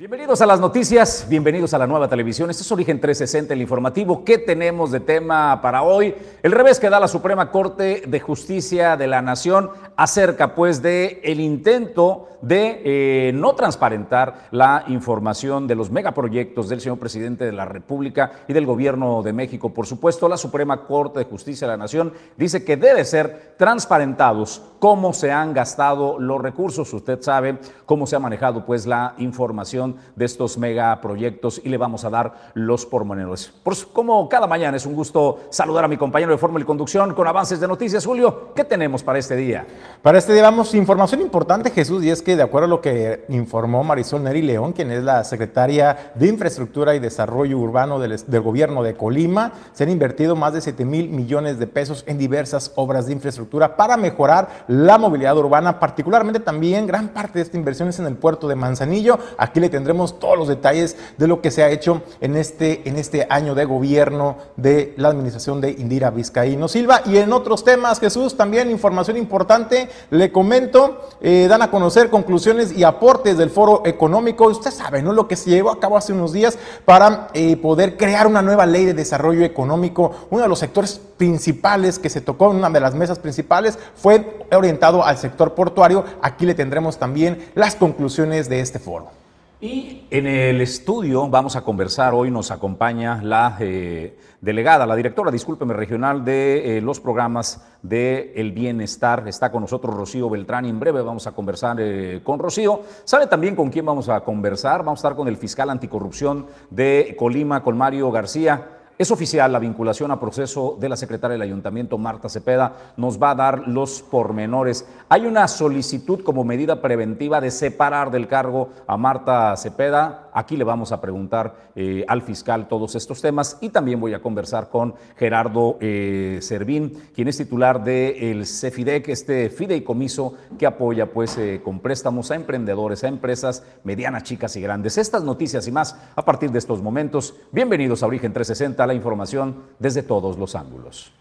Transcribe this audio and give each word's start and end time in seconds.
Bienvenidos 0.00 0.40
a 0.40 0.46
las 0.46 0.60
noticias, 0.60 1.26
bienvenidos 1.28 1.74
a 1.74 1.78
la 1.78 1.86
nueva 1.86 2.08
televisión. 2.08 2.48
Este 2.48 2.62
es 2.62 2.72
Origen 2.72 2.98
360, 3.02 3.52
el 3.52 3.60
informativo. 3.60 4.24
¿Qué 4.24 4.38
tenemos 4.38 4.90
de 4.92 5.00
tema 5.00 5.60
para 5.60 5.82
hoy? 5.82 6.14
El 6.42 6.52
revés 6.52 6.80
que 6.80 6.88
da 6.88 6.98
la 6.98 7.06
Suprema 7.06 7.50
Corte 7.50 8.04
de 8.06 8.18
Justicia 8.18 8.96
de 8.96 9.06
la 9.06 9.20
Nación 9.20 9.68
acerca 9.96 10.54
pues 10.54 10.80
de 10.80 11.20
intento 11.22 12.30
de 12.42 12.80
eh, 12.84 13.32
no 13.34 13.54
transparentar 13.54 14.48
la 14.50 14.84
información 14.88 15.66
de 15.66 15.74
los 15.74 15.90
megaproyectos 15.90 16.68
del 16.68 16.80
señor 16.80 16.98
presidente 16.98 17.44
de 17.44 17.52
la 17.52 17.64
República 17.66 18.32
y 18.48 18.52
del 18.52 18.66
gobierno 18.66 19.22
de 19.22 19.32
México. 19.32 19.74
Por 19.74 19.86
supuesto, 19.86 20.28
la 20.28 20.36
Suprema 20.36 20.84
Corte 20.86 21.18
de 21.18 21.24
Justicia 21.26 21.66
de 21.66 21.74
la 21.74 21.76
Nación 21.76 22.12
dice 22.36 22.64
que 22.64 22.76
debe 22.76 23.04
ser 23.04 23.54
transparentados 23.58 24.62
cómo 24.78 25.12
se 25.12 25.30
han 25.30 25.52
gastado 25.52 26.18
los 26.18 26.40
recursos. 26.40 26.92
Usted 26.92 27.20
sabe 27.20 27.58
cómo 27.84 28.06
se 28.06 28.16
ha 28.16 28.20
manejado 28.20 28.64
pues 28.64 28.86
la 28.86 29.14
información 29.18 29.89
de 30.16 30.24
estos 30.24 30.58
megaproyectos 30.58 31.60
y 31.64 31.68
le 31.68 31.78
vamos 31.78 32.04
a 32.04 32.10
dar 32.10 32.50
los 32.54 32.86
pormenores. 32.86 33.52
Por, 33.62 33.76
como 33.92 34.28
cada 34.28 34.46
mañana 34.46 34.76
es 34.76 34.86
un 34.86 34.94
gusto 34.94 35.40
saludar 35.50 35.84
a 35.84 35.88
mi 35.88 35.96
compañero 35.96 36.32
de 36.32 36.38
Fórmula 36.38 36.62
y 36.62 36.66
Conducción 36.66 37.14
con 37.14 37.26
avances 37.26 37.60
de 37.60 37.68
noticias. 37.68 38.04
Julio, 38.04 38.52
¿qué 38.54 38.64
tenemos 38.64 39.02
para 39.02 39.18
este 39.18 39.36
día? 39.36 39.66
Para 40.02 40.18
este 40.18 40.32
día 40.32 40.42
vamos 40.42 40.74
información 40.74 41.20
importante, 41.20 41.70
Jesús, 41.70 42.02
y 42.04 42.10
es 42.10 42.22
que 42.22 42.36
de 42.36 42.42
acuerdo 42.42 42.66
a 42.66 42.68
lo 42.68 42.80
que 42.80 43.24
informó 43.28 43.84
Marisol 43.84 44.22
Neri 44.22 44.42
León, 44.42 44.72
quien 44.72 44.90
es 44.90 45.04
la 45.04 45.24
secretaria 45.24 46.12
de 46.14 46.28
Infraestructura 46.28 46.94
y 46.94 46.98
Desarrollo 46.98 47.58
Urbano 47.58 47.98
del, 47.98 48.16
del 48.26 48.40
gobierno 48.40 48.82
de 48.82 48.94
Colima, 48.94 49.52
se 49.72 49.84
han 49.84 49.90
invertido 49.90 50.36
más 50.36 50.52
de 50.52 50.60
7 50.60 50.84
mil 50.84 51.08
millones 51.08 51.58
de 51.58 51.66
pesos 51.66 52.04
en 52.06 52.18
diversas 52.18 52.72
obras 52.76 53.06
de 53.06 53.12
infraestructura 53.12 53.76
para 53.76 53.96
mejorar 53.96 54.64
la 54.68 54.98
movilidad 54.98 55.36
urbana, 55.36 55.78
particularmente 55.78 56.40
también 56.40 56.86
gran 56.86 57.08
parte 57.08 57.38
de 57.38 57.42
esta 57.42 57.56
inversión 57.56 57.88
es 57.88 57.98
en 57.98 58.06
el 58.06 58.16
puerto 58.16 58.48
de 58.48 58.54
Manzanillo. 58.54 59.18
Aquí 59.38 59.60
le 59.60 59.68
tendremos 59.80 60.18
todos 60.18 60.36
los 60.36 60.46
detalles 60.46 60.94
de 61.16 61.26
lo 61.26 61.40
que 61.40 61.50
se 61.50 61.62
ha 61.62 61.70
hecho 61.70 62.02
en 62.20 62.36
este, 62.36 62.86
en 62.86 62.96
este 62.96 63.26
año 63.30 63.54
de 63.54 63.64
gobierno 63.64 64.36
de 64.56 64.92
la 64.98 65.08
administración 65.08 65.62
de 65.62 65.70
Indira 65.70 66.10
Vizcaíno 66.10 66.68
Silva. 66.68 67.00
Y 67.06 67.16
en 67.16 67.32
otros 67.32 67.64
temas, 67.64 67.98
Jesús, 67.98 68.36
también 68.36 68.70
información 68.70 69.16
importante 69.16 69.88
le 70.10 70.30
comento, 70.30 71.08
eh, 71.22 71.46
dan 71.48 71.62
a 71.62 71.70
conocer 71.70 72.10
conclusiones 72.10 72.76
y 72.76 72.84
aportes 72.84 73.38
del 73.38 73.48
foro 73.48 73.80
económico. 73.86 74.46
Usted 74.48 74.70
sabe, 74.70 75.02
¿no? 75.02 75.14
Lo 75.14 75.26
que 75.26 75.36
se 75.36 75.48
llevó 75.48 75.70
a 75.70 75.80
cabo 75.80 75.96
hace 75.96 76.12
unos 76.12 76.34
días 76.34 76.58
para 76.84 77.28
eh, 77.32 77.56
poder 77.56 77.96
crear 77.96 78.26
una 78.26 78.42
nueva 78.42 78.66
ley 78.66 78.84
de 78.84 78.92
desarrollo 78.92 79.46
económico. 79.46 80.12
Uno 80.28 80.42
de 80.42 80.48
los 80.48 80.58
sectores 80.58 81.00
principales 81.16 81.98
que 81.98 82.10
se 82.10 82.20
tocó 82.20 82.50
en 82.50 82.58
una 82.58 82.68
de 82.68 82.80
las 82.80 82.94
mesas 82.94 83.18
principales 83.18 83.78
fue 83.94 84.44
orientado 84.52 85.02
al 85.06 85.16
sector 85.16 85.54
portuario. 85.54 86.04
Aquí 86.20 86.44
le 86.44 86.54
tendremos 86.54 86.98
también 86.98 87.50
las 87.54 87.76
conclusiones 87.76 88.50
de 88.50 88.60
este 88.60 88.78
foro. 88.78 89.19
Y 89.62 90.06
en 90.10 90.26
el 90.26 90.62
estudio 90.62 91.28
vamos 91.28 91.54
a 91.54 91.60
conversar, 91.60 92.14
hoy 92.14 92.30
nos 92.30 92.50
acompaña 92.50 93.20
la 93.22 93.58
eh, 93.60 94.16
delegada, 94.40 94.86
la 94.86 94.96
directora, 94.96 95.30
discúlpeme, 95.30 95.74
regional 95.74 96.24
de 96.24 96.78
eh, 96.78 96.80
los 96.80 96.98
programas 96.98 97.62
de 97.82 98.32
El 98.36 98.52
Bienestar. 98.52 99.28
Está 99.28 99.52
con 99.52 99.60
nosotros 99.60 99.94
Rocío 99.94 100.30
Beltrán 100.30 100.64
y 100.64 100.70
en 100.70 100.80
breve 100.80 101.02
vamos 101.02 101.26
a 101.26 101.32
conversar 101.32 101.76
eh, 101.78 102.22
con 102.24 102.38
Rocío. 102.38 102.80
¿Sabe 103.04 103.26
también 103.26 103.54
con 103.54 103.68
quién 103.68 103.84
vamos 103.84 104.08
a 104.08 104.20
conversar? 104.20 104.78
Vamos 104.78 105.00
a 105.00 105.02
estar 105.08 105.14
con 105.14 105.28
el 105.28 105.36
fiscal 105.36 105.68
anticorrupción 105.68 106.46
de 106.70 107.14
Colima, 107.18 107.62
con 107.62 107.76
Mario 107.76 108.10
García. 108.10 108.79
Es 109.00 109.10
oficial 109.10 109.50
la 109.50 109.58
vinculación 109.58 110.10
a 110.10 110.20
proceso 110.20 110.76
de 110.78 110.90
la 110.90 110.94
secretaria 110.94 111.32
del 111.32 111.40
ayuntamiento, 111.40 111.96
Marta 111.96 112.28
Cepeda, 112.28 112.92
nos 112.98 113.18
va 113.18 113.30
a 113.30 113.34
dar 113.34 113.66
los 113.66 114.02
pormenores. 114.02 114.86
Hay 115.08 115.24
una 115.24 115.48
solicitud 115.48 116.22
como 116.22 116.44
medida 116.44 116.82
preventiva 116.82 117.40
de 117.40 117.50
separar 117.50 118.10
del 118.10 118.28
cargo 118.28 118.68
a 118.86 118.98
Marta 118.98 119.56
Cepeda. 119.56 120.28
Aquí 120.32 120.56
le 120.56 120.64
vamos 120.64 120.92
a 120.92 121.00
preguntar 121.00 121.70
eh, 121.74 122.04
al 122.08 122.22
fiscal 122.22 122.68
todos 122.68 122.94
estos 122.94 123.20
temas 123.20 123.58
y 123.60 123.70
también 123.70 124.00
voy 124.00 124.14
a 124.14 124.22
conversar 124.22 124.68
con 124.68 124.94
Gerardo 125.16 125.78
eh, 125.80 126.38
Servín, 126.42 127.10
quien 127.14 127.28
es 127.28 127.36
titular 127.36 127.82
del 127.82 128.46
CEFIDEC, 128.46 129.08
este 129.08 129.50
fideicomiso 129.50 130.34
que 130.58 130.66
apoya 130.66 131.12
pues 131.12 131.36
eh, 131.38 131.60
con 131.62 131.80
préstamos 131.80 132.30
a 132.30 132.34
emprendedores, 132.34 133.04
a 133.04 133.08
empresas 133.08 133.64
medianas, 133.84 134.24
chicas 134.24 134.56
y 134.56 134.60
grandes. 134.60 134.98
Estas 134.98 135.24
noticias 135.24 135.66
y 135.68 135.72
más 135.72 135.96
a 136.14 136.24
partir 136.24 136.50
de 136.50 136.58
estos 136.58 136.82
momentos. 136.82 137.34
Bienvenidos 137.52 138.02
a 138.02 138.06
Origen 138.06 138.32
360 138.32 138.86
la 138.86 138.94
información 138.94 139.62
desde 139.78 140.02
todos 140.02 140.38
los 140.38 140.54
ángulos. 140.54 141.12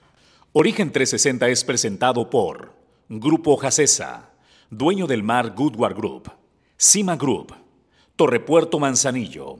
Origen 0.52 0.92
360 0.92 1.48
es 1.50 1.64
presentado 1.64 2.30
por 2.30 2.74
Grupo 3.08 3.56
Jacesa, 3.58 4.30
dueño 4.70 5.06
del 5.06 5.24
mar 5.24 5.54
Goodward 5.56 5.96
Group, 5.96 6.32
Cima 6.76 7.16
Group, 7.16 7.54
Torrepuerto 8.20 8.80
Manzanillo, 8.80 9.60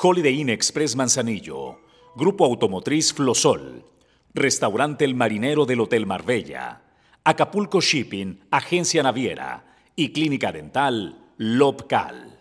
Holiday 0.00 0.40
Inn 0.40 0.48
Express 0.48 0.94
Manzanillo, 0.94 1.82
Grupo 2.16 2.46
Automotriz 2.46 3.12
Flosol, 3.12 3.84
Restaurante 4.32 5.04
El 5.04 5.14
Marinero 5.14 5.66
del 5.66 5.80
Hotel 5.80 6.06
Marbella, 6.06 6.80
Acapulco 7.22 7.82
Shipping, 7.82 8.44
Agencia 8.50 9.02
Naviera 9.02 9.76
y 9.94 10.10
Clínica 10.12 10.52
Dental 10.52 11.18
Lobcal. 11.36 12.37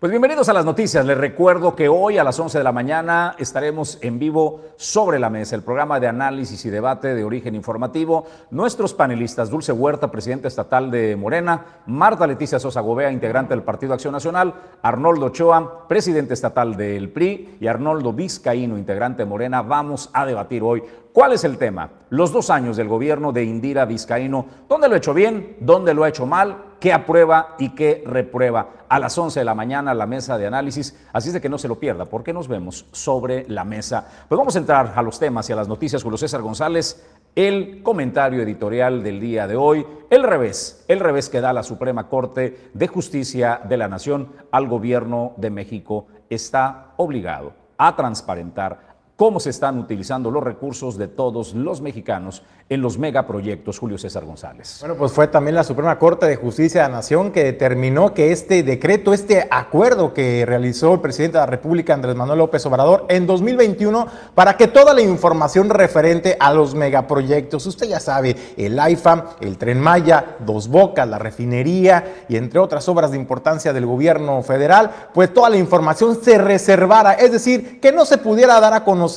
Pues 0.00 0.12
bienvenidos 0.12 0.48
a 0.48 0.52
las 0.52 0.64
noticias. 0.64 1.04
Les 1.04 1.18
recuerdo 1.18 1.74
que 1.74 1.88
hoy 1.88 2.18
a 2.18 2.22
las 2.22 2.38
11 2.38 2.58
de 2.58 2.62
la 2.62 2.70
mañana 2.70 3.34
estaremos 3.36 3.98
en 4.00 4.20
vivo 4.20 4.60
sobre 4.76 5.18
la 5.18 5.28
mesa, 5.28 5.56
el 5.56 5.64
programa 5.64 5.98
de 5.98 6.06
análisis 6.06 6.64
y 6.64 6.70
debate 6.70 7.16
de 7.16 7.24
origen 7.24 7.56
informativo. 7.56 8.24
Nuestros 8.52 8.94
panelistas, 8.94 9.50
Dulce 9.50 9.72
Huerta, 9.72 10.08
presidenta 10.08 10.46
estatal 10.46 10.92
de 10.92 11.16
Morena, 11.16 11.82
Marta 11.86 12.28
Leticia 12.28 12.60
Sosa 12.60 12.80
Gobea, 12.80 13.10
integrante 13.10 13.54
del 13.54 13.64
Partido 13.64 13.92
Acción 13.92 14.12
Nacional, 14.12 14.54
Arnoldo 14.82 15.26
Ochoa, 15.26 15.88
presidente 15.88 16.32
estatal 16.32 16.76
del 16.76 17.10
PRI 17.10 17.56
y 17.60 17.66
Arnoldo 17.66 18.12
Vizcaíno, 18.12 18.78
integrante 18.78 19.24
de 19.24 19.28
Morena. 19.28 19.62
Vamos 19.62 20.10
a 20.12 20.24
debatir 20.24 20.62
hoy 20.62 20.80
¿Cuál 21.18 21.32
es 21.32 21.42
el 21.42 21.58
tema? 21.58 21.90
Los 22.10 22.30
dos 22.30 22.48
años 22.48 22.76
del 22.76 22.86
gobierno 22.86 23.32
de 23.32 23.42
Indira 23.42 23.84
Vizcaíno. 23.86 24.46
¿Dónde 24.68 24.86
lo 24.88 24.94
ha 24.94 24.98
hecho 24.98 25.12
bien? 25.12 25.56
¿Dónde 25.58 25.92
lo 25.92 26.04
ha 26.04 26.08
hecho 26.08 26.26
mal? 26.26 26.76
¿Qué 26.78 26.92
aprueba 26.92 27.56
y 27.58 27.70
qué 27.70 28.04
reprueba? 28.06 28.84
A 28.88 29.00
las 29.00 29.18
11 29.18 29.40
de 29.40 29.44
la 29.44 29.56
mañana 29.56 29.94
la 29.94 30.06
mesa 30.06 30.38
de 30.38 30.46
análisis. 30.46 30.96
Así 31.12 31.30
es 31.30 31.34
de 31.34 31.40
que 31.40 31.48
no 31.48 31.58
se 31.58 31.66
lo 31.66 31.80
pierda, 31.80 32.04
porque 32.04 32.32
nos 32.32 32.46
vemos 32.46 32.86
sobre 32.92 33.48
la 33.48 33.64
mesa. 33.64 34.06
Pues 34.28 34.38
vamos 34.38 34.54
a 34.54 34.60
entrar 34.60 34.92
a 34.94 35.02
los 35.02 35.18
temas 35.18 35.50
y 35.50 35.52
a 35.52 35.56
las 35.56 35.66
noticias. 35.66 36.04
Julio 36.04 36.18
César 36.18 36.40
González, 36.40 37.04
el 37.34 37.82
comentario 37.82 38.40
editorial 38.40 39.02
del 39.02 39.18
día 39.18 39.48
de 39.48 39.56
hoy, 39.56 39.84
el 40.10 40.22
revés, 40.22 40.84
el 40.86 41.00
revés 41.00 41.28
que 41.28 41.40
da 41.40 41.52
la 41.52 41.64
Suprema 41.64 42.08
Corte 42.08 42.70
de 42.74 42.86
Justicia 42.86 43.60
de 43.68 43.76
la 43.76 43.88
Nación 43.88 44.34
al 44.52 44.68
gobierno 44.68 45.32
de 45.36 45.50
México 45.50 46.06
está 46.30 46.92
obligado 46.96 47.54
a 47.76 47.96
transparentar 47.96 48.87
cómo 49.18 49.40
se 49.40 49.50
están 49.50 49.80
utilizando 49.80 50.30
los 50.30 50.44
recursos 50.44 50.96
de 50.96 51.08
todos 51.08 51.52
los 51.52 51.80
mexicanos 51.80 52.44
en 52.68 52.80
los 52.80 52.98
megaproyectos, 52.98 53.76
Julio 53.76 53.98
César 53.98 54.24
González. 54.24 54.76
Bueno, 54.78 54.94
pues 54.94 55.10
fue 55.10 55.26
también 55.26 55.56
la 55.56 55.64
Suprema 55.64 55.98
Corte 55.98 56.26
de 56.26 56.36
Justicia 56.36 56.82
de 56.82 56.88
la 56.88 56.96
Nación 56.98 57.32
que 57.32 57.42
determinó 57.42 58.14
que 58.14 58.30
este 58.30 58.62
decreto, 58.62 59.12
este 59.12 59.48
acuerdo 59.50 60.14
que 60.14 60.46
realizó 60.46 60.94
el 60.94 61.00
presidente 61.00 61.36
de 61.36 61.40
la 61.42 61.46
República, 61.46 61.94
Andrés 61.94 62.14
Manuel 62.14 62.38
López 62.38 62.64
Obrador, 62.66 63.06
en 63.08 63.26
2021, 63.26 64.06
para 64.36 64.56
que 64.56 64.68
toda 64.68 64.94
la 64.94 65.00
información 65.00 65.68
referente 65.68 66.36
a 66.38 66.54
los 66.54 66.76
megaproyectos, 66.76 67.66
usted 67.66 67.88
ya 67.88 67.98
sabe, 67.98 68.36
el 68.56 68.78
AIFA, 68.78 69.30
el 69.40 69.58
Tren 69.58 69.80
Maya, 69.80 70.36
Dos 70.38 70.68
Bocas, 70.68 71.08
la 71.08 71.18
refinería 71.18 72.24
y 72.28 72.36
entre 72.36 72.60
otras 72.60 72.88
obras 72.88 73.10
de 73.10 73.16
importancia 73.16 73.72
del 73.72 73.86
gobierno 73.86 74.40
federal, 74.44 74.92
pues 75.12 75.34
toda 75.34 75.50
la 75.50 75.56
información 75.56 76.22
se 76.22 76.38
reservara, 76.38 77.14
es 77.14 77.32
decir, 77.32 77.80
que 77.80 77.90
no 77.90 78.04
se 78.04 78.18
pudiera 78.18 78.60
dar 78.60 78.74
a 78.74 78.84
conocer 78.84 79.07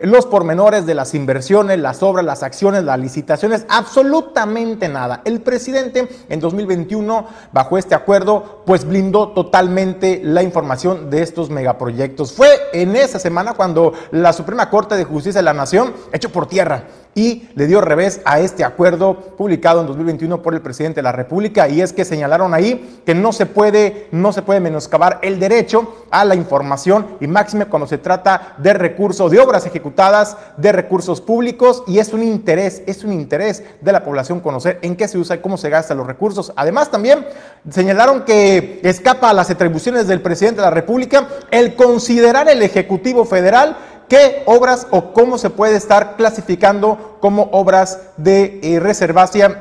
los 0.00 0.26
pormenores 0.26 0.86
de 0.86 0.94
las 0.94 1.14
inversiones, 1.14 1.78
las 1.78 2.02
obras, 2.02 2.24
las 2.24 2.42
acciones, 2.42 2.84
las 2.84 2.98
licitaciones, 2.98 3.66
absolutamente 3.68 4.88
nada. 4.88 5.22
El 5.24 5.40
presidente 5.40 6.08
en 6.28 6.40
2021, 6.40 7.26
bajo 7.52 7.78
este 7.78 7.94
acuerdo, 7.94 8.62
pues 8.66 8.84
blindó 8.84 9.28
totalmente 9.32 10.20
la 10.22 10.42
información 10.42 11.10
de 11.10 11.22
estos 11.22 11.50
megaproyectos. 11.50 12.32
Fue 12.32 12.48
en 12.72 12.96
esa 12.96 13.18
semana 13.18 13.54
cuando 13.54 13.92
la 14.10 14.32
Suprema 14.32 14.70
Corte 14.70 14.96
de 14.96 15.04
Justicia 15.04 15.40
de 15.40 15.44
la 15.44 15.54
Nación 15.54 15.94
echó 16.12 16.30
por 16.30 16.46
tierra 16.46 16.84
y 17.14 17.48
le 17.54 17.66
dio 17.66 17.80
revés 17.80 18.20
a 18.24 18.40
este 18.40 18.64
acuerdo 18.64 19.14
publicado 19.14 19.80
en 19.80 19.86
2021 19.86 20.42
por 20.42 20.54
el 20.54 20.60
presidente 20.60 20.96
de 20.96 21.02
la 21.02 21.12
República 21.12 21.68
y 21.68 21.80
es 21.80 21.92
que 21.92 22.04
señalaron 22.04 22.54
ahí 22.54 23.00
que 23.04 23.14
no 23.14 23.32
se 23.32 23.46
puede 23.46 24.08
no 24.12 24.32
se 24.32 24.42
puede 24.42 24.60
menoscabar 24.60 25.18
el 25.22 25.38
derecho 25.38 26.06
a 26.10 26.24
la 26.24 26.34
información 26.34 27.06
y 27.20 27.26
máxime 27.26 27.66
cuando 27.66 27.86
se 27.86 27.98
trata 27.98 28.54
de 28.58 28.72
recursos 28.72 29.30
de 29.30 29.40
obras 29.40 29.66
ejecutadas, 29.66 30.36
de 30.56 30.72
recursos 30.72 31.20
públicos 31.20 31.82
y 31.86 31.98
es 31.98 32.12
un 32.12 32.22
interés, 32.22 32.82
es 32.86 33.04
un 33.04 33.12
interés 33.12 33.62
de 33.80 33.92
la 33.92 34.04
población 34.04 34.40
conocer 34.40 34.78
en 34.82 34.96
qué 34.96 35.08
se 35.08 35.18
usa 35.18 35.36
y 35.36 35.40
cómo 35.40 35.56
se 35.56 35.70
gastan 35.70 35.98
los 35.98 36.06
recursos. 36.06 36.52
Además 36.56 36.90
también 36.90 37.26
señalaron 37.70 38.24
que 38.24 38.80
escapa 38.82 39.30
a 39.30 39.34
las 39.34 39.50
atribuciones 39.50 40.06
del 40.06 40.20
presidente 40.20 40.60
de 40.60 40.66
la 40.66 40.70
República 40.70 41.28
el 41.50 41.74
considerar 41.74 42.48
el 42.48 42.62
Ejecutivo 42.62 43.24
Federal 43.24 43.76
qué 44.08 44.42
obras 44.46 44.86
o 44.90 45.12
cómo 45.12 45.38
se 45.38 45.50
puede 45.50 45.76
estar 45.76 46.16
clasificando 46.16 47.18
como 47.20 47.44
obras 47.52 48.00
de 48.16 48.60
eh, 48.62 48.80
reservación 48.80 49.56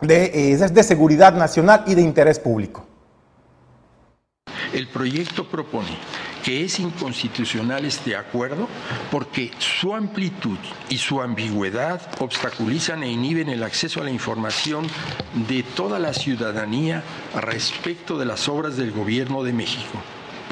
de, 0.00 0.52
eh, 0.52 0.56
de 0.56 0.82
seguridad 0.82 1.34
nacional 1.34 1.84
y 1.86 1.94
de 1.94 2.02
interés 2.02 2.38
público. 2.38 2.84
El 4.72 4.88
proyecto 4.88 5.48
propone 5.48 5.96
que 6.46 6.64
es 6.64 6.78
inconstitucional 6.78 7.84
este 7.84 8.14
acuerdo 8.14 8.68
porque 9.10 9.50
su 9.58 9.94
amplitud 9.94 10.58
y 10.88 10.98
su 10.98 11.20
ambigüedad 11.20 12.00
obstaculizan 12.20 13.02
e 13.02 13.10
inhiben 13.10 13.48
el 13.48 13.64
acceso 13.64 14.00
a 14.00 14.04
la 14.04 14.10
información 14.10 14.86
de 15.48 15.64
toda 15.64 15.98
la 15.98 16.12
ciudadanía 16.12 17.02
respecto 17.34 18.16
de 18.16 18.26
las 18.26 18.48
obras 18.48 18.76
del 18.76 18.92
Gobierno 18.92 19.42
de 19.42 19.52
México. 19.52 19.98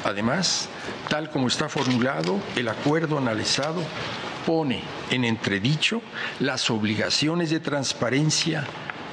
Además, 0.04 0.68
tal 1.08 1.30
como 1.30 1.48
está 1.48 1.68
formulado, 1.68 2.38
el 2.56 2.68
acuerdo 2.68 3.18
analizado 3.18 3.82
pone 4.46 4.82
en 5.10 5.24
entredicho 5.24 6.02
las 6.40 6.70
obligaciones 6.70 7.50
de 7.50 7.60
transparencia 7.60 8.64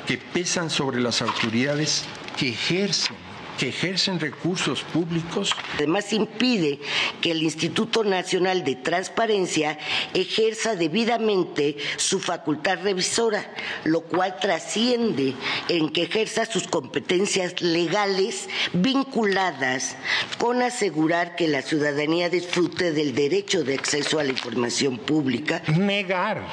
que 0.05 0.17
pesan 0.17 0.69
sobre 0.69 0.99
las 0.99 1.21
autoridades 1.21 2.03
que 2.37 2.49
ejercen 2.49 3.15
que 3.61 3.69
ejercen 3.69 4.19
recursos 4.19 4.81
públicos. 4.81 5.55
Además 5.75 6.11
impide 6.13 6.79
que 7.21 7.29
el 7.29 7.43
Instituto 7.43 8.03
Nacional 8.03 8.63
de 8.63 8.75
Transparencia 8.75 9.77
ejerza 10.15 10.75
debidamente 10.75 11.77
su 11.97 12.19
facultad 12.19 12.79
revisora, 12.81 13.53
lo 13.83 14.01
cual 14.01 14.39
trasciende 14.39 15.35
en 15.69 15.89
que 15.89 16.01
ejerza 16.01 16.47
sus 16.47 16.67
competencias 16.67 17.61
legales 17.61 18.49
vinculadas 18.73 19.95
con 20.39 20.63
asegurar 20.63 21.35
que 21.35 21.47
la 21.47 21.61
ciudadanía 21.61 22.31
disfrute 22.31 22.91
del 22.91 23.13
derecho 23.13 23.63
de 23.63 23.75
acceso 23.75 24.17
a 24.17 24.23
la 24.23 24.31
información 24.31 24.97
pública. 24.97 25.61
Negar 25.67 26.47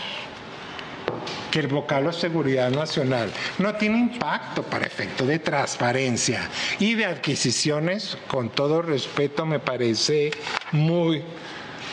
que 1.50 1.61
el 1.61 1.69
vocablo 1.69 2.12
seguridad 2.12 2.71
nacional 2.71 3.31
no 3.59 3.75
tiene 3.75 3.99
impacto 3.99 4.62
para 4.62 4.87
efecto 4.87 5.27
de 5.27 5.39
transparencia 5.39 6.49
y 6.79 6.95
de 6.95 7.06
adquisiciones, 7.06 8.17
con 8.29 8.50
todo 8.50 8.83
respeto, 8.83 9.47
me 9.47 9.59
parece 9.59 10.31
muy, 10.73 11.23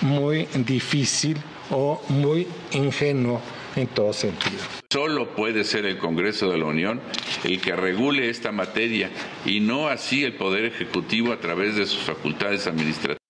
muy 0.02 0.48
difícil 0.66 1.38
o 1.72 2.02
muy 2.10 2.48
ingenuo 2.72 3.42
en 3.76 3.88
todo 3.88 4.14
sentido. 4.14 4.64
Solo 4.92 5.36
puede 5.36 5.64
ser 5.64 5.86
el 5.86 5.98
Congreso 5.98 6.50
de 6.50 6.58
la 6.58 6.66
Unión 6.66 7.02
el 7.44 7.60
que 7.60 7.76
regule 7.76 8.30
esta 8.30 8.52
materia 8.52 9.10
y 9.46 9.60
no 9.60 9.88
así 9.88 10.24
el 10.24 10.36
Poder 10.36 10.66
Ejecutivo 10.66 11.34
a 11.34 11.40
través 11.40 11.76
de 11.76 11.86
sus 11.86 12.04
facultades 12.04 12.68
administrativas. 12.68 13.25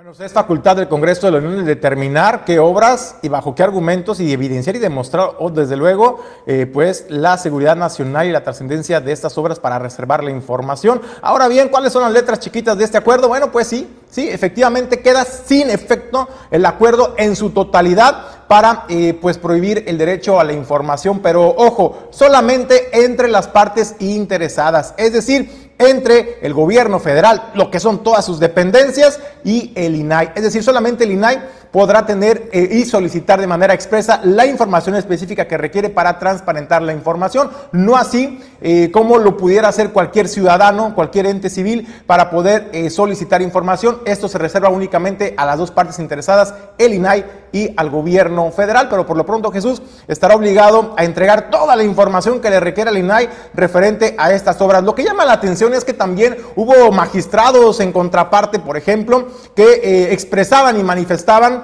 Bueno, 0.00 0.12
es 0.16 0.32
facultad 0.32 0.76
del 0.76 0.86
Congreso 0.86 1.26
de 1.26 1.32
la 1.32 1.38
Unión 1.38 1.64
determinar 1.64 2.44
qué 2.44 2.60
obras 2.60 3.16
y 3.20 3.28
bajo 3.28 3.56
qué 3.56 3.64
argumentos 3.64 4.20
y 4.20 4.32
evidenciar 4.32 4.76
y 4.76 4.78
demostrar, 4.78 5.30
o 5.40 5.50
desde 5.50 5.76
luego, 5.76 6.20
eh, 6.46 6.70
pues 6.72 7.06
la 7.08 7.36
seguridad 7.36 7.74
nacional 7.74 8.28
y 8.28 8.30
la 8.30 8.44
trascendencia 8.44 9.00
de 9.00 9.10
estas 9.10 9.36
obras 9.36 9.58
para 9.58 9.80
reservar 9.80 10.22
la 10.22 10.30
información. 10.30 11.00
Ahora 11.20 11.48
bien, 11.48 11.68
¿cuáles 11.68 11.92
son 11.92 12.02
las 12.02 12.12
letras 12.12 12.38
chiquitas 12.38 12.78
de 12.78 12.84
este 12.84 12.96
acuerdo? 12.96 13.26
Bueno, 13.26 13.50
pues 13.50 13.66
sí, 13.66 13.92
sí, 14.08 14.28
efectivamente 14.28 15.00
queda 15.00 15.24
sin 15.24 15.68
efecto 15.68 16.28
el 16.52 16.64
acuerdo 16.64 17.16
en 17.18 17.34
su 17.34 17.50
totalidad 17.50 18.46
para 18.46 18.84
eh, 18.88 19.18
pues 19.20 19.36
prohibir 19.36 19.82
el 19.88 19.98
derecho 19.98 20.38
a 20.38 20.44
la 20.44 20.52
información, 20.52 21.18
pero 21.18 21.48
ojo, 21.48 22.06
solamente 22.10 23.04
entre 23.04 23.26
las 23.26 23.48
partes 23.48 23.96
interesadas, 23.98 24.94
es 24.96 25.12
decir, 25.12 25.67
entre 25.78 26.38
el 26.42 26.54
gobierno 26.54 26.98
federal, 26.98 27.52
lo 27.54 27.70
que 27.70 27.80
son 27.80 28.02
todas 28.02 28.24
sus 28.24 28.40
dependencias, 28.40 29.20
y 29.44 29.72
el 29.74 29.94
INAI. 29.94 30.32
Es 30.34 30.42
decir, 30.42 30.62
solamente 30.62 31.04
el 31.04 31.12
INAI 31.12 31.40
podrá 31.70 32.06
tener 32.06 32.48
eh, 32.52 32.68
y 32.72 32.84
solicitar 32.84 33.40
de 33.40 33.46
manera 33.46 33.74
expresa 33.74 34.20
la 34.24 34.46
información 34.46 34.96
específica 34.96 35.46
que 35.46 35.58
requiere 35.58 35.90
para 35.90 36.18
transparentar 36.18 36.82
la 36.82 36.92
información, 36.92 37.50
no 37.72 37.96
así 37.96 38.40
eh, 38.60 38.90
como 38.90 39.18
lo 39.18 39.36
pudiera 39.36 39.68
hacer 39.68 39.90
cualquier 39.90 40.28
ciudadano, 40.28 40.94
cualquier 40.94 41.26
ente 41.26 41.50
civil 41.50 41.86
para 42.06 42.30
poder 42.30 42.68
eh, 42.72 42.90
solicitar 42.90 43.42
información. 43.42 43.98
Esto 44.04 44.28
se 44.28 44.38
reserva 44.38 44.68
únicamente 44.68 45.34
a 45.36 45.46
las 45.46 45.58
dos 45.58 45.70
partes 45.70 45.98
interesadas, 45.98 46.54
el 46.78 46.94
INAI 46.94 47.24
y 47.52 47.72
al 47.76 47.90
gobierno 47.90 48.50
federal, 48.50 48.88
pero 48.90 49.06
por 49.06 49.16
lo 49.16 49.24
pronto 49.24 49.50
Jesús 49.50 49.82
estará 50.06 50.34
obligado 50.34 50.94
a 50.98 51.04
entregar 51.04 51.50
toda 51.50 51.76
la 51.76 51.84
información 51.84 52.40
que 52.40 52.50
le 52.50 52.60
requiere 52.60 52.90
al 52.90 52.98
INAI 52.98 53.28
referente 53.54 54.14
a 54.18 54.32
estas 54.32 54.60
obras. 54.60 54.82
Lo 54.82 54.94
que 54.94 55.04
llama 55.04 55.24
la 55.24 55.34
atención 55.34 55.72
es 55.74 55.84
que 55.84 55.94
también 55.94 56.36
hubo 56.56 56.90
magistrados 56.92 57.80
en 57.80 57.92
contraparte, 57.92 58.58
por 58.58 58.76
ejemplo, 58.76 59.28
que 59.54 60.12
expresaban 60.12 60.78
y 60.78 60.82
manifestaban 60.82 61.57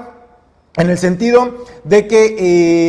en 0.76 0.90
el 0.90 0.98
sentido 0.98 1.54
de 1.84 2.08
que 2.08 2.36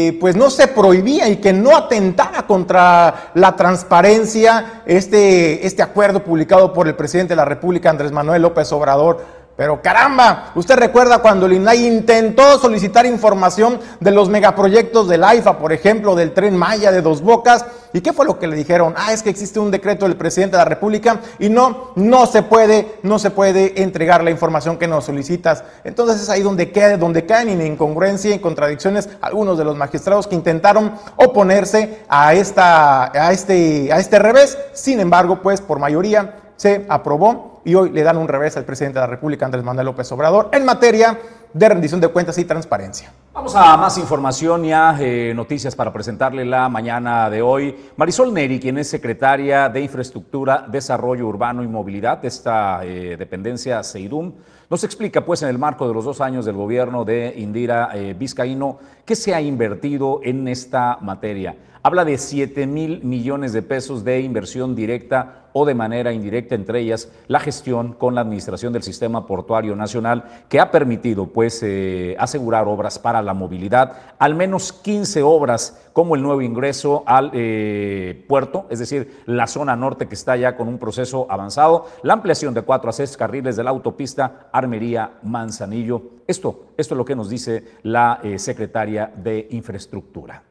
eh, 0.08 0.18
pues 0.20 0.36
no 0.36 0.50
se 0.50 0.68
prohibía 0.68 1.30
y 1.30 1.38
que 1.38 1.54
no 1.54 1.76
atentaba 1.76 2.48
contra 2.48 3.32
la 3.36 3.56
transparencia 3.56 4.82
este, 4.86 5.66
este 5.66 5.84
acuerdo 5.84 6.24
publicado 6.24 6.74
por 6.74 6.88
el 6.88 6.96
presidente 6.96 7.34
de 7.34 7.38
la 7.38 7.46
República, 7.46 7.92
Andrés 7.92 8.12
Manuel 8.12 8.42
López 8.42 8.72
Obrador. 8.72 9.44
Pero 9.57 9.81
caramba, 9.81 10.52
usted 10.56 10.75
recuerda 10.75 11.19
cuando 11.19 11.46
el 11.46 11.54
INAI 11.54 11.88
intentó 11.88 12.60
solicitar 12.60 13.06
información 13.06 13.80
de 14.02 14.12
los 14.12 14.28
megaproyectos 14.28 15.07
del 15.07 15.24
AIFA, 15.24 15.60
por 15.60 15.72
ejemplo, 15.72 16.13
del 16.13 16.34
tren 16.34 16.57
Maya 16.57 16.92
de 16.92 17.02
Dos 17.02 17.22
Bocas, 17.22 17.66
¿y 17.94 18.02
qué 18.02 18.12
fue 18.12 18.25
lo 18.25 18.38
que 18.38 18.48
le 18.48 18.57
dijeron? 18.57 18.94
Ah, 18.98 19.13
es 19.13 19.24
que 19.24 19.30
existe 19.30 19.57
un 19.57 19.72
decreto 19.72 20.06
del 20.06 20.18
presidente 20.18 20.57
de 20.57 20.63
la 20.63 20.69
República 20.69 21.22
y 21.40 21.48
no, 21.48 21.94
no 21.96 22.25
se 22.25 22.44
puede, 22.44 22.98
no 23.04 23.18
se 23.18 23.31
puede 23.31 23.81
entregar 23.81 24.25
la 24.25 24.31
información 24.31 24.78
que 24.78 24.90
nos 24.90 25.06
solicitas. 25.06 25.63
Entonces 25.86 26.22
es 26.22 26.30
ahí 26.30 26.42
donde, 26.42 26.72
queda, 26.72 26.98
donde 26.98 27.25
caen 27.25 27.48
en 27.48 27.66
incongruencia 27.66 28.36
y 28.36 28.40
contradicciones 28.40 29.07
algunos 29.22 29.57
de 29.57 29.63
los 29.63 29.78
magistrados 29.78 30.28
que 30.28 30.36
intentaron 30.36 30.92
oponerse 31.16 32.04
a, 32.10 32.34
esta, 32.34 33.06
a, 33.06 33.31
este, 33.31 33.94
a 33.94 34.00
este 34.00 34.19
revés. 34.19 34.57
Sin 34.74 35.00
embargo, 35.00 35.42
pues 35.42 35.62
por 35.62 35.80
mayoría 35.80 36.40
se 36.57 36.86
aprobó 36.90 37.55
y 37.66 37.74
hoy 37.76 37.90
le 37.90 38.04
dan 38.04 38.18
un 38.18 38.28
revés 38.28 38.56
al 38.56 38.64
presidente 38.64 39.00
de 39.00 39.02
la 39.02 39.08
República, 39.08 39.46
Andrés 39.46 39.64
Manuel 39.64 39.88
López 39.88 40.10
Obrador, 40.12 40.50
en 40.54 40.64
materia 40.64 41.20
de 41.52 41.70
rendición 41.70 42.00
de 42.00 42.08
cuentas 42.10 42.38
y 42.38 42.46
transparencia. 42.46 43.12
Vamos 43.34 43.56
a 43.56 43.76
más 43.76 43.98
información 43.98 44.66
y 44.66 44.72
a 44.72 44.96
eh, 45.00 45.34
noticias 45.36 45.76
para 45.76 45.92
presentarle 45.92 46.46
la 46.46 46.70
mañana 46.70 47.30
de 47.30 47.42
hoy. 47.42 47.76
Marisol 47.98 48.34
Neri, 48.34 48.60
quien 48.60 48.78
es 48.78 48.88
secretaria 48.88 49.68
de 49.68 49.82
Infraestructura, 49.82 50.66
Desarrollo 50.70 51.26
Urbano 51.26 51.64
y 51.64 51.68
Movilidad 51.68 52.20
de 52.20 52.28
esta 52.28 52.86
eh, 52.86 53.16
dependencia 53.18 53.84
CEIDUM, 53.84 54.34
nos 54.70 54.84
explica, 54.84 55.26
pues, 55.26 55.42
en 55.42 55.50
el 55.50 55.58
marco 55.58 55.88
de 55.88 55.94
los 55.94 56.06
dos 56.06 56.22
años 56.22 56.46
del 56.46 56.56
gobierno 56.56 57.04
de 57.04 57.34
Indira 57.38 57.90
eh, 57.94 58.16
Vizcaíno, 58.18 58.80
qué 59.06 59.16
se 59.16 59.34
ha 59.34 59.42
invertido 59.42 60.20
en 60.24 60.48
esta 60.48 60.98
materia. 61.02 61.56
Habla 61.84 62.04
de 62.04 62.18
7 62.18 62.68
mil 62.68 63.04
millones 63.04 63.54
de 63.54 63.62
pesos 63.62 64.04
de 64.04 64.22
inversión 64.22 64.76
directa 64.76 65.44
o 65.57 65.66
de 65.66 65.74
manera 65.74 66.12
indirecta, 66.12 66.54
entre 66.54 66.81
ellas 66.81 67.10
la 67.28 67.40
gestión 67.40 67.94
con 67.94 68.13
la 68.13 68.19
administración 68.19 68.74
del 68.74 68.84
Sistema 68.84 69.25
Portuario 69.25 69.74
Nacional, 69.74 70.26
que 70.50 70.59
ha 70.59 70.69
permitido 70.69 71.28
pues 71.28 71.64
eh, 71.64 72.14
asegurar 72.19 72.68
obras 72.68 73.00
para 73.00 73.21
la 73.21 73.33
movilidad, 73.33 73.94
al 74.19 74.35
menos 74.35 74.74
15 74.74 75.24
obras 75.24 75.88
como 75.94 76.16
el 76.16 76.24
nuevo 76.24 76.42
ingreso 76.42 77.04
al 77.06 77.31
eh, 77.33 78.26
puerto, 78.28 78.66
es 78.69 78.80
decir, 78.80 79.21
la 79.28 79.47
zona 79.47 79.78
norte 79.78 80.09
que 80.09 80.16
está 80.16 80.35
ya 80.35 80.57
con 80.57 80.68
un 80.68 80.78
proceso 80.78 81.26
avanzado, 81.30 81.85
la 82.04 82.12
ampliación 82.12 82.54
de 82.54 82.64
cuatro 82.64 82.90
a 82.90 82.94
seis 82.94 83.16
carriles 83.16 83.56
de 83.56 83.64
la 83.64 83.69
autopista 83.69 84.50
Armería-Manzanillo. 84.52 86.02
Esto, 86.28 86.66
esto 86.76 86.95
es 86.95 86.97
lo 86.97 87.06
que 87.06 87.16
nos 87.16 87.30
dice 87.30 87.64
la 87.83 88.19
eh, 88.24 88.40
secretaria 88.40 89.09
de 89.16 89.47
Infraestructura. 89.52 90.44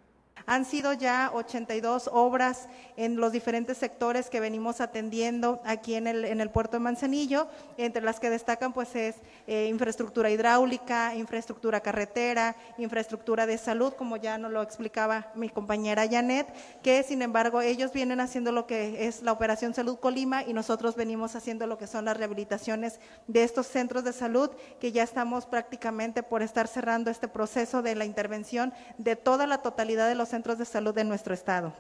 Han 0.46 0.64
sido 0.64 0.92
ya 0.92 1.30
82 1.32 2.10
obras 2.12 2.68
en 2.96 3.16
los 3.16 3.32
diferentes 3.32 3.78
sectores 3.78 4.28
que 4.28 4.40
venimos 4.40 4.80
atendiendo 4.80 5.60
aquí 5.64 5.94
en 5.94 6.06
el, 6.06 6.50
puerto 6.50 6.76
de 6.76 6.80
Manzanillo, 6.80 7.48
entre 7.78 8.02
las 8.02 8.20
que 8.20 8.30
destacan 8.30 8.72
pues 8.72 8.94
es 8.94 9.16
eh, 9.46 9.66
infraestructura 9.68 10.30
hidráulica, 10.30 11.14
infraestructura 11.14 11.80
carretera, 11.80 12.54
infraestructura 12.78 13.46
de 13.46 13.58
salud, 13.58 13.94
como 13.94 14.16
ya 14.16 14.38
nos 14.38 14.52
lo 14.52 14.62
explicaba 14.62 15.32
mi 15.34 15.48
compañera 15.48 16.06
Janet, 16.08 16.46
que 16.82 17.02
sin 17.02 17.22
embargo 17.22 17.60
ellos 17.60 17.92
vienen 17.92 18.20
haciendo 18.20 18.52
lo 18.52 18.66
que 18.66 19.06
es 19.06 19.22
la 19.22 19.32
operación 19.32 19.74
Salud 19.74 19.98
Colima 19.98 20.44
y 20.44 20.52
nosotros 20.52 20.94
venimos 20.94 21.34
haciendo 21.34 21.66
lo 21.66 21.78
que 21.78 21.86
son 21.86 22.04
las 22.04 22.16
rehabilitaciones 22.16 23.00
de 23.26 23.44
estos 23.44 23.66
centros 23.66 24.04
de 24.04 24.12
salud, 24.12 24.50
que 24.80 24.92
ya 24.92 25.02
estamos 25.02 25.46
prácticamente 25.46 26.22
por 26.22 26.42
estar 26.42 26.68
cerrando 26.68 27.10
este 27.10 27.28
proceso 27.28 27.82
de 27.82 27.94
la 27.94 28.04
intervención 28.04 28.72
de 28.98 29.16
toda 29.16 29.46
la 29.46 29.58
totalidad 29.58 30.08
de 30.08 30.14
los 30.14 30.33
centros 30.34 30.58
de 30.58 30.64
salud 30.64 30.92
de 30.92 31.04
nuestro 31.04 31.32
estado. 31.32 31.72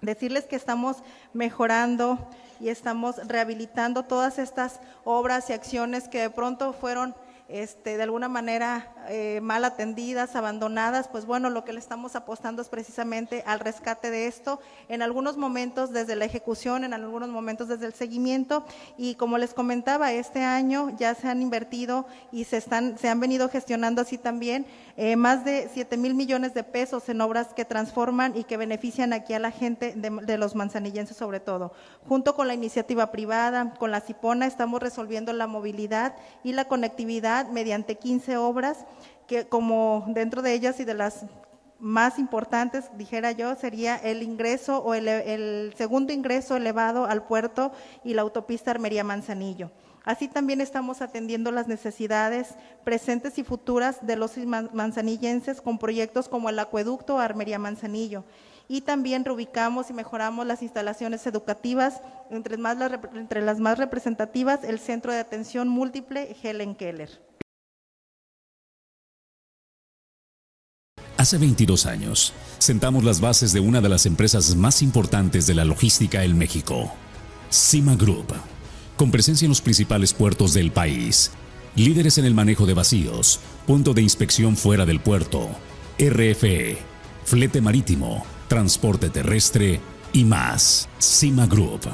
Decirles 0.00 0.46
que 0.46 0.56
estamos 0.56 1.04
mejorando 1.32 2.28
y 2.58 2.68
estamos 2.68 3.16
rehabilitando 3.28 4.02
todas 4.02 4.40
estas 4.40 4.80
obras 5.04 5.48
y 5.50 5.52
acciones 5.52 6.08
que 6.08 6.20
de 6.20 6.30
pronto 6.30 6.72
fueron 6.72 7.14
este, 7.46 7.96
de 7.96 8.02
alguna 8.02 8.28
manera 8.28 8.92
eh, 9.08 9.40
mal 9.42 9.64
atendidas, 9.64 10.36
abandonadas, 10.36 11.08
pues 11.08 11.26
bueno, 11.26 11.50
lo 11.50 11.64
que 11.64 11.72
le 11.72 11.78
estamos 11.78 12.16
apostando 12.16 12.62
es 12.62 12.68
precisamente 12.68 13.42
al 13.46 13.60
rescate 13.60 14.10
de 14.10 14.26
esto, 14.26 14.60
en 14.88 15.02
algunos 15.02 15.36
momentos 15.36 15.92
desde 15.92 16.16
la 16.16 16.24
ejecución, 16.24 16.84
en 16.84 16.94
algunos 16.94 17.28
momentos 17.28 17.68
desde 17.68 17.86
el 17.86 17.94
seguimiento, 17.94 18.64
y 18.96 19.14
como 19.14 19.38
les 19.38 19.54
comentaba, 19.54 20.12
este 20.12 20.42
año 20.42 20.96
ya 20.98 21.14
se 21.14 21.28
han 21.28 21.42
invertido 21.42 22.06
y 22.32 22.44
se, 22.44 22.56
están, 22.56 22.98
se 22.98 23.08
han 23.08 23.20
venido 23.20 23.48
gestionando 23.48 24.02
así 24.02 24.18
también 24.18 24.66
eh, 24.96 25.16
más 25.16 25.44
de 25.44 25.70
7 25.72 25.96
mil 25.96 26.14
millones 26.14 26.54
de 26.54 26.64
pesos 26.64 27.08
en 27.08 27.20
obras 27.20 27.48
que 27.54 27.64
transforman 27.64 28.36
y 28.36 28.44
que 28.44 28.56
benefician 28.56 29.12
aquí 29.12 29.34
a 29.34 29.38
la 29.38 29.50
gente 29.50 29.92
de, 29.94 30.10
de 30.10 30.38
los 30.38 30.54
manzanillenses 30.54 31.16
sobre 31.16 31.40
todo. 31.40 31.72
Junto 32.08 32.34
con 32.34 32.48
la 32.48 32.54
iniciativa 32.54 33.10
privada, 33.10 33.74
con 33.78 33.90
la 33.90 34.00
CIPONA, 34.00 34.46
estamos 34.46 34.80
resolviendo 34.80 35.32
la 35.32 35.46
movilidad 35.46 36.14
y 36.42 36.52
la 36.52 36.66
conectividad 36.66 37.48
mediante 37.48 37.96
15 37.96 38.36
obras 38.36 38.86
que 39.26 39.46
como 39.46 40.04
dentro 40.08 40.42
de 40.42 40.52
ellas 40.52 40.80
y 40.80 40.84
de 40.84 40.94
las 40.94 41.26
más 41.78 42.18
importantes, 42.18 42.90
dijera 42.96 43.32
yo, 43.32 43.54
sería 43.54 43.96
el 43.96 44.22
ingreso 44.22 44.78
o 44.78 44.94
el, 44.94 45.74
segundo 45.76 46.12
ingreso 46.12 46.56
elevado 46.56 47.06
al 47.06 47.24
puerto 47.24 47.72
y 48.04 48.14
la 48.14 48.22
autopista 48.22 48.70
Armería 48.70 49.04
Manzanillo. 49.04 49.70
Así 50.04 50.28
también 50.28 50.60
estamos 50.60 51.02
atendiendo 51.02 51.50
las 51.50 51.66
necesidades 51.66 52.54
presentes 52.84 53.38
y 53.38 53.44
futuras 53.44 54.06
de 54.06 54.16
los 54.16 54.36
manzanillenses 54.72 55.60
con 55.60 55.78
proyectos 55.78 56.28
como 56.28 56.48
el 56.48 56.58
acueducto 56.60 57.18
Armería 57.18 57.58
Manzanillo. 57.58 58.24
Y 58.68 58.82
también 58.82 59.24
reubicamos 59.24 59.90
y 59.90 59.92
mejoramos 59.92 60.46
las 60.46 60.62
instalaciones 60.62 61.26
educativas, 61.26 62.02
entre 62.30 63.42
las 63.42 63.58
más 63.58 63.78
representativas, 63.78 64.64
el 64.64 64.78
Centro 64.78 65.12
de 65.12 65.18
Atención 65.18 65.68
Múltiple 65.68 66.36
Helen 66.42 66.76
Keller. 66.76 67.10
Hace 71.26 71.38
22 71.38 71.86
años, 71.86 72.32
sentamos 72.58 73.02
las 73.02 73.20
bases 73.20 73.52
de 73.52 73.58
una 73.58 73.80
de 73.80 73.88
las 73.88 74.06
empresas 74.06 74.54
más 74.54 74.80
importantes 74.80 75.48
de 75.48 75.54
la 75.54 75.64
logística 75.64 76.22
en 76.22 76.38
México, 76.38 76.92
Cima 77.50 77.96
Group, 77.96 78.32
con 78.96 79.10
presencia 79.10 79.44
en 79.44 79.48
los 79.48 79.60
principales 79.60 80.14
puertos 80.14 80.54
del 80.54 80.70
país, 80.70 81.32
líderes 81.74 82.18
en 82.18 82.26
el 82.26 82.34
manejo 82.34 82.64
de 82.64 82.74
vacíos, 82.74 83.40
punto 83.66 83.92
de 83.92 84.02
inspección 84.02 84.56
fuera 84.56 84.86
del 84.86 85.00
puerto, 85.00 85.50
RFE, 85.98 86.78
flete 87.24 87.60
marítimo, 87.60 88.24
transporte 88.46 89.10
terrestre 89.10 89.80
y 90.12 90.22
más. 90.22 90.88
Cima 91.00 91.48
Group, 91.48 91.88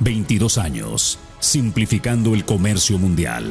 22 0.00 0.58
años, 0.58 1.18
simplificando 1.40 2.34
el 2.34 2.44
comercio 2.44 2.98
mundial. 2.98 3.50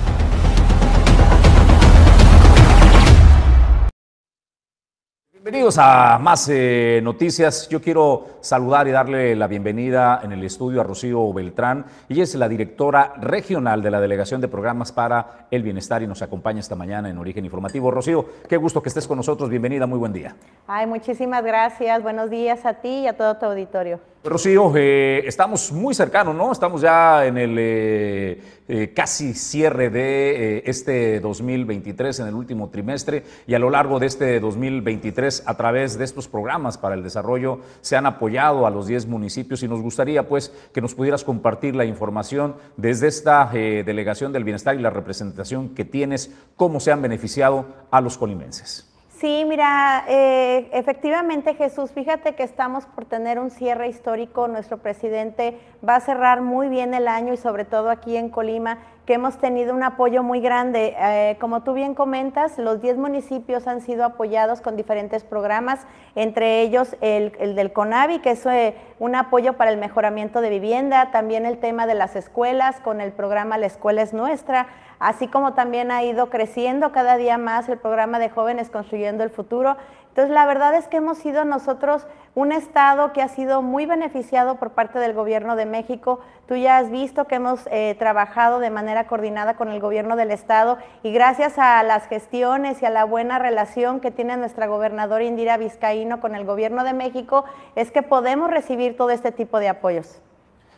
Bienvenidos 5.43 5.79
a 5.79 6.19
más 6.19 6.47
eh, 6.49 6.99
noticias. 7.01 7.67
Yo 7.67 7.81
quiero 7.81 8.27
saludar 8.41 8.87
y 8.87 8.91
darle 8.91 9.35
la 9.35 9.47
bienvenida 9.47 10.21
en 10.23 10.33
el 10.33 10.43
estudio 10.43 10.81
a 10.81 10.83
Rocío 10.83 11.33
Beltrán. 11.33 11.83
Ella 12.09 12.21
es 12.21 12.35
la 12.35 12.47
directora 12.47 13.15
regional 13.19 13.81
de 13.81 13.89
la 13.89 13.99
Delegación 13.99 14.39
de 14.39 14.47
Programas 14.47 14.91
para 14.91 15.47
el 15.49 15.63
Bienestar 15.63 16.03
y 16.03 16.07
nos 16.07 16.21
acompaña 16.21 16.59
esta 16.59 16.75
mañana 16.75 17.09
en 17.09 17.17
Origen 17.17 17.43
Informativo. 17.43 17.89
Rocío, 17.89 18.23
qué 18.47 18.57
gusto 18.57 18.83
que 18.83 18.89
estés 18.89 19.07
con 19.07 19.17
nosotros. 19.17 19.49
Bienvenida, 19.49 19.87
muy 19.87 19.97
buen 19.97 20.13
día. 20.13 20.35
Ay, 20.67 20.85
muchísimas 20.85 21.43
gracias. 21.43 22.03
Buenos 22.03 22.29
días 22.29 22.63
a 22.63 22.75
ti 22.75 22.89
y 22.89 23.07
a 23.07 23.17
todo 23.17 23.35
tu 23.37 23.47
auditorio. 23.47 23.99
Rocío, 24.23 24.71
eh, 24.75 25.23
estamos 25.25 25.71
muy 25.71 25.95
cercanos, 25.95 26.35
¿no? 26.35 26.51
Estamos 26.51 26.81
ya 26.81 27.25
en 27.25 27.39
el 27.39 27.55
eh, 27.57 28.39
eh, 28.67 28.93
casi 28.95 29.33
cierre 29.33 29.89
de 29.89 30.61
este 30.63 31.19
2023, 31.19 32.19
en 32.19 32.27
el 32.27 32.35
último 32.35 32.69
trimestre, 32.69 33.23
y 33.47 33.55
a 33.55 33.59
lo 33.59 33.71
largo 33.71 33.97
de 33.97 34.05
este 34.05 34.39
2023, 34.39 35.30
a 35.45 35.55
través 35.55 35.97
de 35.97 36.03
estos 36.03 36.27
programas 36.27 36.77
para 36.77 36.95
el 36.95 37.03
desarrollo, 37.03 37.59
se 37.81 37.95
han 37.95 38.05
apoyado 38.05 38.65
a 38.65 38.69
los 38.69 38.87
10 38.87 39.07
municipios 39.07 39.63
y 39.63 39.67
nos 39.67 39.81
gustaría, 39.81 40.27
pues, 40.27 40.53
que 40.73 40.81
nos 40.81 40.95
pudieras 40.95 41.23
compartir 41.23 41.75
la 41.75 41.85
información 41.85 42.55
desde 42.77 43.07
esta 43.07 43.45
Delegación 43.51 44.33
del 44.33 44.43
Bienestar 44.43 44.75
y 44.75 44.81
la 44.81 44.89
representación 44.89 45.69
que 45.69 45.85
tienes, 45.85 46.31
cómo 46.55 46.79
se 46.79 46.91
han 46.91 47.01
beneficiado 47.01 47.65
a 47.89 48.01
los 48.01 48.17
colimenses. 48.17 48.91
Sí, 49.21 49.45
mira, 49.47 50.03
eh, 50.07 50.67
efectivamente 50.73 51.53
Jesús, 51.53 51.91
fíjate 51.91 52.33
que 52.33 52.41
estamos 52.41 52.85
por 52.87 53.05
tener 53.05 53.37
un 53.37 53.51
cierre 53.51 53.87
histórico. 53.87 54.47
Nuestro 54.47 54.79
presidente 54.79 55.59
va 55.87 55.97
a 55.97 55.99
cerrar 55.99 56.41
muy 56.41 56.69
bien 56.69 56.95
el 56.95 57.07
año 57.07 57.31
y 57.31 57.37
sobre 57.37 57.63
todo 57.63 57.91
aquí 57.91 58.17
en 58.17 58.29
Colima, 58.29 58.79
que 59.05 59.13
hemos 59.15 59.37
tenido 59.37 59.73
un 59.73 59.83
apoyo 59.83 60.23
muy 60.23 60.41
grande. 60.41 60.95
Eh, 60.97 61.37
como 61.39 61.63
tú 61.63 61.73
bien 61.73 61.95
comentas, 61.95 62.57
los 62.57 62.81
10 62.81 62.97
municipios 62.97 63.67
han 63.67 63.81
sido 63.81 64.05
apoyados 64.05 64.61
con 64.61 64.75
diferentes 64.75 65.23
programas, 65.23 65.85
entre 66.15 66.61
ellos 66.61 66.95
el, 67.01 67.31
del 67.55 67.73
CONAVI, 67.73 68.19
que 68.19 68.31
es 68.31 68.45
eh, 68.45 68.75
un 68.99 69.15
apoyo 69.15 69.53
para 69.53 69.71
el 69.71 69.77
mejoramiento 69.77 70.41
de 70.41 70.49
vivienda, 70.49 71.11
también 71.11 71.45
el 71.45 71.57
tema 71.57 71.87
de 71.87 71.95
las 71.95 72.15
escuelas 72.15 72.79
con 72.79 73.01
el 73.01 73.11
programa 73.11 73.57
La 73.57 73.65
Escuela 73.65 74.01
es 74.01 74.13
Nuestra 74.13 74.67
así 75.01 75.27
como 75.27 75.53
también 75.53 75.91
ha 75.91 76.03
ido 76.03 76.29
creciendo 76.29 76.91
cada 76.91 77.17
día 77.17 77.39
más 77.39 77.67
el 77.67 77.79
programa 77.79 78.19
de 78.19 78.29
jóvenes 78.29 78.69
construyendo 78.69 79.23
el 79.23 79.31
futuro. 79.31 79.75
Entonces, 80.11 80.33
la 80.33 80.45
verdad 80.45 80.75
es 80.75 80.89
que 80.89 80.97
hemos 80.97 81.19
sido 81.19 81.45
nosotros 81.45 82.05
un 82.35 82.51
estado 82.51 83.13
que 83.13 83.21
ha 83.21 83.29
sido 83.29 83.61
muy 83.61 83.85
beneficiado 83.85 84.55
por 84.55 84.71
parte 84.71 84.99
del 84.99 85.13
gobierno 85.13 85.55
de 85.55 85.65
México. 85.65 86.19
Tú 86.49 86.55
ya 86.57 86.79
has 86.79 86.91
visto 86.91 87.27
que 87.27 87.35
hemos 87.35 87.65
eh, 87.71 87.95
trabajado 87.97 88.59
de 88.59 88.71
manera 88.71 89.07
coordinada 89.07 89.55
con 89.55 89.69
el 89.69 89.79
gobierno 89.79 90.17
del 90.17 90.31
estado 90.31 90.77
y 91.01 91.13
gracias 91.13 91.57
a 91.57 91.81
las 91.83 92.07
gestiones 92.07 92.81
y 92.81 92.85
a 92.85 92.89
la 92.89 93.05
buena 93.05 93.39
relación 93.39 94.01
que 94.01 94.11
tiene 94.11 94.35
nuestra 94.35 94.67
gobernadora 94.67 95.23
Indira 95.23 95.55
Vizcaíno 95.55 96.19
con 96.19 96.35
el 96.35 96.43
gobierno 96.43 96.83
de 96.83 96.91
México, 96.91 97.45
es 97.75 97.89
que 97.91 98.03
podemos 98.03 98.51
recibir 98.51 98.97
todo 98.97 99.11
este 99.11 99.31
tipo 99.31 99.59
de 99.59 99.69
apoyos. 99.69 100.21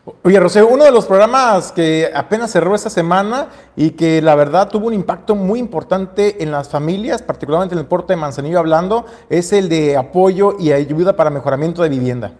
Oye, 0.05 0.37
Rocío, 0.37 0.67
uno 0.67 0.83
de 0.83 0.91
los 0.91 1.05
programas 1.05 1.71
que 1.71 2.11
apenas 2.13 2.51
cerró 2.51 2.75
esta 2.75 2.89
semana 2.89 3.47
y 3.77 3.91
que 3.91 4.21
la 4.21 4.35
verdad 4.35 4.67
tuvo 4.67 4.87
un 4.87 4.93
impacto 4.93 5.33
muy 5.33 5.59
importante 5.59 6.43
en 6.43 6.51
las 6.51 6.67
familias, 6.67 7.21
particularmente 7.21 7.73
en 7.73 7.79
el 7.79 7.85
puerto 7.85 8.07
de 8.07 8.17
Manzanillo 8.17 8.59
hablando, 8.59 9.05
es 9.29 9.53
el 9.53 9.69
de 9.69 9.95
apoyo 9.95 10.57
y 10.59 10.73
ayuda 10.73 11.15
para 11.15 11.29
mejoramiento 11.29 11.83
de 11.83 11.89
vivienda. 11.89 12.33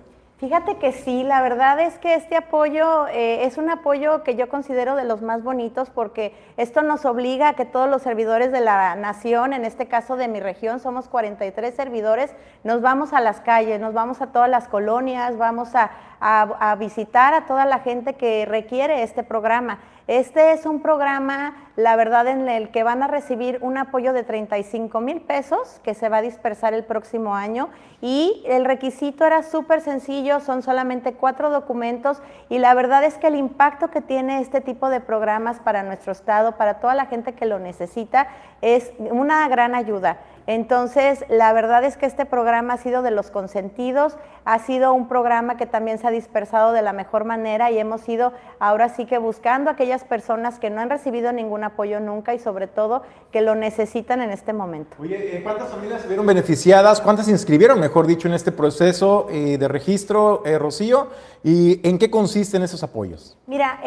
Fíjate 0.43 0.75
que 0.75 0.91
sí, 0.91 1.23
la 1.23 1.41
verdad 1.41 1.79
es 1.79 1.97
que 1.99 2.15
este 2.15 2.35
apoyo 2.35 3.07
eh, 3.07 3.45
es 3.45 3.57
un 3.57 3.69
apoyo 3.69 4.23
que 4.23 4.35
yo 4.35 4.49
considero 4.49 4.97
de 4.97 5.05
los 5.05 5.21
más 5.21 5.41
bonitos 5.41 5.89
porque 5.89 6.35
esto 6.57 6.81
nos 6.81 7.05
obliga 7.05 7.47
a 7.47 7.53
que 7.53 7.63
todos 7.63 7.89
los 7.89 8.01
servidores 8.01 8.51
de 8.51 8.59
la 8.59 8.93
nación, 8.97 9.53
en 9.53 9.63
este 9.63 9.87
caso 9.87 10.17
de 10.17 10.27
mi 10.27 10.41
región, 10.41 10.81
somos 10.81 11.07
43 11.07 11.73
servidores, 11.73 12.35
nos 12.65 12.81
vamos 12.81 13.13
a 13.13 13.21
las 13.21 13.39
calles, 13.39 13.79
nos 13.79 13.93
vamos 13.93 14.21
a 14.21 14.33
todas 14.33 14.49
las 14.49 14.67
colonias, 14.67 15.37
vamos 15.37 15.75
a, 15.75 15.91
a 16.19 16.75
visitar 16.75 17.33
a 17.33 17.45
toda 17.45 17.63
la 17.63 17.79
gente 17.79 18.15
que 18.15 18.45
requiere 18.45 19.01
este 19.03 19.23
programa. 19.23 19.79
Este 20.07 20.51
es 20.51 20.65
un 20.65 20.81
programa, 20.81 21.55
la 21.77 21.95
verdad, 21.95 22.27
en 22.27 22.49
el 22.49 22.71
que 22.71 22.83
van 22.83 23.01
a 23.03 23.07
recibir 23.07 23.59
un 23.61 23.77
apoyo 23.77 24.11
de 24.11 24.23
35 24.23 24.99
mil 24.99 25.21
pesos 25.21 25.79
que 25.81 25.93
se 25.93 26.09
va 26.09 26.17
a 26.17 26.21
dispersar 26.21 26.73
el 26.73 26.83
próximo 26.83 27.35
año 27.35 27.69
y 28.01 28.43
el 28.45 28.65
requisito 28.65 29.25
era 29.25 29.43
súper 29.43 29.79
sencillo, 29.79 30.41
son 30.41 30.61
solamente 30.61 31.13
cuatro 31.13 31.49
documentos 31.49 32.21
y 32.49 32.57
la 32.59 32.73
verdad 32.73 33.05
es 33.05 33.17
que 33.17 33.27
el 33.27 33.35
impacto 33.35 33.91
que 33.91 34.01
tiene 34.01 34.41
este 34.41 34.59
tipo 34.59 34.89
de 34.89 34.99
programas 34.99 35.61
para 35.61 35.83
nuestro 35.83 36.11
estado, 36.11 36.57
para 36.57 36.81
toda 36.81 36.95
la 36.95 37.05
gente 37.05 37.31
que 37.31 37.45
lo 37.45 37.59
necesita, 37.59 38.27
es 38.61 38.91
una 38.99 39.47
gran 39.47 39.73
ayuda. 39.73 40.17
Entonces, 40.45 41.23
la 41.29 41.53
verdad 41.53 41.83
es 41.85 41.95
que 41.95 42.05
este 42.05 42.25
programa 42.25 42.73
ha 42.73 42.77
sido 42.77 43.01
de 43.01 43.11
los 43.11 43.31
consentidos, 43.31 44.17
ha 44.43 44.59
sido 44.59 44.93
un 44.93 45.07
programa 45.07 45.55
que 45.55 45.65
también 45.65 45.99
se 45.99 46.07
ha 46.07 46.11
dispersado 46.11 46.73
de 46.73 46.81
la 46.81 46.91
mejor 46.91 47.23
manera 47.23 47.71
y 47.71 47.79
hemos 47.79 48.07
ido 48.09 48.33
ahora 48.59 48.89
sí 48.89 49.05
que 49.05 49.17
buscando 49.17 49.69
a 49.69 49.73
aquellas 49.73 50.03
personas 50.03 50.59
que 50.59 50.69
no 50.69 50.81
han 50.81 50.89
recibido 50.89 51.31
ningún 51.31 51.63
apoyo 51.63 52.01
nunca 52.01 52.33
y 52.33 52.39
sobre 52.39 52.67
todo 52.67 53.03
que 53.31 53.41
lo 53.41 53.55
necesitan 53.55 54.21
en 54.21 54.31
este 54.31 54.51
momento. 54.51 54.97
Oye, 54.99 55.37
eh, 55.37 55.43
¿cuántas 55.43 55.69
familias 55.69 56.01
se 56.01 56.07
vieron 56.07 56.25
beneficiadas? 56.25 56.99
¿Cuántas 56.99 57.25
se 57.25 57.31
inscribieron, 57.31 57.79
mejor 57.79 58.05
dicho, 58.05 58.27
en 58.27 58.33
este 58.33 58.51
proceso 58.51 59.27
eh, 59.29 59.57
de 59.57 59.67
registro, 59.69 60.43
eh, 60.45 60.59
Rocío? 60.59 61.07
¿Y 61.43 61.87
en 61.87 61.97
qué 61.97 62.09
consisten 62.09 62.63
esos 62.63 62.83
apoyos? 62.83 63.37
Mira, 63.47 63.79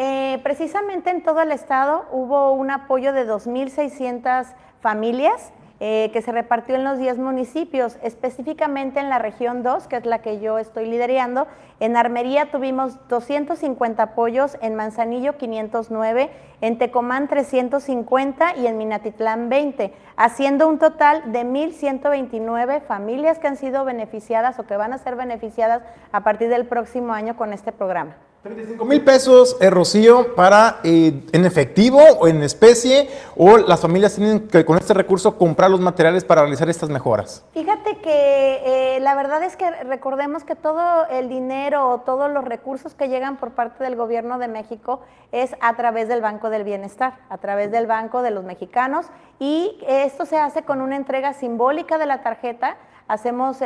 precisamente 0.43 1.09
en 1.09 1.23
todo 1.23 1.41
el 1.41 1.51
estado 1.51 2.05
hubo 2.11 2.51
un 2.51 2.69
apoyo 2.69 3.13
de 3.13 3.27
2.600 3.27 4.45
familias 4.79 5.51
eh, 5.79 6.09
que 6.11 6.23
se 6.23 6.31
repartió 6.31 6.75
en 6.75 6.83
los 6.83 6.97
10 6.97 7.19
municipios, 7.19 7.97
específicamente 8.01 8.99
en 8.99 9.09
la 9.09 9.19
región 9.19 9.61
2, 9.61 9.87
que 9.87 9.97
es 9.97 10.05
la 10.05 10.23
que 10.23 10.39
yo 10.39 10.57
estoy 10.57 10.85
liderando. 10.87 11.47
En 11.79 11.95
Armería 11.95 12.49
tuvimos 12.49 12.97
250 13.09 14.01
apoyos, 14.01 14.57
en 14.61 14.73
Manzanillo 14.73 15.37
509, 15.37 16.31
en 16.61 16.77
Tecomán 16.79 17.27
350 17.27 18.55
y 18.57 18.65
en 18.65 18.77
Minatitlán 18.77 19.49
20, 19.49 19.93
haciendo 20.15 20.67
un 20.67 20.79
total 20.79 21.31
de 21.31 21.45
1.129 21.45 22.81
familias 22.81 23.37
que 23.37 23.47
han 23.47 23.57
sido 23.57 23.85
beneficiadas 23.85 24.57
o 24.57 24.65
que 24.65 24.77
van 24.77 24.93
a 24.93 24.97
ser 24.97 25.15
beneficiadas 25.15 25.83
a 26.11 26.21
partir 26.23 26.49
del 26.49 26.65
próximo 26.65 27.13
año 27.13 27.37
con 27.37 27.53
este 27.53 27.71
programa. 27.71 28.15
35 28.43 28.85
mil 28.85 29.03
pesos, 29.03 29.57
eh, 29.59 29.69
Rocío, 29.69 30.35
para 30.35 30.79
eh, 30.83 31.23
en 31.31 31.45
efectivo 31.45 31.99
o 32.19 32.27
en 32.27 32.43
especie, 32.43 33.09
o 33.35 33.57
las 33.57 33.81
familias 33.81 34.15
tienen 34.15 34.47
que 34.47 34.63
con 34.63 34.77
este 34.77 34.93
recurso 34.93 35.37
comprar 35.37 35.71
los 35.71 35.79
materiales 35.79 36.23
para 36.23 36.41
realizar 36.41 36.69
estas 36.69 36.89
mejoras. 36.89 37.43
Fíjate 37.53 37.97
que 37.97 38.61
eh, 38.95 38.99
la 39.01 39.15
verdad 39.15 39.43
es 39.43 39.57
que 39.57 39.69
recordemos 39.83 40.43
que 40.43 40.55
todo 40.55 41.07
el 41.09 41.29
dinero 41.29 41.89
o 41.89 42.01
todos 42.01 42.31
los 42.31 42.45
recursos 42.45 42.93
que 42.93 43.09
llegan 43.09 43.37
por 43.37 43.51
parte 43.51 43.83
del 43.83 43.95
gobierno 43.95 44.37
de 44.37 44.47
México 44.47 45.01
es 45.31 45.55
a 45.59 45.75
través 45.75 46.07
del 46.07 46.21
Banco 46.21 46.51
del 46.51 46.63
Bienestar, 46.63 47.17
a 47.29 47.39
través 47.39 47.71
del 47.71 47.87
Banco 47.87 48.21
de 48.21 48.29
los 48.29 48.43
Mexicanos, 48.43 49.07
y 49.39 49.79
esto 49.87 50.25
se 50.25 50.37
hace 50.37 50.61
con 50.61 50.81
una 50.81 50.95
entrega 50.95 51.33
simbólica 51.33 51.97
de 51.97 52.05
la 52.05 52.21
tarjeta. 52.21 52.77
Hacemos 53.07 53.57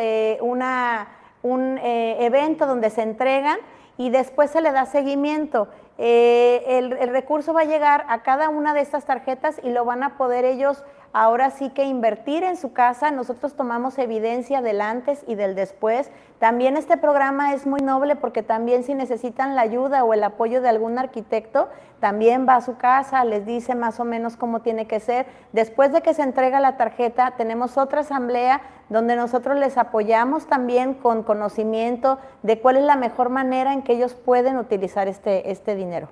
una, 0.41 1.09
un 1.41 1.77
evento 1.77 2.67
donde 2.67 2.89
se 2.89 3.01
entregan 3.01 3.57
y 4.01 4.10
después 4.10 4.50
se 4.50 4.62
le 4.62 4.72
da 4.72 4.88
seguimiento. 4.88 5.67
Eh, 6.00 6.63
el, 6.65 6.93
el, 6.93 7.10
recurso 7.10 7.53
va 7.53 7.62
a 7.62 7.65
llegar 7.65 8.03
a 8.10 8.24
cada 8.24 8.50
una 8.50 8.74
de 8.74 8.81
estas 8.81 9.05
tarjetas 9.05 9.62
y 9.63 9.70
lo 9.70 9.86
van 9.86 10.01
a 10.01 10.17
poder 10.17 10.43
ellos 10.43 10.84
ahora 11.13 11.50
sí 11.51 11.70
que 11.70 11.86
invertir 11.86 12.44
en 12.44 12.58
su 12.58 12.74
casa. 12.74 13.12
Nosotros 13.12 13.56
tomamos 13.56 13.98
evidencia 13.98 14.62
del 14.62 14.82
antes 14.82 15.24
y 15.27 15.36
del 15.36 15.56
después. 15.56 16.12
También 16.39 16.77
este 16.77 16.98
programa 16.98 17.53
es 17.53 17.68
muy 17.68 17.82
noble 17.82 18.15
porque 18.15 18.44
también 18.44 18.84
si 18.84 18.94
necesitan 18.94 19.56
la 19.56 19.62
ayuda 19.62 20.03
o 20.03 20.13
el 20.13 20.24
apoyo 20.24 20.62
de 20.62 20.70
algún 20.70 20.98
arquitecto, 20.98 21.70
también 22.00 22.48
va 22.48 22.56
a 22.56 22.62
su 22.62 22.77
casa, 22.77 23.24
les 23.25 23.46
dice 23.46 23.75
más 23.75 24.00
o 24.00 24.06
menos 24.06 24.38
cómo 24.38 24.62
tiene 24.62 24.88
que 24.88 25.00
ser. 25.00 25.27
Después 25.53 25.91
de 25.91 26.01
que 26.01 26.13
se 26.13 26.24
entrega 26.24 26.60
la 26.60 26.77
tarjeta, 26.77 27.36
tenemos 27.38 27.77
otra 27.77 28.01
asamblea 28.01 28.62
donde 28.89 29.15
nosotros 29.15 29.58
les 29.58 29.77
apoyamos 29.77 30.48
también 30.48 30.96
con 30.96 31.24
conocimiento 31.24 32.18
de 32.41 32.60
cuál 32.60 32.77
es 32.77 32.84
la 32.84 32.96
mejor 32.96 33.30
manera 33.30 33.74
en 33.74 33.84
que 33.84 33.94
ellos 33.94 34.15
pueden 34.15 34.58
utilizar 34.58 35.08
este, 35.08 35.51
este 35.51 35.75
dinero. 35.75 36.10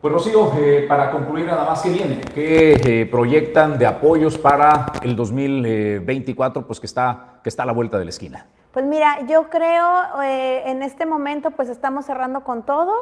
Pues 0.00 0.14
Rocío, 0.14 0.50
eh, 0.56 0.86
para 0.88 1.10
concluir 1.10 1.44
nada 1.44 1.62
más, 1.62 1.82
¿qué 1.82 1.90
viene? 1.90 2.22
¿Qué 2.34 2.72
eh, 2.72 3.04
proyectan 3.04 3.78
de 3.78 3.84
apoyos 3.84 4.38
para 4.38 4.86
el 5.02 5.14
2024, 5.14 6.66
pues 6.66 6.80
que 6.80 6.86
está, 6.86 7.40
que 7.42 7.50
está 7.50 7.64
a 7.64 7.66
la 7.66 7.72
vuelta 7.72 7.98
de 7.98 8.04
la 8.04 8.08
esquina? 8.08 8.46
Pues 8.72 8.86
mira, 8.86 9.26
yo 9.26 9.50
creo 9.50 10.22
eh, 10.22 10.62
en 10.70 10.82
este 10.82 11.04
momento 11.04 11.50
pues 11.50 11.68
estamos 11.68 12.06
cerrando 12.06 12.44
con 12.44 12.62
todo. 12.62 12.94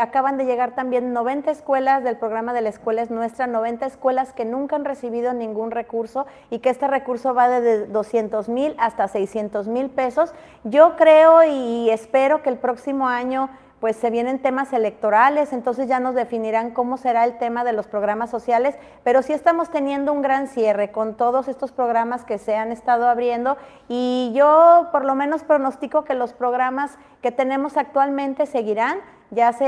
acaban 0.00 0.38
de 0.38 0.46
llegar 0.46 0.74
también 0.74 1.12
90 1.12 1.50
escuelas 1.50 2.02
del 2.02 2.16
programa 2.16 2.54
de 2.54 2.62
la 2.62 2.70
escuela 2.70 3.02
es 3.02 3.10
nuestra, 3.10 3.46
90 3.46 3.84
escuelas 3.84 4.32
que 4.32 4.46
nunca 4.46 4.76
han 4.76 4.86
recibido 4.86 5.34
ningún 5.34 5.70
recurso 5.70 6.24
y 6.48 6.60
que 6.60 6.70
este 6.70 6.88
recurso 6.88 7.34
va 7.34 7.50
de 7.50 7.88
200 7.88 8.48
mil 8.48 8.74
hasta 8.78 9.06
600 9.06 9.68
mil 9.68 9.90
pesos. 9.90 10.32
Yo 10.64 10.96
creo 10.96 11.44
y 11.44 11.90
espero 11.90 12.42
que 12.42 12.48
el 12.48 12.56
próximo 12.56 13.06
año 13.06 13.50
pues 13.80 13.96
se 13.96 14.10
vienen 14.10 14.40
temas 14.40 14.72
electorales, 14.72 15.52
entonces 15.52 15.88
ya 15.88 16.00
nos 16.00 16.14
definirán 16.14 16.72
cómo 16.72 16.96
será 16.96 17.24
el 17.24 17.38
tema 17.38 17.64
de 17.64 17.72
los 17.72 17.86
programas 17.86 18.30
sociales, 18.30 18.74
pero 19.04 19.22
sí 19.22 19.32
estamos 19.32 19.70
teniendo 19.70 20.12
un 20.12 20.22
gran 20.22 20.48
cierre 20.48 20.90
con 20.90 21.16
todos 21.16 21.48
estos 21.48 21.70
programas 21.70 22.24
que 22.24 22.38
se 22.38 22.56
han 22.56 22.72
estado 22.72 23.08
abriendo 23.08 23.56
y 23.88 24.32
yo 24.34 24.88
por 24.90 25.04
lo 25.04 25.14
menos 25.14 25.44
pronostico 25.44 26.04
que 26.04 26.14
los 26.14 26.32
programas 26.32 26.98
que 27.22 27.30
tenemos 27.30 27.76
actualmente 27.76 28.46
seguirán, 28.46 28.98
ya 29.30 29.52
se 29.52 29.64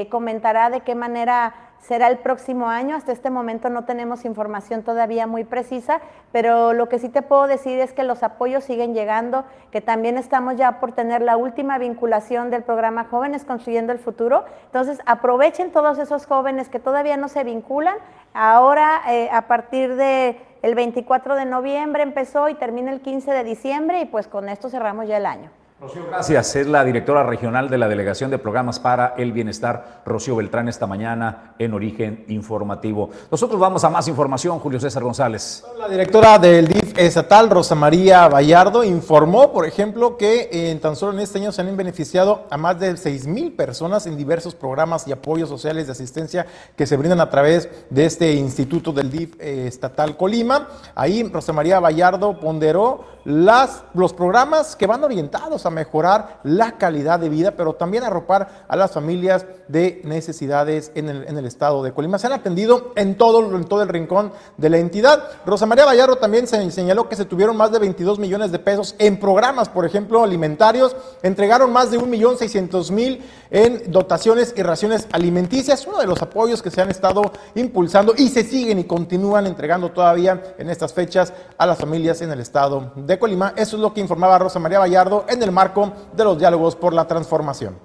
eh, 0.00 0.08
comentará 0.08 0.70
de 0.70 0.80
qué 0.80 0.94
manera 0.94 1.54
será 1.86 2.08
el 2.08 2.18
próximo 2.18 2.68
año. 2.68 2.96
Hasta 2.96 3.12
este 3.12 3.30
momento 3.30 3.70
no 3.70 3.84
tenemos 3.84 4.24
información 4.24 4.82
todavía 4.82 5.26
muy 5.26 5.44
precisa, 5.44 6.00
pero 6.32 6.72
lo 6.72 6.88
que 6.88 6.98
sí 6.98 7.08
te 7.08 7.22
puedo 7.22 7.46
decir 7.46 7.78
es 7.78 7.92
que 7.92 8.02
los 8.02 8.22
apoyos 8.22 8.64
siguen 8.64 8.94
llegando, 8.94 9.44
que 9.70 9.80
también 9.80 10.18
estamos 10.18 10.56
ya 10.56 10.80
por 10.80 10.92
tener 10.92 11.22
la 11.22 11.36
última 11.36 11.78
vinculación 11.78 12.50
del 12.50 12.62
programa 12.62 13.04
Jóvenes 13.04 13.44
Construyendo 13.44 13.92
el 13.92 13.98
Futuro. 13.98 14.44
Entonces, 14.66 15.00
aprovechen 15.06 15.70
todos 15.70 15.98
esos 15.98 16.26
jóvenes 16.26 16.68
que 16.68 16.80
todavía 16.80 17.16
no 17.16 17.28
se 17.28 17.44
vinculan. 17.44 17.96
Ahora, 18.34 19.02
eh, 19.08 19.28
a 19.32 19.42
partir 19.42 19.94
de 19.94 20.40
el 20.62 20.74
24 20.74 21.36
de 21.36 21.44
noviembre 21.44 22.02
empezó 22.02 22.48
y 22.48 22.54
termina 22.54 22.92
el 22.92 23.00
15 23.00 23.30
de 23.30 23.44
diciembre 23.44 24.00
y 24.00 24.06
pues 24.06 24.26
con 24.26 24.48
esto 24.48 24.68
cerramos 24.68 25.06
ya 25.06 25.18
el 25.18 25.26
año. 25.26 25.50
Rocío, 25.78 26.06
gracias. 26.06 26.56
Es 26.56 26.66
la 26.66 26.82
directora 26.84 27.22
regional 27.22 27.68
de 27.68 27.76
la 27.76 27.86
Delegación 27.86 28.30
de 28.30 28.38
Programas 28.38 28.80
para 28.80 29.12
el 29.18 29.32
Bienestar, 29.32 30.00
Rocío 30.06 30.34
Beltrán, 30.34 30.68
esta 30.68 30.86
mañana 30.86 31.54
en 31.58 31.74
Origen 31.74 32.24
Informativo. 32.28 33.10
Nosotros 33.30 33.60
vamos 33.60 33.84
a 33.84 33.90
más 33.90 34.08
información, 34.08 34.58
Julio 34.58 34.80
César 34.80 35.02
González. 35.02 35.62
La 35.78 35.86
directora 35.86 36.38
del 36.38 36.66
DIF 36.66 36.96
estatal, 36.96 37.50
Rosa 37.50 37.74
María 37.74 38.26
Vallardo, 38.26 38.84
informó, 38.84 39.52
por 39.52 39.66
ejemplo, 39.66 40.16
que 40.16 40.48
en 40.70 40.80
tan 40.80 40.96
solo 40.96 41.12
en 41.12 41.18
este 41.18 41.40
año 41.40 41.52
se 41.52 41.60
han 41.60 41.76
beneficiado 41.76 42.46
a 42.48 42.56
más 42.56 42.80
de 42.80 42.96
6 42.96 43.26
mil 43.26 43.52
personas 43.52 44.06
en 44.06 44.16
diversos 44.16 44.54
programas 44.54 45.06
y 45.06 45.12
apoyos 45.12 45.50
sociales 45.50 45.84
de 45.84 45.92
asistencia 45.92 46.46
que 46.74 46.86
se 46.86 46.96
brindan 46.96 47.20
a 47.20 47.28
través 47.28 47.68
de 47.90 48.06
este 48.06 48.32
instituto 48.32 48.94
del 48.94 49.10
DIF 49.10 49.34
eh, 49.38 49.66
estatal 49.66 50.16
Colima. 50.16 50.68
Ahí 50.94 51.22
Rosa 51.24 51.52
María 51.52 51.80
Vallardo 51.80 52.40
ponderó 52.40 53.04
las, 53.26 53.84
los 53.92 54.14
programas 54.14 54.74
que 54.74 54.86
van 54.86 55.04
orientados 55.04 55.65
a 55.66 55.70
mejorar 55.70 56.40
la 56.42 56.78
calidad 56.78 57.20
de 57.20 57.28
vida, 57.28 57.52
pero 57.52 57.74
también 57.74 58.04
arropar 58.04 58.64
a 58.68 58.76
las 58.76 58.92
familias 58.92 59.46
de 59.68 60.00
necesidades 60.04 60.92
en 60.94 61.08
el, 61.08 61.24
en 61.28 61.36
el 61.36 61.44
estado 61.44 61.82
de 61.82 61.92
Colima. 61.92 62.18
Se 62.18 62.26
han 62.26 62.32
atendido 62.32 62.92
en 62.96 63.16
todo, 63.16 63.54
en 63.56 63.64
todo 63.64 63.82
el 63.82 63.88
rincón 63.88 64.32
de 64.56 64.70
la 64.70 64.78
entidad. 64.78 65.24
Rosa 65.44 65.66
María 65.66 65.84
Vallardo 65.84 66.16
también 66.16 66.46
se 66.46 66.70
señaló 66.70 67.08
que 67.08 67.16
se 67.16 67.24
tuvieron 67.24 67.56
más 67.56 67.72
de 67.72 67.78
22 67.78 68.18
millones 68.18 68.52
de 68.52 68.58
pesos 68.58 68.94
en 68.98 69.18
programas, 69.18 69.68
por 69.68 69.84
ejemplo, 69.84 70.22
alimentarios. 70.22 70.96
Entregaron 71.22 71.72
más 71.72 71.90
de 71.90 71.98
1.600.000 71.98 73.20
en 73.50 73.90
dotaciones 73.90 74.54
y 74.56 74.62
raciones 74.62 75.06
alimenticias, 75.12 75.86
uno 75.86 75.98
de 75.98 76.06
los 76.06 76.20
apoyos 76.22 76.62
que 76.62 76.70
se 76.70 76.80
han 76.80 76.90
estado 76.90 77.32
impulsando 77.54 78.14
y 78.16 78.28
se 78.28 78.42
siguen 78.42 78.78
y 78.78 78.84
continúan 78.84 79.46
entregando 79.46 79.90
todavía 79.90 80.42
en 80.58 80.70
estas 80.70 80.92
fechas 80.92 81.32
a 81.58 81.66
las 81.66 81.78
familias 81.78 82.20
en 82.22 82.30
el 82.30 82.40
estado 82.40 82.92
de 82.96 83.18
Colima. 83.18 83.52
Eso 83.56 83.76
es 83.76 83.82
lo 83.82 83.92
que 83.92 84.00
informaba 84.00 84.38
Rosa 84.38 84.58
María 84.58 84.78
Vallardo 84.78 85.24
en 85.28 85.42
el 85.42 85.52
marco 85.56 85.90
de 86.12 86.22
los 86.22 86.38
diálogos 86.38 86.76
por 86.76 86.92
la 86.92 87.06
transformación. 87.06 87.78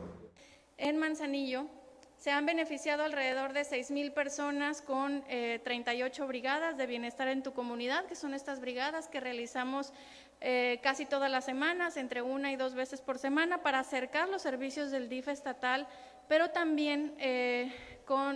En 0.76 0.98
Manzanillo 0.98 1.68
se 2.18 2.30
han 2.30 2.46
beneficiado 2.46 3.04
alrededor 3.04 3.54
de 3.54 3.62
6.000 3.62 4.14
personas 4.14 4.82
con 4.82 5.24
38 5.24 6.22
eh, 6.22 6.28
brigadas 6.28 6.78
de 6.78 6.86
bienestar 6.86 7.30
en 7.30 7.44
tu 7.44 7.54
comunidad, 7.54 8.08
que 8.08 8.16
son 8.18 8.34
estas 8.34 8.60
brigadas 8.60 9.08
que 9.08 9.22
realizamos 9.22 9.94
eh, 10.42 10.82
casi 10.84 11.06
todas 11.06 11.32
las 11.32 11.46
semanas, 11.46 11.96
entre 11.96 12.22
una 12.22 12.52
y 12.52 12.58
dos 12.58 12.74
veces 12.74 13.00
por 13.00 13.18
semana, 13.18 13.64
para 13.64 13.80
acercar 13.80 14.28
los 14.28 14.42
servicios 14.42 14.92
del 14.92 15.08
DIF 15.08 15.30
estatal, 15.30 15.88
pero 16.28 16.50
también 16.50 17.16
eh, 17.20 17.72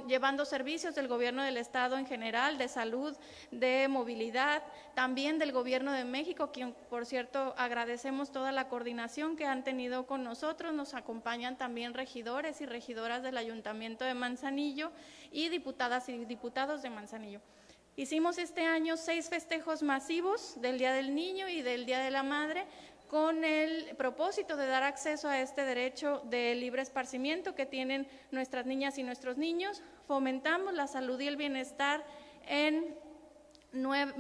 llevando 0.08 0.46
servicios 0.46 0.96
del 0.96 1.08
gobierno 1.08 1.44
del 1.44 1.58
Estado 1.58 1.98
en 1.98 2.06
general, 2.06 2.58
de 2.58 2.68
salud, 2.68 3.16
de 3.52 3.88
movilidad, 3.88 4.64
también 4.94 5.40
del 5.40 5.52
gobierno 5.52 5.92
de 5.92 6.06
México, 6.06 6.52
quien 6.52 6.74
por 6.90 7.06
cierto 7.06 7.54
agradecemos 7.58 8.32
toda 8.32 8.52
la 8.52 8.68
coordinación 8.68 9.36
que 9.36 9.46
han 9.46 9.64
tenido 9.64 10.06
con 10.06 10.24
nosotros. 10.24 10.74
Nos 10.74 10.94
acompañan 10.94 11.58
también 11.58 11.94
regidores 11.94 12.62
y 12.62 12.66
regidoras 12.66 13.24
del 13.24 13.38
Ayuntamiento 13.38 14.06
de 14.06 14.14
Manzanillo 14.14 14.92
y 15.32 15.50
diputadas 15.50 16.10
y 16.10 16.26
diputados 16.26 16.82
de 16.82 16.90
Manzanillo. 16.90 17.42
Hicimos 17.98 18.38
este 18.38 18.66
año 18.66 18.98
seis 18.98 19.30
festejos 19.30 19.82
masivos 19.82 20.60
del 20.60 20.78
Día 20.78 20.92
del 20.92 21.16
Niño 21.16 21.48
y 21.48 21.62
del 21.62 21.86
Día 21.86 22.00
de 22.00 22.12
la 22.12 22.24
Madre 22.24 22.66
con 23.16 23.46
el 23.46 23.96
propósito 23.96 24.58
de 24.58 24.68
dar 24.68 24.84
acceso 24.84 25.30
a 25.30 25.40
este 25.40 25.64
derecho 25.64 26.22
de 26.26 26.54
libre 26.54 26.82
esparcimiento 26.82 27.56
que 27.56 27.66
tienen 27.66 28.10
nuestras 28.30 28.66
niñas 28.66 28.98
y 28.98 29.04
nuestros 29.04 29.38
niños. 29.38 29.82
Fomentamos 30.06 30.74
la 30.74 30.86
salud 30.86 31.18
y 31.22 31.28
el 31.30 31.38
bienestar 31.38 32.06
en, 32.46 32.94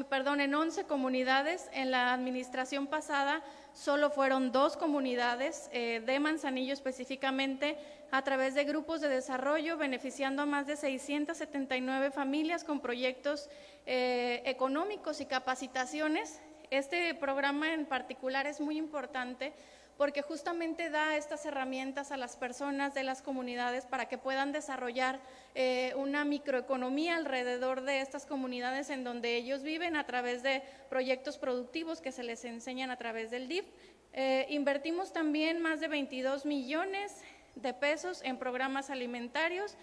perdón, 0.10 0.40
en 0.40 0.56
11 0.56 0.86
comunidades. 0.86 1.70
En 1.74 1.92
la 1.92 2.14
administración 2.14 2.88
pasada 2.88 3.44
solo 3.74 4.12
fueron 4.12 4.54
dos 4.54 4.78
comunidades 4.78 5.70
eh, 5.74 6.02
de 6.06 6.18
Manzanillo 6.22 6.72
específicamente 6.72 7.78
a 8.12 8.22
través 8.22 8.56
de 8.56 8.64
grupos 8.64 9.02
de 9.02 9.10
desarrollo, 9.10 9.76
beneficiando 9.76 10.44
a 10.44 10.46
más 10.46 10.68
de 10.68 10.78
679 10.78 12.12
familias 12.12 12.64
con 12.64 12.80
proyectos 12.80 13.50
eh, 13.86 14.42
económicos 14.46 15.20
y 15.20 15.26
capacitaciones 15.26 16.40
este 16.72 17.14
programa 17.16 17.74
en 17.74 17.86
particular 17.86 18.48
es 18.48 18.60
muy 18.62 18.78
importante 18.78 19.54
porque 19.98 20.22
justamente 20.22 20.90
da 20.90 21.16
estas 21.16 21.46
herramientas 21.46 22.12
a 22.12 22.18
las 22.18 22.36
personas 22.36 22.94
de 22.94 23.04
las 23.04 23.22
comunidades 23.22 23.86
para 23.86 24.08
que 24.08 24.18
puedan 24.18 24.52
desarrollar 24.52 25.20
eh, 25.54 25.94
una 25.96 26.26
microeconomía 26.26 27.16
alrededor 27.16 27.82
de 27.82 28.02
estas 28.02 28.26
comunidades 28.26 28.90
en 28.90 29.04
donde 29.04 29.36
ellos 29.36 29.64
viven 29.64 29.96
a 29.96 30.06
través 30.06 30.44
de 30.44 30.64
proyectos 30.90 31.38
productivos 31.38 32.02
que 32.02 32.12
se 32.12 32.24
les 32.24 32.44
enseñan 32.44 32.92
a 32.92 32.98
través 32.98 33.32
del 33.32 33.48
DIF. 33.48 33.66
Eh, 34.12 34.46
invertimos 34.50 35.14
también 35.14 35.62
más 35.62 35.80
de 35.80 35.88
22 35.88 36.46
millones 36.46 37.22
de 37.56 37.74
pesos 37.74 38.22
en 38.24 38.38
programas 38.38 38.90
alimentarios, 38.90 39.78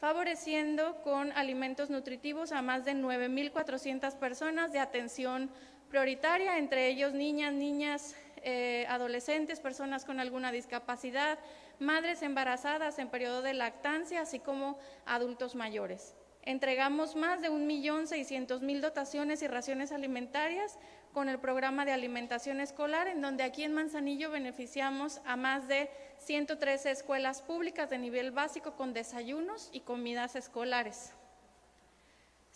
favoreciendo 0.00 1.02
con 1.02 1.32
alimentos 1.32 1.90
nutritivos 1.90 2.52
a 2.52 2.62
más 2.62 2.84
de 2.84 2.92
9.400 2.92 4.14
personas 4.14 4.72
de 4.72 4.78
atención 4.78 5.50
prioritaria, 5.88 6.58
entre 6.58 6.88
ellos 6.88 7.12
niñas, 7.14 7.52
niñas, 7.52 8.16
eh, 8.42 8.86
adolescentes, 8.88 9.60
personas 9.60 10.04
con 10.04 10.20
alguna 10.20 10.52
discapacidad, 10.52 11.38
madres 11.80 12.22
embarazadas 12.22 12.98
en 12.98 13.08
periodo 13.08 13.42
de 13.42 13.54
lactancia, 13.54 14.20
así 14.20 14.38
como 14.38 14.78
adultos 15.06 15.54
mayores. 15.54 16.14
Entregamos 16.42 17.14
más 17.14 17.42
de 17.42 17.50
1.600.000 17.50 18.80
dotaciones 18.80 19.42
y 19.42 19.48
raciones 19.48 19.92
alimentarias 19.92 20.78
con 21.12 21.28
el 21.28 21.38
programa 21.38 21.84
de 21.84 21.92
alimentación 21.92 22.60
escolar, 22.60 23.08
en 23.08 23.20
donde 23.20 23.42
aquí 23.42 23.64
en 23.64 23.74
Manzanillo 23.74 24.30
beneficiamos 24.30 25.20
a 25.26 25.36
más 25.36 25.68
de 25.68 25.90
113 26.18 26.90
escuelas 26.90 27.42
públicas 27.42 27.90
de 27.90 27.98
nivel 27.98 28.30
básico 28.30 28.76
con 28.76 28.94
desayunos 28.94 29.68
y 29.72 29.80
comidas 29.80 30.36
escolares. 30.36 31.12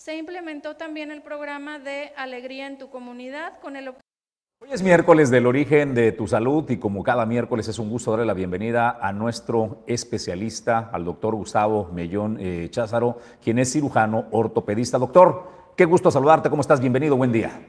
Se 0.02 0.16
implementó 0.16 0.74
también 0.74 1.12
el 1.12 1.22
programa 1.22 1.78
de 1.78 2.10
Alegría 2.16 2.66
en 2.66 2.76
tu 2.76 2.90
comunidad 2.90 3.60
con 3.60 3.76
el 3.76 3.90
Hoy 3.90 4.68
es 4.72 4.82
miércoles 4.82 5.30
del 5.30 5.46
origen 5.46 5.94
de 5.94 6.10
tu 6.10 6.26
salud 6.26 6.68
y 6.70 6.78
como 6.78 7.04
cada 7.04 7.24
miércoles 7.24 7.68
es 7.68 7.78
un 7.78 7.88
gusto 7.88 8.10
darle 8.10 8.26
la 8.26 8.34
bienvenida 8.34 8.98
a 9.00 9.12
nuestro 9.12 9.84
especialista, 9.86 10.90
al 10.92 11.04
doctor 11.04 11.36
Gustavo 11.36 11.88
Mellón 11.92 12.36
eh, 12.40 12.66
Cházaro, 12.68 13.18
quien 13.40 13.60
es 13.60 13.72
cirujano 13.72 14.24
ortopedista. 14.32 14.98
Doctor, 14.98 15.44
qué 15.76 15.84
gusto 15.84 16.10
saludarte, 16.10 16.50
¿cómo 16.50 16.62
estás? 16.62 16.80
Bienvenido, 16.80 17.16
buen 17.16 17.30
día. 17.30 17.60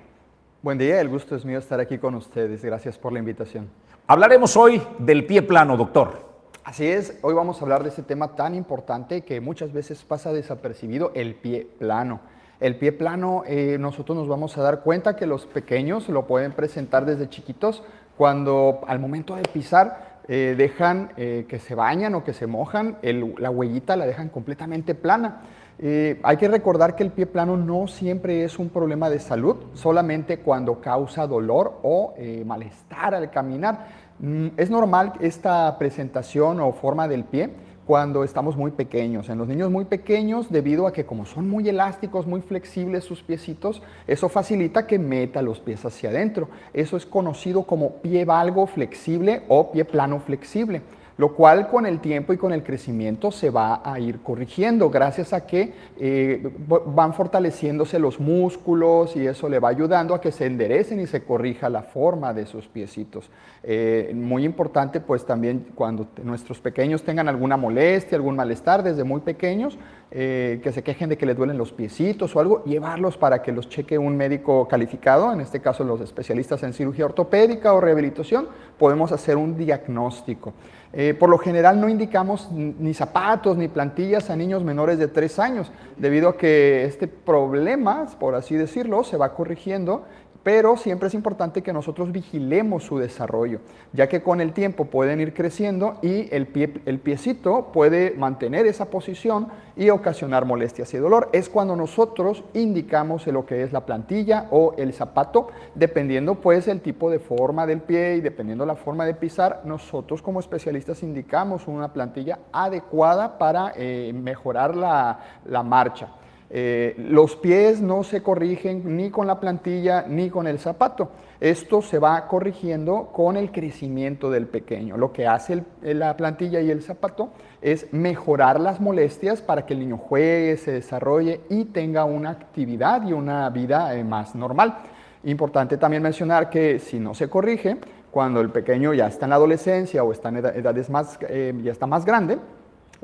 Buen 0.64 0.80
día, 0.80 1.02
el 1.02 1.10
gusto 1.10 1.36
es 1.36 1.46
mío 1.46 1.60
estar 1.60 1.80
aquí 1.80 2.00
con 2.00 2.16
ustedes. 2.16 2.66
Gracias 2.66 2.98
por 2.98 3.14
la 3.14 3.20
invitación. 3.20 3.70
Hablaremos 4.08 4.58
hoy 4.58 4.82
del 4.98 5.28
pie 5.28 5.44
plano, 5.44 5.78
doctor. 5.78 6.33
Así 6.64 6.88
es, 6.88 7.18
hoy 7.24 7.34
vamos 7.34 7.60
a 7.60 7.66
hablar 7.66 7.84
de 7.84 7.90
este 7.90 8.04
tema 8.04 8.38
tan 8.38 8.56
importante 8.56 9.24
que 9.24 9.42
muchas 9.42 9.74
veces 9.74 10.02
pasa 10.06 10.32
desapercibido, 10.32 11.12
el 11.14 11.36
pie 11.36 11.68
plano. 11.78 12.22
El 12.62 12.78
pie 12.78 12.94
plano, 12.94 13.44
eh, 13.46 13.76
nosotros 13.78 14.18
nos 14.18 14.30
vamos 14.30 14.58
a 14.58 14.62
dar 14.62 14.80
cuenta 14.80 15.18
que 15.18 15.26
los 15.26 15.46
pequeños 15.46 16.08
lo 16.08 16.26
pueden 16.26 16.54
presentar 16.54 17.06
desde 17.06 17.28
chiquitos 17.28 17.84
cuando 18.18 18.80
al 18.88 19.00
momento 19.00 19.36
de 19.36 19.42
pisar 19.42 20.22
eh, 20.30 20.56
dejan 20.58 21.12
eh, 21.18 21.46
que 21.50 21.60
se 21.60 21.76
bañan 21.76 22.16
o 22.16 22.24
que 22.24 22.32
se 22.32 22.48
mojan, 22.48 22.98
la 23.02 23.50
huellita 23.50 23.98
la 23.98 24.06
dejan 24.06 24.30
completamente 24.30 24.96
plana. 24.96 25.42
hay 25.82 26.38
que 26.38 26.48
recordar 26.48 26.96
que 26.96 27.04
el 27.04 27.12
pie 27.12 27.26
plano 27.26 27.58
no 27.58 27.88
siempre 27.88 28.46
es 28.46 28.58
un 28.58 28.70
problema 28.70 29.10
de 29.10 29.20
salud, 29.20 29.58
solamente 29.74 30.38
cuando 30.38 30.80
causa 30.80 31.28
dolor 31.28 31.80
o 31.84 32.14
malestar 32.46 33.16
al 33.16 33.30
caminar. 33.32 34.03
Mm, 34.24 34.52
es 34.56 34.70
normal 34.70 35.12
esta 35.20 35.78
presentación 35.78 36.62
o 36.62 36.72
forma 36.72 37.10
del 37.10 37.26
pie 37.26 37.50
cuando 37.86 38.24
estamos 38.24 38.56
muy 38.56 38.72
pequeños. 38.72 39.28
En 39.28 39.38
los 39.38 39.50
niños 39.50 39.70
muy 39.70 39.84
pequeños, 39.84 40.50
debido 40.50 40.88
a 40.88 40.94
que 40.94 41.06
como 41.06 41.26
son 41.26 41.50
muy 41.50 41.68
elásticos, 41.68 42.26
muy 42.26 42.40
flexibles 42.40 43.04
sus 43.04 43.22
piecitos, 43.22 43.82
eso 44.08 44.30
facilita 44.30 44.88
que 44.88 44.98
meta 44.98 45.42
los 45.42 45.60
pies 45.60 45.84
hacia 45.84 46.10
adentro. 46.10 46.48
Eso 46.74 46.96
es 46.96 47.06
conocido 47.06 47.64
como 47.64 47.96
pie 47.98 48.24
valgo 48.24 48.66
flexible 48.66 49.44
o 49.50 49.74
pie 49.74 49.84
plano 49.84 50.22
flexible 50.22 50.84
lo 51.18 51.34
cual 51.34 51.68
con 51.68 51.86
el 51.86 52.00
tiempo 52.00 52.34
y 52.34 52.38
con 52.38 52.54
el 52.54 52.64
crecimiento 52.64 53.32
se 53.32 53.50
va 53.50 53.82
a 53.84 54.00
ir 54.00 54.20
corrigiendo 54.22 54.90
gracias 54.90 55.34
a 55.34 55.46
que 55.46 55.74
eh, 56.00 56.52
van 56.68 57.14
fortaleciéndose 57.14 58.00
los 58.00 58.20
músculos 58.20 59.16
y 59.16 59.28
eso 59.28 59.48
le 59.50 59.60
va 59.60 59.70
ayudando 59.70 60.16
a 60.16 60.22
que 60.22 60.32
se 60.32 60.46
enderecen 60.46 61.00
y 61.00 61.08
se 61.08 61.24
corrija 61.24 61.70
la 61.70 61.84
forma 61.84 62.34
de 62.34 62.46
sus 62.46 62.68
piecitos. 62.68 63.30
Eh, 63.64 64.12
muy 64.16 64.44
importante 64.44 65.00
pues 65.00 65.26
también 65.26 65.68
cuando 65.76 66.08
nuestros 66.24 66.60
pequeños 66.60 67.04
tengan 67.04 67.30
alguna 67.30 67.58
molestia, 67.58 68.16
algún 68.16 68.36
malestar 68.36 68.84
desde 68.84 69.04
muy 69.04 69.22
pequeños, 69.22 69.78
eh, 70.16 70.60
que 70.62 70.72
se 70.72 70.84
quejen 70.84 71.10
de 71.10 71.18
que 71.18 71.26
les 71.26 71.36
duelen 71.36 71.58
los 71.58 71.72
piecitos 71.72 72.36
o 72.36 72.40
algo, 72.40 72.64
llevarlos 72.66 73.18
para 73.18 73.42
que 73.42 73.52
los 73.52 73.68
cheque 73.68 73.98
un 73.98 74.16
médico 74.16 74.68
calificado, 74.68 75.34
en 75.34 75.42
este 75.42 75.60
caso 75.60 75.84
los 75.84 76.02
especialistas 76.02 76.62
en 76.62 76.74
cirugía 76.74 77.06
ortopédica 77.06 77.74
o 77.74 77.82
rehabilitación, 77.82 78.48
podemos 78.78 79.12
hacer 79.12 79.38
un 79.38 79.58
diagnóstico. 79.58 80.54
Eh, 80.96 81.16
por 81.16 81.30
lo 81.30 81.40
general 81.40 81.82
no 81.82 81.90
indicamos 81.90 82.52
ni 82.52 82.94
zapatos 82.94 83.58
ni 83.58 83.68
plantillas 83.68 84.30
a 84.30 84.36
niños 84.36 84.64
menores 84.64 85.00
de 85.00 85.08
3 85.08 85.40
años, 85.40 85.72
debido 85.98 86.30
a 86.30 86.38
que 86.38 86.86
este 86.86 87.08
problema, 87.08 88.06
por 88.20 88.36
así 88.36 88.56
decirlo, 88.56 89.04
se 89.04 89.18
va 89.18 89.34
corrigiendo 89.34 90.06
pero 90.44 90.76
siempre 90.76 91.08
es 91.08 91.14
importante 91.14 91.62
que 91.62 91.74
nosotros 91.74 92.12
vigilemos 92.12 92.84
su 92.84 92.98
desarrollo, 93.00 93.60
ya 93.94 94.08
que 94.08 94.22
con 94.22 94.42
el 94.42 94.52
tiempo 94.52 94.86
pueden 94.86 95.22
ir 95.22 95.34
creciendo 95.34 95.98
y 96.02 96.28
el, 96.36 96.48
pie, 96.48 96.82
el 96.86 97.00
piecito 97.00 97.72
puede 97.72 98.12
mantener 98.12 98.66
esa 98.66 98.86
posición 98.86 99.48
y 99.76 99.90
ocasionar 99.90 100.46
molestias 100.46 100.94
y 100.94 100.98
dolor. 100.98 101.30
Es 101.32 101.50
cuando 101.50 101.76
nosotros 101.76 102.44
indicamos 102.54 103.26
lo 103.28 103.46
que 103.46 103.64
es 103.64 103.72
la 103.72 103.86
plantilla 103.86 104.48
o 104.52 104.74
el 104.78 104.94
zapato, 104.94 105.48
dependiendo 105.76 106.36
pues 106.36 106.68
el 106.68 106.82
tipo 106.82 107.10
de 107.10 107.20
forma 107.20 107.66
del 107.66 107.82
pie 107.82 108.16
y 108.18 108.22
dependiendo 108.22 108.66
la 108.66 108.76
forma 108.76 109.06
de 109.06 109.16
pisar, 109.16 109.62
nosotros 109.64 110.22
como 110.22 110.42
especialistas 110.42 111.04
indicamos 111.04 111.68
una 111.68 111.94
plantilla 111.94 112.40
adecuada 112.52 113.38
para 113.38 113.74
eh, 113.78 114.12
mejorar 114.14 114.76
la 114.76 115.64
marcha. 115.64 116.10
Eh, 116.56 116.94
los 117.10 117.36
pies 117.36 117.82
no 117.82 118.04
se 118.04 118.22
corrigen 118.22 118.96
ni 118.96 119.10
con 119.10 119.26
la 119.26 119.40
plantilla 119.40 120.06
ni 120.08 120.30
con 120.30 120.46
el 120.46 120.60
zapato. 120.60 121.10
Esto 121.40 121.82
se 121.82 121.98
va 121.98 122.28
corrigiendo 122.28 123.10
con 123.12 123.38
el 123.38 123.52
crecimiento 123.52 124.30
del 124.30 124.46
pequeño. 124.46 124.96
Lo 124.96 125.12
que 125.12 125.26
hace 125.26 125.64
la 125.82 126.16
plantilla 126.16 126.62
y 126.62 126.70
el 126.70 126.84
zapato 126.84 127.32
es 127.60 127.92
mejorar 127.92 128.60
las 128.60 128.80
molestias 128.80 129.42
para 129.42 129.66
que 129.66 129.74
el 129.74 129.80
niño 129.80 129.98
juegue, 129.98 130.56
se 130.58 130.74
desarrolle 130.74 131.42
y 131.50 131.66
tenga 131.66 132.06
una 132.06 132.30
actividad 132.30 133.02
y 133.02 133.14
una 133.14 133.50
vida 133.50 133.96
eh, 133.96 134.04
más 134.04 134.36
normal. 134.36 134.78
Importante 135.24 135.78
también 135.78 136.04
mencionar 136.04 136.52
que 136.52 136.78
si 136.78 137.00
no 137.00 137.16
se 137.16 137.30
corrige, 137.30 137.78
cuando 138.12 138.42
el 138.42 138.52
pequeño 138.52 138.94
ya 138.94 139.08
está 139.08 139.26
en 139.26 139.32
la 139.32 139.38
adolescencia 139.38 140.04
o 140.04 140.12
está 140.12 140.30
en 140.30 140.38
edades 140.38 140.88
más, 140.92 141.18
eh, 141.28 141.52
ya 141.64 141.72
está 141.72 141.88
más 141.88 142.06
grande, 142.06 142.38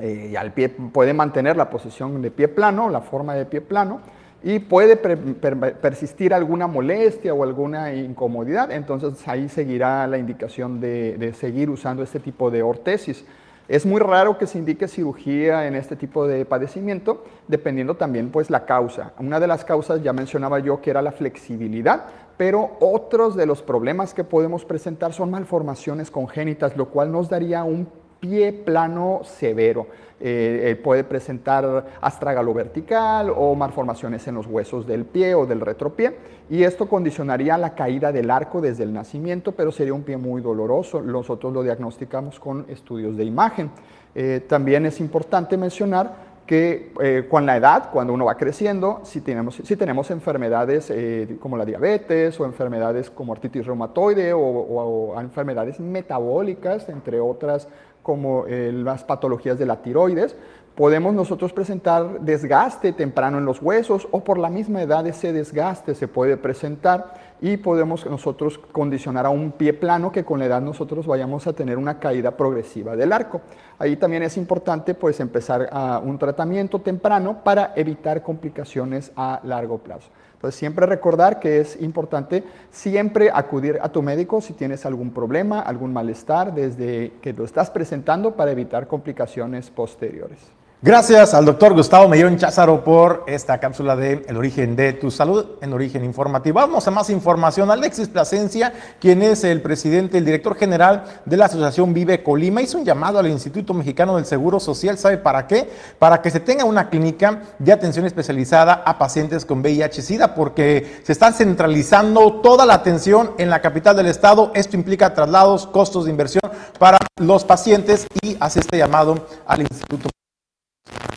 eh, 0.00 0.36
al 0.36 0.52
pie 0.52 0.68
puede 0.68 1.14
mantener 1.14 1.56
la 1.56 1.70
posición 1.70 2.22
de 2.22 2.30
pie 2.30 2.48
plano, 2.48 2.88
la 2.88 3.00
forma 3.00 3.34
de 3.34 3.44
pie 3.44 3.60
plano, 3.60 4.00
y 4.42 4.58
puede 4.58 4.96
persistir 4.96 6.32
alguna 6.32 6.66
molestia 6.66 7.34
o 7.34 7.42
alguna 7.42 7.92
incomodidad, 7.92 8.72
entonces 8.72 9.26
ahí 9.28 9.48
seguirá 9.48 10.06
la 10.06 10.16
indicación 10.16 10.80
de, 10.80 11.34
seguir 11.38 11.68
usando 11.68 12.02
este 12.02 12.20
tipo 12.20 12.50
de 12.50 12.62
ortesis. 12.62 13.24
Es 13.68 13.86
muy 13.86 14.00
raro 14.00 14.36
que 14.36 14.46
se 14.46 14.58
indique 14.58 14.88
cirugía 14.88 15.68
en 15.68 15.76
este 15.76 15.94
tipo 15.94 16.26
de 16.26 16.44
padecimiento, 16.44 17.24
dependiendo 17.46 17.94
también 17.94 18.30
pues 18.30 18.50
la 18.50 18.64
causa. 18.64 19.12
Una 19.20 19.38
de 19.38 19.46
las 19.46 19.64
causas 19.64 20.02
ya 20.02 20.12
mencionaba 20.12 20.58
yo 20.58 20.80
que 20.80 20.90
era 20.90 21.02
la 21.02 21.12
flexibilidad, 21.12 22.06
pero 22.36 22.78
otros 22.80 23.36
de 23.36 23.46
los 23.46 23.62
problemas 23.62 24.12
que 24.12 24.24
podemos 24.24 24.64
presentar 24.64 25.12
son 25.12 25.30
malformaciones 25.30 26.10
congénitas, 26.10 26.76
lo 26.76 26.86
cual 26.86 27.12
nos 27.12 27.28
daría 27.28 27.62
un 27.62 27.86
pie 28.20 28.52
plano 28.52 29.22
severo. 29.24 29.86
Eh, 30.22 30.72
eh, 30.72 30.76
puede 30.76 31.02
presentar 31.02 31.86
astragalo 32.02 32.52
vertical 32.52 33.32
o 33.34 33.54
malformaciones 33.54 34.28
en 34.28 34.34
los 34.34 34.46
huesos 34.46 34.86
del 34.86 35.06
pie 35.06 35.34
o 35.34 35.46
del 35.46 35.62
retropié 35.62 36.14
y 36.50 36.62
esto 36.64 36.86
condicionaría 36.86 37.56
la 37.56 37.74
caída 37.74 38.12
del 38.12 38.30
arco 38.30 38.60
desde 38.60 38.82
el 38.82 38.92
nacimiento, 38.92 39.52
pero 39.52 39.72
sería 39.72 39.94
un 39.94 40.02
pie 40.02 40.18
muy 40.18 40.42
doloroso. 40.42 41.00
Nosotros 41.00 41.54
lo 41.54 41.62
diagnosticamos 41.62 42.38
con 42.38 42.66
estudios 42.68 43.16
de 43.16 43.24
imagen. 43.24 43.70
Eh, 44.14 44.44
también 44.46 44.84
es 44.84 45.00
importante 45.00 45.56
mencionar 45.56 46.29
que 46.50 47.28
con 47.30 47.46
la 47.46 47.56
edad, 47.56 47.90
cuando 47.92 48.12
uno 48.12 48.24
va 48.24 48.36
creciendo, 48.36 49.02
si 49.04 49.20
tenemos, 49.20 50.10
enfermedades 50.10 50.92
como 51.38 51.56
la 51.56 51.64
diabetes 51.64 52.40
o 52.40 52.44
enfermedades 52.44 53.08
como 53.08 53.32
artritis 53.32 53.64
reumatoide 53.64 54.32
o 54.32 55.14
enfermedades 55.20 55.78
metabólicas, 55.78 56.88
entre 56.88 57.20
otras 57.20 57.68
como 58.02 58.46
eh, 58.48 58.72
las 58.72 59.04
patologías 59.04 59.58
de 59.60 59.66
la 59.66 59.82
tiroides, 59.82 60.34
podemos 60.74 61.14
nosotros 61.14 61.52
presentar 61.52 62.20
desgaste 62.20 62.92
temprano 62.92 63.38
en 63.38 63.44
los 63.44 63.60
huesos 63.60 64.08
o 64.10 64.24
por 64.24 64.38
la 64.38 64.48
misma 64.48 64.82
edad 64.82 65.06
ese 65.06 65.32
desgaste 65.32 65.94
se 65.94 66.08
puede 66.08 66.36
presentar 66.36 67.29
y 67.40 67.56
podemos 67.56 68.04
nosotros 68.06 68.58
condicionar 68.58 69.26
a 69.26 69.30
un 69.30 69.52
pie 69.52 69.72
plano 69.72 70.12
que 70.12 70.24
con 70.24 70.38
la 70.38 70.46
edad 70.46 70.60
nosotros 70.60 71.06
vayamos 71.06 71.46
a 71.46 71.52
tener 71.52 71.78
una 71.78 71.98
caída 71.98 72.36
progresiva 72.36 72.96
del 72.96 73.12
arco. 73.12 73.40
Ahí 73.78 73.96
también 73.96 74.22
es 74.22 74.36
importante 74.36 74.94
pues 74.94 75.20
empezar 75.20 75.68
a 75.72 75.98
un 75.98 76.18
tratamiento 76.18 76.80
temprano 76.80 77.42
para 77.42 77.72
evitar 77.76 78.22
complicaciones 78.22 79.12
a 79.16 79.40
largo 79.44 79.78
plazo. 79.78 80.10
Entonces, 80.34 80.58
siempre 80.58 80.86
recordar 80.86 81.38
que 81.38 81.60
es 81.60 81.80
importante 81.82 82.44
siempre 82.70 83.30
acudir 83.32 83.78
a 83.82 83.90
tu 83.90 84.00
médico 84.00 84.40
si 84.40 84.54
tienes 84.54 84.86
algún 84.86 85.10
problema, 85.10 85.60
algún 85.60 85.92
malestar, 85.92 86.54
desde 86.54 87.12
que 87.20 87.34
lo 87.34 87.44
estás 87.44 87.70
presentando 87.70 88.36
para 88.36 88.50
evitar 88.50 88.86
complicaciones 88.86 89.70
posteriores. 89.70 90.59
Gracias 90.82 91.34
al 91.34 91.44
doctor 91.44 91.74
Gustavo 91.74 92.08
Mellón 92.08 92.38
Cházaro 92.38 92.82
por 92.82 93.24
esta 93.26 93.60
cápsula 93.60 93.96
de 93.96 94.24
El 94.26 94.38
origen 94.38 94.76
de 94.76 94.94
tu 94.94 95.10
salud, 95.10 95.44
en 95.60 95.74
origen 95.74 96.02
informativo. 96.02 96.58
Vamos 96.58 96.88
a 96.88 96.90
más 96.90 97.10
información. 97.10 97.70
Alexis 97.70 98.08
Plasencia, 98.08 98.72
quien 98.98 99.20
es 99.20 99.44
el 99.44 99.60
presidente, 99.60 100.16
el 100.16 100.24
director 100.24 100.56
general 100.56 101.04
de 101.26 101.36
la 101.36 101.44
Asociación 101.44 101.92
Vive 101.92 102.22
Colima, 102.22 102.62
hizo 102.62 102.78
un 102.78 102.86
llamado 102.86 103.18
al 103.18 103.26
Instituto 103.26 103.74
Mexicano 103.74 104.16
del 104.16 104.24
Seguro 104.24 104.58
Social. 104.58 104.96
¿Sabe 104.96 105.18
para 105.18 105.46
qué? 105.46 105.68
Para 105.98 106.22
que 106.22 106.30
se 106.30 106.40
tenga 106.40 106.64
una 106.64 106.88
clínica 106.88 107.42
de 107.58 107.72
atención 107.74 108.06
especializada 108.06 108.82
a 108.86 108.96
pacientes 108.96 109.44
con 109.44 109.60
VIH-Sida, 109.60 110.34
porque 110.34 111.02
se 111.04 111.12
está 111.12 111.30
centralizando 111.30 112.40
toda 112.40 112.64
la 112.64 112.72
atención 112.72 113.32
en 113.36 113.50
la 113.50 113.60
capital 113.60 113.96
del 113.96 114.06
estado. 114.06 114.50
Esto 114.54 114.76
implica 114.76 115.12
traslados, 115.12 115.66
costos 115.66 116.06
de 116.06 116.10
inversión 116.10 116.50
para 116.78 116.96
los 117.18 117.44
pacientes 117.44 118.06
y 118.22 118.38
hace 118.40 118.60
este 118.60 118.78
llamado 118.78 119.26
al 119.46 119.60
Instituto 119.60 120.08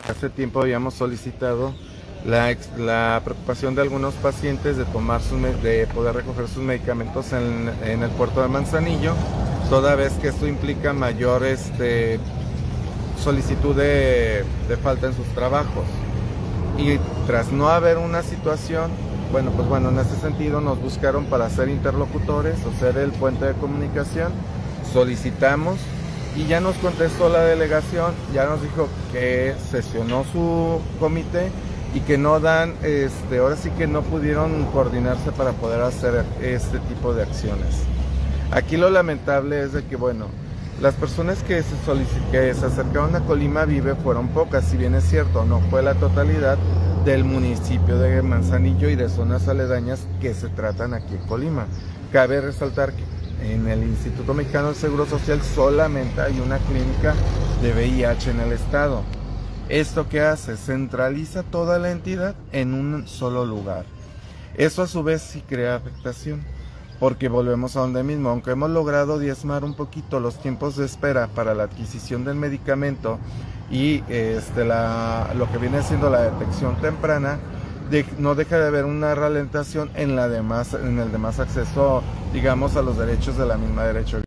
Hace 0.10 0.30
tiempo 0.30 0.62
habíamos 0.62 0.94
solicitado 0.94 1.74
la, 2.26 2.56
la, 2.78 3.22
preocupación 3.24 3.76
de 3.76 3.82
algunos 3.82 4.14
pacientes 4.16 4.78
de, 4.78 4.86
tomar 4.86 5.22
sus, 5.22 5.42
de 5.62 5.88
poder 5.94 6.16
recoger 6.16 6.48
sus 6.48 6.64
medicamentos 6.64 7.34
en, 7.34 7.70
en, 7.84 8.04
el 8.04 8.10
puerto 8.12 8.42
de 8.42 8.48
Manzanillo, 8.48 9.14
toda 9.70 9.96
vez 9.96 10.14
que 10.14 10.30
esto 10.30 10.48
implica 10.48 10.94
mayor 10.94 11.44
este, 11.44 12.20
solicitud 13.22 13.76
de, 13.76 14.44
de 14.68 14.78
falta 14.78 15.08
en 15.08 15.16
sus 15.16 15.28
trabajos. 15.28 15.86
Y 16.78 16.98
tras 17.28 17.52
no 17.52 17.70
haber 17.70 17.98
una 17.98 18.24
situación, 18.24 18.92
bueno, 19.32 19.52
pues 19.52 19.68
bueno, 19.68 19.90
en 19.90 20.00
ese 20.00 20.16
sentido 20.18 20.62
nos 20.62 20.82
buscaron 20.82 21.26
para 21.26 21.50
ser 21.50 21.70
interlocutores 21.70 22.58
o 22.66 22.80
ser 22.80 22.98
el 22.98 23.12
puente 23.12 23.46
de 23.46 23.54
comunicación. 23.54 24.32
Solicitamos 24.92 25.78
y 26.36 26.48
ya 26.48 26.60
nos 26.60 26.76
contestó 26.78 27.30
la 27.30 27.43
delegación, 27.43 28.13
ya 28.34 28.46
nos 28.46 28.62
dijo 28.62 28.88
que 29.12 29.54
sesionó 29.72 30.24
su 30.32 30.82
comité 31.00 31.52
y 31.93 32.00
que 32.00 32.17
no 32.17 32.39
dan, 32.39 32.74
este, 32.82 33.38
ahora 33.38 33.56
sí 33.56 33.69
que 33.72 33.86
no 33.86 34.02
pudieron 34.02 34.65
coordinarse 34.72 35.32
para 35.32 35.52
poder 35.52 35.82
hacer 35.82 36.26
este 36.41 36.80
tipo 36.80 37.13
de 37.13 37.24
acciones. 37.24 37.84
Aquí 38.52 38.78
lo 38.78 38.89
lamentable 38.89 39.62
es 39.62 39.74
de 39.74 39.84
que, 39.86 39.96
bueno, 39.96 40.28
las 40.82 40.96
personas 40.96 41.43
que 41.43 41.62
se, 41.62 41.76
que 42.32 42.54
se 42.54 42.65
acercaron 42.65 43.15
a 43.15 43.22
Colima 43.22 43.65
Vive 43.65 43.96
fueron 43.96 44.30
pocas, 44.30 44.65
si 44.65 44.78
bien 44.78 44.96
es 44.96 45.04
cierto, 45.04 45.46
no 45.46 45.60
fue 45.69 45.84
la 45.84 45.93
totalidad 45.93 46.58
del 47.06 47.26
municipio 47.26 48.00
de 48.00 48.22
Manzanillo 48.22 48.89
y 48.89 48.96
de 48.96 49.10
zonas 49.10 49.48
aledañas 49.48 50.08
que 50.19 50.34
se 50.34 50.50
tratan 50.50 50.93
aquí 50.93 51.15
en 51.15 51.28
Colima. 51.28 51.67
Cabe 52.12 52.41
resaltar 52.41 52.93
que 52.93 53.04
en 53.43 53.67
el 53.67 53.84
Instituto 53.84 54.34
Mexicano 54.34 54.67
del 54.67 54.75
Seguro 54.75 55.06
Social 55.06 55.41
solamente 55.41 56.21
hay 56.21 56.39
una 56.39 56.58
clínica 56.60 57.13
de 57.62 57.73
VIH 57.73 58.32
en 58.32 58.39
el 58.39 58.51
estado. 58.53 59.03
¿Esto 59.69 60.08
qué 60.10 60.21
hace? 60.21 60.58
Centraliza 60.58 61.43
toda 61.43 61.79
la 61.79 61.91
entidad 61.91 62.36
en 62.51 62.73
un 62.73 63.08
solo 63.08 63.45
lugar. 63.45 63.86
Eso 64.56 64.82
a 64.82 64.88
su 64.88 65.03
vez 65.03 65.21
sí 65.21 65.41
crea 65.47 65.75
afectación, 65.75 66.43
porque 66.99 67.27
volvemos 67.27 67.75
a 67.75 67.82
donde 67.82 68.03
mismo, 68.03 68.29
aunque 68.29 68.51
hemos 68.51 68.69
logrado 68.69 69.19
diezmar 69.19 69.63
un 69.63 69.73
poquito 69.73 70.19
los 70.19 70.39
tiempos 70.39 70.75
de 70.77 70.86
espera 70.86 71.27
para 71.27 71.53
la 71.53 71.63
adquisición 71.63 72.23
del 72.23 72.36
medicamento 72.36 73.19
y 73.71 74.03
este, 74.10 74.63
lo 74.63 75.51
que 75.51 75.58
viene 75.60 75.82
siendo 75.82 76.10
la 76.10 76.21
detección 76.21 76.75
temprana, 76.82 77.39
no 78.17 78.36
deja 78.36 78.58
de 78.60 78.67
haber 78.67 78.86
una 78.86 79.15
ralentación 79.15 79.89
en, 79.96 80.15
la 80.15 80.28
demás, 80.28 80.74
en 80.74 81.00
el 81.00 81.12
demás 81.12 81.39
acceso, 81.39 82.04
digamos, 82.34 82.76
a 82.76 82.82
los 82.82 82.98
derechos 82.98 83.38
de 83.38 83.46
la 83.46 83.58
misma 83.58 83.84
derecho. 83.84 84.22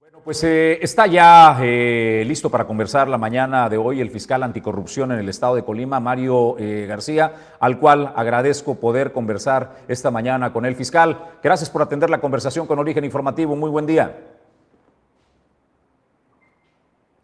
Bueno, 0.00 0.20
pues 0.24 0.42
eh, 0.44 0.78
está 0.82 1.06
ya 1.06 1.58
eh, 1.60 2.24
listo 2.26 2.50
para 2.50 2.66
conversar 2.66 3.08
la 3.08 3.18
mañana 3.18 3.68
de 3.68 3.76
hoy 3.76 4.00
el 4.00 4.10
fiscal 4.10 4.42
anticorrupción 4.42 5.12
en 5.12 5.18
el 5.18 5.28
estado 5.28 5.56
de 5.56 5.64
Colima, 5.64 6.00
Mario 6.00 6.56
eh, 6.58 6.86
García, 6.88 7.56
al 7.60 7.78
cual 7.78 8.12
agradezco 8.16 8.76
poder 8.76 9.12
conversar 9.12 9.76
esta 9.88 10.10
mañana 10.10 10.52
con 10.52 10.64
el 10.64 10.76
fiscal. 10.76 11.18
Gracias 11.42 11.70
por 11.70 11.82
atender 11.82 12.10
la 12.10 12.20
conversación 12.20 12.66
con 12.66 12.78
Origen 12.78 13.04
Informativo. 13.04 13.56
Muy 13.56 13.70
buen 13.70 13.86
día. 13.86 14.31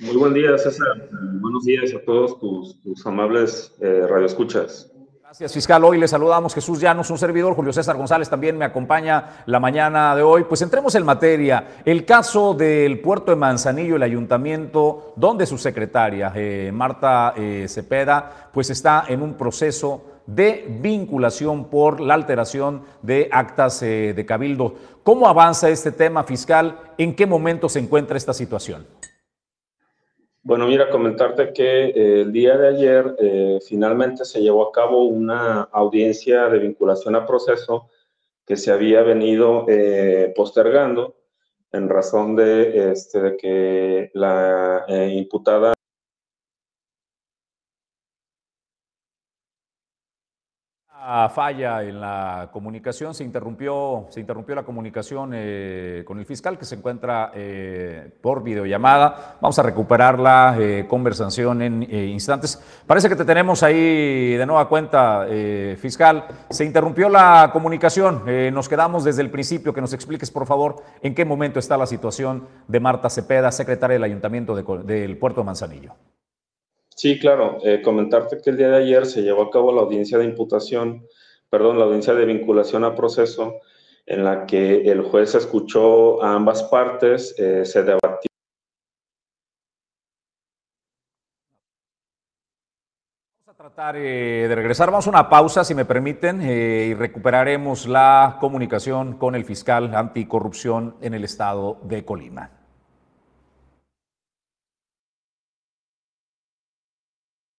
Muy 0.01 0.17
buen 0.17 0.35
día, 0.35 0.57
César. 0.59 1.09
Buenos 1.41 1.65
días 1.65 1.93
a 1.95 2.05
todos 2.05 2.39
tus, 2.39 3.07
amables 3.07 3.75
radioescuchas. 3.81 4.93
Gracias, 5.29 5.53
fiscal. 5.53 5.85
Hoy 5.85 5.99
le 5.99 6.09
saludamos 6.09 6.55
Jesús 6.55 6.81
Llanos, 6.81 7.11
un 7.11 7.19
servidor. 7.19 7.55
Julio 7.55 7.71
César 7.71 7.99
González 7.99 8.31
también 8.31 8.57
me 8.57 8.65
acompaña 8.65 9.43
la 9.45 9.61
mañana 9.61 10.17
de 10.17 10.23
hoy. 10.23 10.45
Pues 10.45 10.63
entremos 10.63 10.95
en 10.95 11.05
materia. 11.05 11.83
El 11.85 12.07
caso 12.07 12.55
del 12.55 13.01
puerto 13.01 13.31
de 13.31 13.37
Manzanillo, 13.37 13.97
el 13.97 14.03
ayuntamiento, 14.05 15.13
donde 15.17 15.45
su 15.45 15.59
secretaria, 15.59 16.33
eh, 16.35 16.71
Marta 16.73 17.35
eh, 17.37 17.67
Cepeda, 17.69 18.49
pues 18.55 18.71
está 18.71 19.05
en 19.07 19.21
un 19.21 19.35
proceso 19.35 20.03
de 20.25 20.65
vinculación 20.81 21.67
por 21.67 22.01
la 22.01 22.15
alteración 22.15 22.85
de 23.03 23.29
actas 23.31 23.83
eh, 23.83 24.15
de 24.17 24.25
cabildo. 24.25 24.77
¿Cómo 25.03 25.29
avanza 25.29 25.69
este 25.69 25.93
tema 25.93 26.25
fiscal? 26.25 26.79
¿En 26.97 27.15
qué 27.15 27.27
momento 27.27 27.69
se 27.69 27.81
encuentra 27.81 28.17
esta 28.17 28.33
situación? 28.33 28.87
Bueno, 30.49 30.67
mira, 30.67 30.89
comentarte 30.89 31.53
que 31.53 31.89
eh, 31.91 32.23
el 32.23 32.33
día 32.33 32.57
de 32.57 32.69
ayer 32.69 33.15
eh, 33.19 33.59
finalmente 33.69 34.25
se 34.25 34.41
llevó 34.41 34.67
a 34.67 34.73
cabo 34.73 35.05
una 35.05 35.61
audiencia 35.61 36.49
de 36.49 36.59
vinculación 36.59 37.17
a 37.17 37.27
proceso 37.27 37.91
que 38.47 38.57
se 38.57 38.73
había 38.73 39.03
venido 39.03 39.67
eh, 39.69 40.33
postergando 40.35 41.17
en 41.71 41.91
razón 41.91 42.35
de, 42.35 42.93
este, 42.93 43.21
de 43.21 43.37
que 43.37 44.11
la 44.15 44.87
imputada 45.13 45.75
falla 51.35 51.83
en 51.83 52.01
la 52.01 52.51
comunicación, 52.53 53.15
se 53.15 53.25
interrumpió, 53.25 54.07
se 54.11 54.21
interrumpió 54.21 54.55
la 54.55 54.63
comunicación 54.63 55.33
eh, 55.35 56.03
con 56.07 56.19
el 56.19 56.27
fiscal 56.27 56.59
que 56.59 56.67
se 56.67 56.75
encuentra 56.75 57.33
eh, 57.35 58.11
por 58.21 58.43
videollamada. 58.43 59.37
Vamos 59.41 59.59
a 59.59 59.63
recuperar 59.63 60.19
la 60.19 60.57
eh, 60.59 60.87
conversación 60.87 61.63
en 61.63 61.83
instantes. 61.83 62.63
Parece 62.87 63.09
que 63.09 63.17
te 63.17 63.25
tenemos 63.25 63.63
ahí 63.63 64.35
de 64.35 64.47
nueva 64.47 64.69
cuenta, 64.69 65.27
fiscal. 65.79 66.27
Se 66.51 66.65
interrumpió 66.65 67.09
la 67.09 67.51
comunicación. 67.53 68.23
nos 68.53 68.69
quedamos 68.69 69.05
desde 69.05 69.23
el 69.23 69.31
principio. 69.31 69.73
Que 69.73 69.81
nos 69.81 69.93
expliques, 69.93 70.31
por 70.31 70.47
favor, 70.47 70.83
en 71.03 71.15
qué 71.15 71.25
momento 71.25 71.59
está 71.59 71.77
la 71.77 71.87
situación 71.87 72.47
de 72.67 72.81
Marta 72.81 73.09
Cepeda, 73.09 73.51
secretaria 73.51 73.95
del 73.95 74.05
Ayuntamiento 74.05 74.55
del 74.55 75.17
Puerto 75.17 75.41
de 75.41 75.47
Manzanillo. 75.47 75.95
Sí, 76.99 77.17
claro. 77.21 77.59
Eh, 77.63 77.81
comentarte 77.81 78.39
que 78.43 78.51
el 78.51 78.57
día 78.57 78.71
de 78.71 78.79
ayer 78.79 79.07
se 79.07 79.23
llevó 79.23 79.43
a 79.43 79.51
cabo 79.51 79.73
la 79.73 79.83
audiencia 79.83 80.19
de 80.19 80.25
imputación, 80.25 81.07
perdón, 81.49 81.79
la 81.79 81.85
audiencia 81.85 82.13
de 82.13 82.25
vinculación 82.25 82.83
a 82.83 82.97
proceso, 82.97 83.61
en 84.05 84.25
la 84.25 84.47
que 84.47 84.81
el 84.91 85.03
juez 85.03 85.33
escuchó 85.37 86.21
a 86.21 86.35
ambas 86.35 86.65
partes, 86.65 87.37
eh, 87.39 87.65
se 87.65 87.85
debatió. 87.85 88.29
Vamos 93.47 93.49
a 93.49 93.55
tratar 93.55 93.95
eh, 93.97 94.47
de 94.49 94.55
regresar. 94.57 94.91
Vamos 94.91 95.07
a 95.07 95.11
una 95.11 95.29
pausa, 95.29 95.63
si 95.63 95.77
me 95.77 95.85
permiten, 95.85 96.43
y 96.43 96.95
recuperaremos 96.95 97.87
la 97.87 98.39
comunicación 98.41 99.19
con 99.19 99.37
el 99.37 99.45
fiscal 99.45 99.95
anticorrupción 99.95 100.97
en 101.01 101.15
el 101.15 101.23
estado 101.23 101.79
de 101.85 102.05
Colima. 102.05 102.58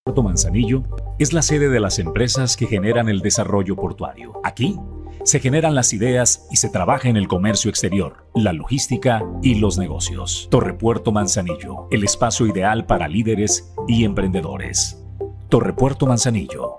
Puerto 0.09 0.23
Manzanillo 0.23 0.81
es 1.19 1.33
la 1.33 1.43
sede 1.43 1.69
de 1.69 1.79
las 1.79 1.99
empresas 1.99 2.57
que 2.57 2.65
generan 2.65 3.09
el 3.09 3.19
desarrollo 3.19 3.75
portuario. 3.75 4.41
Aquí 4.43 4.75
se 5.23 5.39
generan 5.39 5.75
las 5.75 5.93
ideas 5.93 6.47
y 6.49 6.55
se 6.55 6.69
trabaja 6.69 7.09
en 7.09 7.15
el 7.15 7.27
comercio 7.27 7.69
exterior, 7.69 8.25
la 8.33 8.51
logística 8.51 9.23
y 9.43 9.59
los 9.59 9.77
negocios. 9.77 10.47
Torre 10.49 10.73
Puerto 10.73 11.11
Manzanillo, 11.11 11.87
el 11.91 12.03
espacio 12.03 12.47
ideal 12.47 12.87
para 12.87 13.07
líderes 13.07 13.71
y 13.87 14.03
emprendedores. 14.03 14.99
Torre 15.47 15.73
Puerto 15.73 16.07
Manzanillo, 16.07 16.77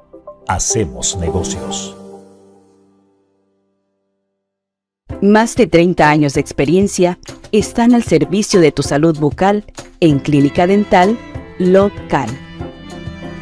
hacemos 0.49 1.17
negocios. 1.17 1.97
Más 5.23 5.55
de 5.55 5.69
30 5.69 6.11
años 6.11 6.35
de 6.35 6.41
experiencia 6.41 7.21
están 7.53 7.95
al 7.95 8.03
servicio 8.03 8.61
de 8.61 8.73
tu 8.73 8.83
salud 8.83 9.17
bucal 9.21 9.67
en 10.01 10.19
Clínica 10.19 10.67
Dental 10.67 11.17
Local 11.61 12.29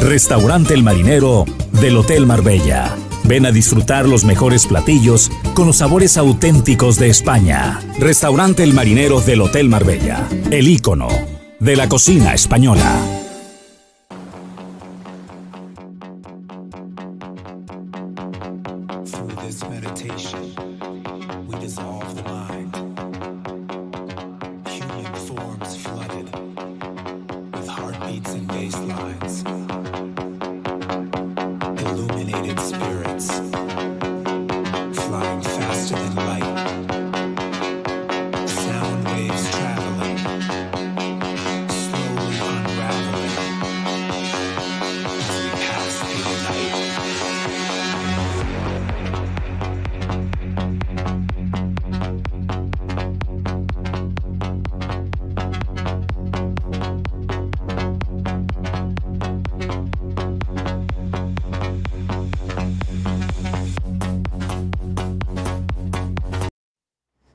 Restaurante 0.00 0.74
El 0.74 0.82
Marinero 0.82 1.44
del 1.72 1.96
Hotel 1.96 2.24
Marbella. 2.24 2.96
Ven 3.24 3.46
a 3.46 3.52
disfrutar 3.52 4.08
los 4.08 4.24
mejores 4.24 4.66
platillos 4.66 5.30
con 5.54 5.66
los 5.66 5.78
sabores 5.78 6.16
auténticos 6.16 6.98
de 6.98 7.10
España. 7.10 7.80
Restaurante 7.98 8.62
El 8.62 8.74
Marinero 8.74 9.20
del 9.20 9.42
Hotel 9.42 9.68
Marbella. 9.68 10.26
El 10.50 10.68
ícono 10.68 11.08
de 11.58 11.76
la 11.76 11.88
cocina 11.88 12.32
española. 12.32 13.17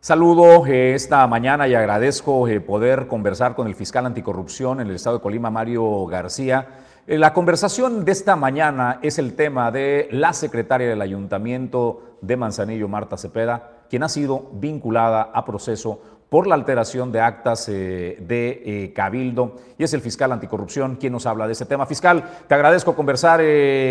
Saludo 0.04 0.68
eh, 0.68 0.96
esta 0.96 1.26
mañana 1.28 1.66
y 1.66 1.76
agradezco 1.76 2.46
eh, 2.50 2.60
poder 2.60 3.08
conversar 3.08 3.56
con 3.56 3.68
el 3.68 3.74
fiscal 3.74 4.06
anticorrupción 4.06 4.82
en 4.82 4.90
el 4.90 4.98
estado 4.98 5.16
de 5.16 5.22
Colima, 5.22 5.50
Mario 5.50 6.06
García. 6.08 6.68
Eh, 7.08 7.18
la 7.18 7.32
conversación 7.32 8.04
de 8.04 8.12
esta 8.12 8.36
mañana 8.36 9.00
es 9.02 9.18
el 9.18 9.34
tema 9.34 9.72
de 9.72 10.10
la 10.12 10.34
secretaria 10.34 10.90
del 10.90 11.02
ayuntamiento 11.02 12.18
de 12.20 12.36
Manzanillo, 12.36 12.90
Marta 12.90 13.16
Cepeda, 13.16 13.86
quien 13.90 14.04
ha 14.04 14.10
sido 14.10 14.50
vinculada 14.52 15.22
a 15.34 15.46
proceso 15.46 16.02
por 16.28 16.48
la 16.48 16.56
alteración 16.56 17.14
de 17.14 17.22
actas 17.22 17.68
de 17.68 18.92
Cabildo 18.94 19.56
y 19.78 19.86
es 19.86 19.94
el 19.94 20.02
fiscal 20.02 20.34
anticorrupción 20.34 20.98
quien 20.98 21.14
nos 21.14 21.28
habla 21.28 21.46
de 21.48 21.54
ese 21.54 21.66
tema. 21.66 21.86
Fiscal, 21.86 22.24
te 22.48 22.56
agradezco 22.56 22.96
conversar 22.96 23.40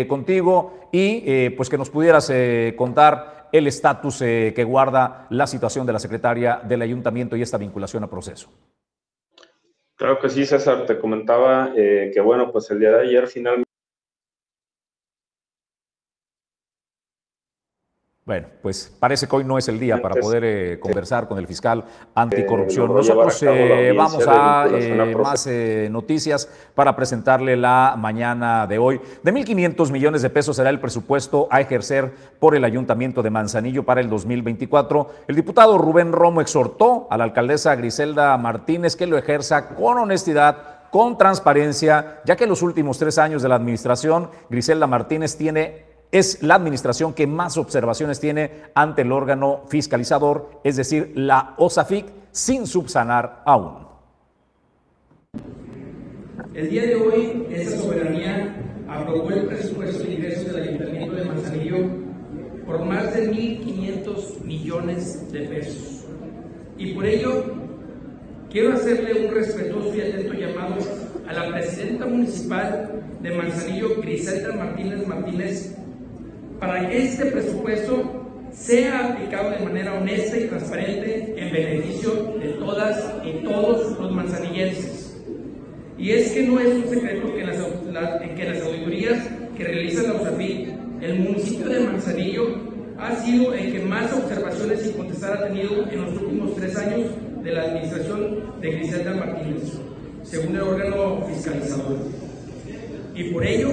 contigo 0.07 0.89
y 0.91 1.49
pues 1.51 1.69
que 1.69 1.77
nos 1.77 1.89
pudieras 1.89 2.29
contar 2.77 3.42
el 3.53 3.67
estatus 3.67 4.21
eh, 4.23 4.51
que 4.55 4.63
guarda 4.63 5.27
la 5.29 5.45
situación 5.45 5.85
de 5.85 5.93
la 5.93 5.99
secretaria 5.99 6.59
del 6.63 6.81
ayuntamiento 6.81 7.37
y 7.37 7.43
esta 7.43 7.59
vinculación 7.59 8.03
a 8.03 8.09
proceso. 8.09 8.49
Claro 9.95 10.19
que 10.19 10.27
sí, 10.27 10.43
César. 10.43 10.87
Te 10.87 10.97
comentaba 10.97 11.71
eh, 11.77 12.09
que, 12.11 12.19
bueno, 12.19 12.51
pues 12.51 12.69
el 12.71 12.79
día 12.79 12.91
de 12.91 13.01
ayer 13.03 13.27
finalmente 13.27 13.69
Bueno, 18.25 18.47
pues 18.61 18.89
parece 18.99 19.27
que 19.27 19.35
hoy 19.35 19.43
no 19.43 19.57
es 19.57 19.67
el 19.67 19.77
día 19.77 20.01
para 20.01 20.15
poder 20.15 20.45
eh, 20.45 20.79
conversar 20.79 21.27
con 21.27 21.37
el 21.39 21.45
fiscal 21.45 21.83
anticorrupción. 22.15 22.93
Nosotros 22.93 23.43
eh, 23.43 23.93
vamos 23.97 24.25
a 24.25 24.65
eh, 24.71 25.09
más 25.13 25.45
noticias 25.91 26.47
para 26.73 26.95
presentarle 26.95 27.57
la 27.57 27.95
mañana 27.97 28.65
de 28.65 28.77
hoy. 28.77 29.01
De 29.23 29.33
1.500 29.33 29.91
millones 29.91 30.21
de 30.21 30.29
pesos 30.29 30.55
será 30.55 30.69
el 30.69 30.79
presupuesto 30.79 31.49
a 31.51 31.59
ejercer 31.59 32.13
por 32.39 32.55
el 32.55 32.63
Ayuntamiento 32.63 33.21
de 33.23 33.29
Manzanillo 33.29 33.83
para 33.83 33.99
el 33.99 34.09
2024. 34.09 35.09
El 35.27 35.35
diputado 35.35 35.77
Rubén 35.77 36.13
Romo 36.13 36.39
exhortó 36.39 37.07
a 37.09 37.17
la 37.17 37.25
alcaldesa 37.25 37.75
Griselda 37.75 38.37
Martínez 38.37 38.95
que 38.95 39.05
lo 39.05 39.17
ejerza 39.17 39.75
con 39.75 39.97
honestidad 39.97 40.73
con 40.91 41.17
transparencia, 41.17 42.21
ya 42.23 42.35
que 42.37 42.43
en 42.43 42.51
los 42.51 42.61
últimos 42.61 42.99
tres 42.99 43.17
años 43.17 43.41
de 43.41 43.49
la 43.49 43.55
administración, 43.55 44.29
Griselda 44.49 44.85
Martínez 44.85 45.35
tiene 45.35 45.92
es 46.13 46.43
la 46.43 46.53
administración 46.53 47.13
que 47.13 47.25
más 47.25 47.57
observaciones 47.57 48.19
tiene 48.19 48.51
ante 48.75 49.01
el 49.01 49.11
órgano 49.11 49.63
fiscalizador, 49.67 50.61
es 50.63 50.75
decir, 50.75 51.11
la 51.15 51.55
OSAFIC, 51.57 52.05
sin 52.31 52.67
subsanar 52.67 53.41
aún. 53.47 53.87
El 56.53 56.69
día 56.69 56.83
de 56.83 56.95
hoy, 56.95 57.47
esa 57.49 57.77
soberanía 57.79 58.55
aprobó 58.87 59.31
el 59.31 59.47
presupuesto 59.47 60.03
de 60.03 60.13
ingresos 60.13 60.53
del 60.53 60.61
Ayuntamiento 60.61 61.15
de 61.15 61.25
Manzanillo 61.25 61.77
por 62.67 62.85
más 62.85 63.15
de 63.15 63.31
1.500 63.31 64.41
millones 64.41 65.31
de 65.31 65.39
pesos. 65.47 66.05
Y 66.77 66.93
por 66.93 67.07
ello, 67.07 67.43
quiero 68.51 68.73
hacerle 68.73 69.25
un 69.25 69.33
respetuoso 69.33 69.95
y 69.95 70.01
atento 70.01 70.33
llamado 70.33 70.75
a 71.27 71.33
la 71.33 71.51
presidenta 71.51 72.05
municipal 72.05 73.03
de 73.19 73.31
Manzanillo, 73.35 73.99
Griselda 73.99 74.55
Martínez 74.55 75.07
Martínez, 75.07 75.75
para 76.65 76.87
que 76.87 77.03
este 77.03 77.25
presupuesto 77.25 78.49
sea 78.53 79.09
aplicado 79.09 79.49
de 79.51 79.59
manera 79.59 79.95
honesta 79.95 80.37
y 80.37 80.47
transparente 80.47 81.35
en 81.35 81.51
beneficio 81.51 82.35
de 82.41 82.53
todas 82.53 83.15
y 83.25 83.43
todos 83.43 83.99
los 83.99 84.11
manzanillenses. 84.13 85.21
Y 85.97 86.11
es 86.11 86.31
que 86.31 86.43
no 86.43 86.61
es 86.61 86.73
un 86.73 86.87
secreto 86.87 87.33
que 87.33 87.41
en 87.41 87.47
las, 87.47 88.61
auditorías 88.61 89.27
que 89.57 89.63
realiza 89.65 90.03
la 90.03 90.13
USAFI, 90.21 90.73
el 91.01 91.19
municipio 91.19 91.67
de 91.67 91.79
Manzanillo 91.81 92.43
ha 92.97 93.13
sido 93.17 93.53
el 93.53 93.73
que 93.73 93.79
más 93.79 94.13
observaciones 94.13 94.83
sin 94.83 94.93
contestar 94.93 95.33
ha 95.33 95.47
tenido 95.47 95.85
en 95.91 96.01
los 96.01 96.13
últimos 96.13 96.55
tres 96.55 96.77
años 96.77 97.09
de 97.43 97.51
la 97.51 97.63
administración 97.63 98.61
de 98.61 98.71
Griselda 98.71 99.13
Martínez, 99.15 99.73
según 100.23 100.55
el 100.55 100.61
órgano 100.61 101.25
fiscalizador. 101.27 101.97
Y 103.15 103.23
por 103.25 103.45
ello, 103.45 103.69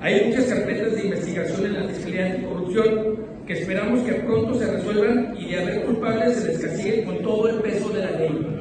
hay 0.00 0.28
muchas 0.28 0.46
carpetas 0.46 0.94
de 0.94 1.04
investigación 1.04 1.66
en 1.66 1.74
la 1.74 1.88
Fiscalía 1.92 2.26
Anticorrupción 2.26 3.16
que 3.46 3.52
esperamos 3.52 4.00
que 4.00 4.12
pronto 4.14 4.58
se 4.58 4.70
resuelvan 4.70 5.34
y 5.36 5.50
de 5.50 5.60
haber 5.60 5.84
culpables 5.84 6.36
se 6.36 6.48
les 6.48 6.58
castigue 6.58 7.04
con 7.04 7.18
todo 7.22 7.48
el 7.48 7.56
peso 7.56 7.90
de 7.90 8.00
la 8.00 8.10
ley. 8.12 8.56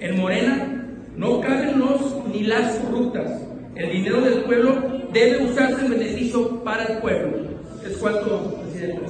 En 0.00 0.16
Morena 0.18 0.88
no 1.14 1.40
caben 1.40 1.78
los 1.78 2.24
ni 2.32 2.44
las 2.44 2.76
corruptas. 2.76 3.32
El 3.74 3.90
dinero 3.90 4.22
del 4.22 4.44
pueblo 4.44 5.08
debe 5.12 5.44
usarse 5.44 5.84
en 5.84 5.90
beneficio 5.90 6.64
para 6.64 6.84
el 6.84 6.98
pueblo. 6.98 7.36
Es 7.84 7.98
cuanto, 7.98 8.60
presidente. 8.62 9.02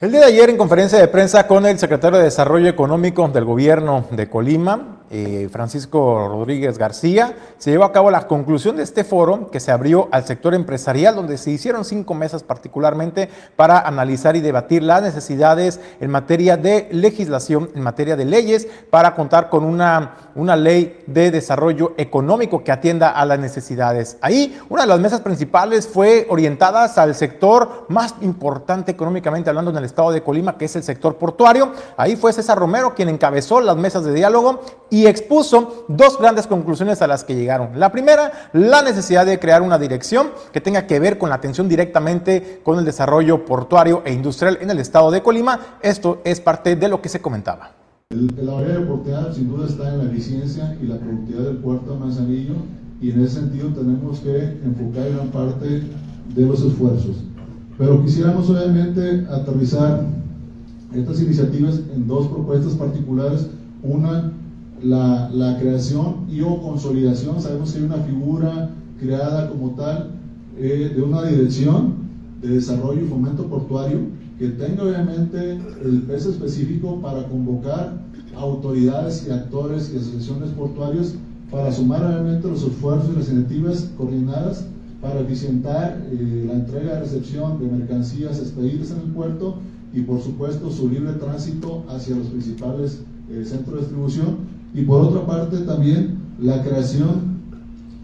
El 0.00 0.12
día 0.12 0.20
de 0.20 0.26
ayer 0.26 0.50
en 0.50 0.56
conferencia 0.58 0.98
de 0.98 1.08
prensa 1.08 1.46
con 1.46 1.64
el 1.64 1.78
secretario 1.78 2.18
de 2.18 2.24
Desarrollo 2.24 2.68
Económico 2.68 3.26
del 3.28 3.44
gobierno 3.44 4.06
de 4.10 4.28
Colima, 4.28 4.99
eh, 5.10 5.48
Francisco 5.50 6.28
Rodríguez 6.28 6.78
García, 6.78 7.36
se 7.58 7.72
llevó 7.72 7.84
a 7.84 7.90
cabo 7.92 8.12
la 8.12 8.28
conclusión 8.28 8.76
de 8.76 8.84
este 8.84 9.02
foro 9.02 9.50
que 9.50 9.58
se 9.58 9.72
abrió 9.72 10.08
al 10.12 10.24
sector 10.24 10.54
empresarial, 10.54 11.16
donde 11.16 11.36
se 11.36 11.50
hicieron 11.50 11.84
cinco 11.84 12.14
mesas 12.14 12.44
particularmente 12.44 13.28
para 13.56 13.80
analizar 13.80 14.36
y 14.36 14.40
debatir 14.40 14.84
las 14.84 15.02
necesidades 15.02 15.80
en 16.00 16.10
materia 16.10 16.56
de 16.56 16.88
legislación, 16.92 17.70
en 17.74 17.82
materia 17.82 18.14
de 18.14 18.24
leyes, 18.24 18.68
para 18.90 19.16
contar 19.16 19.48
con 19.48 19.64
una, 19.64 20.14
una 20.36 20.54
ley 20.54 21.02
de 21.06 21.32
desarrollo 21.32 21.92
económico 21.96 22.62
que 22.62 22.70
atienda 22.70 23.10
a 23.10 23.24
las 23.24 23.40
necesidades. 23.40 24.16
Ahí, 24.20 24.60
una 24.68 24.82
de 24.82 24.88
las 24.88 25.00
mesas 25.00 25.22
principales 25.22 25.88
fue 25.88 26.26
orientadas 26.30 26.98
al 26.98 27.16
sector 27.16 27.86
más 27.88 28.14
importante 28.20 28.92
económicamente 28.92 29.50
hablando 29.50 29.72
en 29.72 29.76
el 29.78 29.84
estado 29.84 30.12
de 30.12 30.22
Colima, 30.22 30.56
que 30.56 30.66
es 30.66 30.76
el 30.76 30.84
sector 30.84 31.16
portuario. 31.16 31.72
Ahí 31.96 32.14
fue 32.14 32.32
César 32.32 32.58
Romero 32.58 32.94
quien 32.94 33.08
encabezó 33.08 33.60
las 33.60 33.76
mesas 33.76 34.04
de 34.04 34.14
diálogo 34.14 34.60
y 34.88 34.99
expuso 35.06 35.84
dos 35.88 36.18
grandes 36.18 36.46
conclusiones 36.46 37.02
a 37.02 37.06
las 37.06 37.24
que 37.24 37.34
llegaron. 37.34 37.78
La 37.78 37.92
primera, 37.92 38.50
la 38.52 38.82
necesidad 38.82 39.26
de 39.26 39.38
crear 39.38 39.62
una 39.62 39.78
dirección 39.78 40.30
que 40.52 40.60
tenga 40.60 40.86
que 40.86 40.98
ver 40.98 41.18
con 41.18 41.28
la 41.28 41.36
atención 41.36 41.68
directamente 41.68 42.60
con 42.62 42.78
el 42.78 42.84
desarrollo 42.84 43.44
portuario 43.44 44.02
e 44.04 44.12
industrial 44.12 44.58
en 44.60 44.70
el 44.70 44.78
estado 44.78 45.10
de 45.10 45.22
Colima. 45.22 45.78
Esto 45.82 46.20
es 46.24 46.40
parte 46.40 46.76
de 46.76 46.88
lo 46.88 47.00
que 47.00 47.08
se 47.08 47.20
comentaba. 47.20 47.72
la 48.10 48.54
barrera 48.54 48.86
portuaria 48.86 49.32
sin 49.32 49.48
duda 49.48 49.66
está 49.68 49.92
en 49.92 49.98
la 49.98 50.04
eficiencia 50.04 50.76
y 50.82 50.86
la 50.86 50.98
productividad 50.98 51.44
del 51.44 51.58
puerto 51.58 51.92
de 51.92 52.00
Manzanillo 52.00 52.54
y 53.00 53.10
en 53.10 53.20
ese 53.24 53.40
sentido 53.40 53.68
tenemos 53.68 54.20
que 54.20 54.36
enfocar 54.64 55.10
gran 55.12 55.28
parte 55.28 55.82
de 56.34 56.46
los 56.46 56.62
esfuerzos. 56.62 57.16
Pero 57.78 58.02
quisiéramos 58.02 58.50
obviamente 58.50 59.26
aterrizar 59.30 60.04
estas 60.94 61.20
iniciativas 61.22 61.80
en 61.94 62.06
dos 62.06 62.28
propuestas 62.28 62.74
particulares. 62.74 63.46
Una 63.82 64.32
la, 64.82 65.58
creación 65.60 66.26
y 66.28 66.40
o 66.40 66.60
consolidación, 66.60 67.40
sabemos 67.40 67.72
que 67.72 67.78
hay 67.78 67.84
una 67.84 67.98
figura 67.98 68.70
creada 68.98 69.48
como 69.48 69.70
tal 69.70 70.10
eh, 70.58 70.92
de 70.94 71.02
una 71.02 71.24
dirección 71.24 71.94
de 72.40 72.48
desarrollo 72.48 73.02
y 73.02 73.08
fomento 73.08 73.46
portuario 73.46 73.98
que 74.38 74.48
tenga 74.48 74.84
obviamente 74.84 75.58
el 75.84 76.02
peso 76.02 76.30
específico 76.30 77.00
para 77.00 77.26
convocar 77.28 78.00
autoridades 78.34 79.26
y 79.28 79.30
actores 79.30 79.92
y 79.92 79.98
asociaciones 79.98 80.50
portuarias 80.50 81.14
para 81.50 81.70
sumar 81.72 82.04
obviamente 82.04 82.48
los 82.48 82.62
esfuerzos 82.62 83.10
y 83.12 83.18
las 83.18 83.28
iniciativas 83.28 83.90
coordinadas 83.98 84.64
para 85.02 85.20
eficientar 85.20 86.00
eh, 86.10 86.44
la 86.46 86.54
entrega 86.54 86.96
y 86.96 87.00
recepción 87.00 87.58
de 87.58 87.66
mercancías 87.66 88.38
expedidas 88.38 88.92
en 88.92 89.00
el 89.00 89.12
puerto 89.12 89.56
y 89.92 90.02
por 90.02 90.20
supuesto 90.22 90.70
su 90.70 90.88
libre 90.88 91.14
tránsito 91.14 91.84
hacia 91.88 92.16
los 92.16 92.28
principales 92.28 93.02
eh, 93.30 93.44
centros 93.44 93.74
de 93.74 93.80
distribución 93.80 94.59
y 94.74 94.82
por 94.82 95.02
otra 95.02 95.26
parte 95.26 95.58
también 95.58 96.18
la 96.40 96.62
creación 96.62 97.40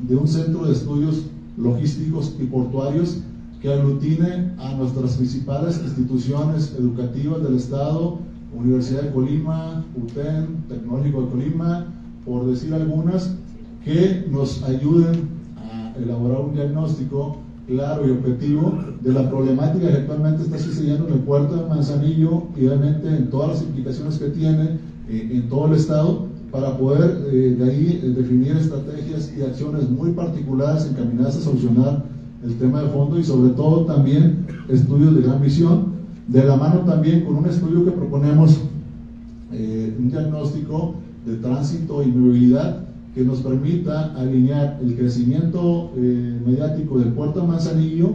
de 0.07 0.17
un 0.17 0.29
centro 0.29 0.67
de 0.67 0.73
estudios 0.73 1.27
logísticos 1.57 2.35
y 2.41 2.45
portuarios 2.45 3.19
que 3.61 3.73
aglutine 3.73 4.53
a 4.59 4.75
nuestras 4.75 5.17
principales 5.17 5.81
instituciones 5.83 6.75
educativas 6.79 7.43
del 7.43 7.55
Estado, 7.55 8.19
Universidad 8.55 9.03
de 9.03 9.12
Colima, 9.12 9.85
UTEN, 9.97 10.64
Tecnológico 10.69 11.23
de 11.23 11.29
Colima, 11.29 11.87
por 12.25 12.47
decir 12.47 12.75
algunas, 12.75 13.35
que 13.85 14.27
nos 14.31 14.62
ayuden 14.64 15.29
a 15.57 15.95
elaborar 15.97 16.41
un 16.41 16.55
diagnóstico 16.55 17.39
claro 17.67 18.07
y 18.07 18.11
objetivo 18.11 18.79
de 19.01 19.12
la 19.12 19.29
problemática 19.29 19.89
que 19.89 19.95
actualmente 19.95 20.43
está 20.43 20.59
sucediendo 20.59 21.09
en 21.09 21.14
el 21.14 21.21
puerto 21.21 21.57
de 21.57 21.69
Manzanillo 21.69 22.45
y 22.57 22.67
obviamente 22.67 23.09
en 23.09 23.31
todas 23.31 23.49
las 23.51 23.62
implicaciones 23.62 24.19
que 24.19 24.29
tiene 24.29 24.79
eh, 25.09 25.31
en 25.33 25.49
todo 25.49 25.67
el 25.67 25.75
Estado 25.75 26.27
para 26.57 26.79
poder 26.79 27.29
eh, 27.31 27.55
de 27.59 27.71
ahí 27.71 28.01
eh, 28.03 28.09
definir 28.09 28.57
estrategias 28.57 29.31
y 29.37 29.43
acciones 29.43 29.91
muy 29.91 30.13
particulares 30.13 30.89
encaminadas 30.91 31.37
a 31.37 31.41
solucionar 31.43 32.05
el 32.43 32.57
tema 32.57 32.83
de 32.83 32.89
fondo 32.89 33.19
y 33.19 33.25
sobre 33.25 33.51
todo 33.51 33.85
también 33.85 34.47
estudios 34.69 35.15
de 35.15 35.23
gran 35.23 35.43
visión, 35.43 35.97
de 36.29 36.45
la 36.45 36.57
mano 36.57 36.81
también 36.81 37.27
con 37.27 37.37
un 37.37 37.47
estudio 37.47 37.85
que 37.85 37.91
proponemos, 37.91 38.61
un 39.51 40.11
diagnóstico 40.11 40.95
de 41.25 41.37
tránsito 41.37 42.03
y 42.03 42.09
movilidad 42.09 42.87
que 43.15 43.25
nos 43.25 43.41
permita 43.41 44.15
alinear 44.15 44.79
el 44.83 44.95
crecimiento 44.95 45.91
eh, 45.97 46.39
mediático 46.45 46.99
del 46.99 47.09
puerto 47.15 47.47
Manzanillo 47.47 48.11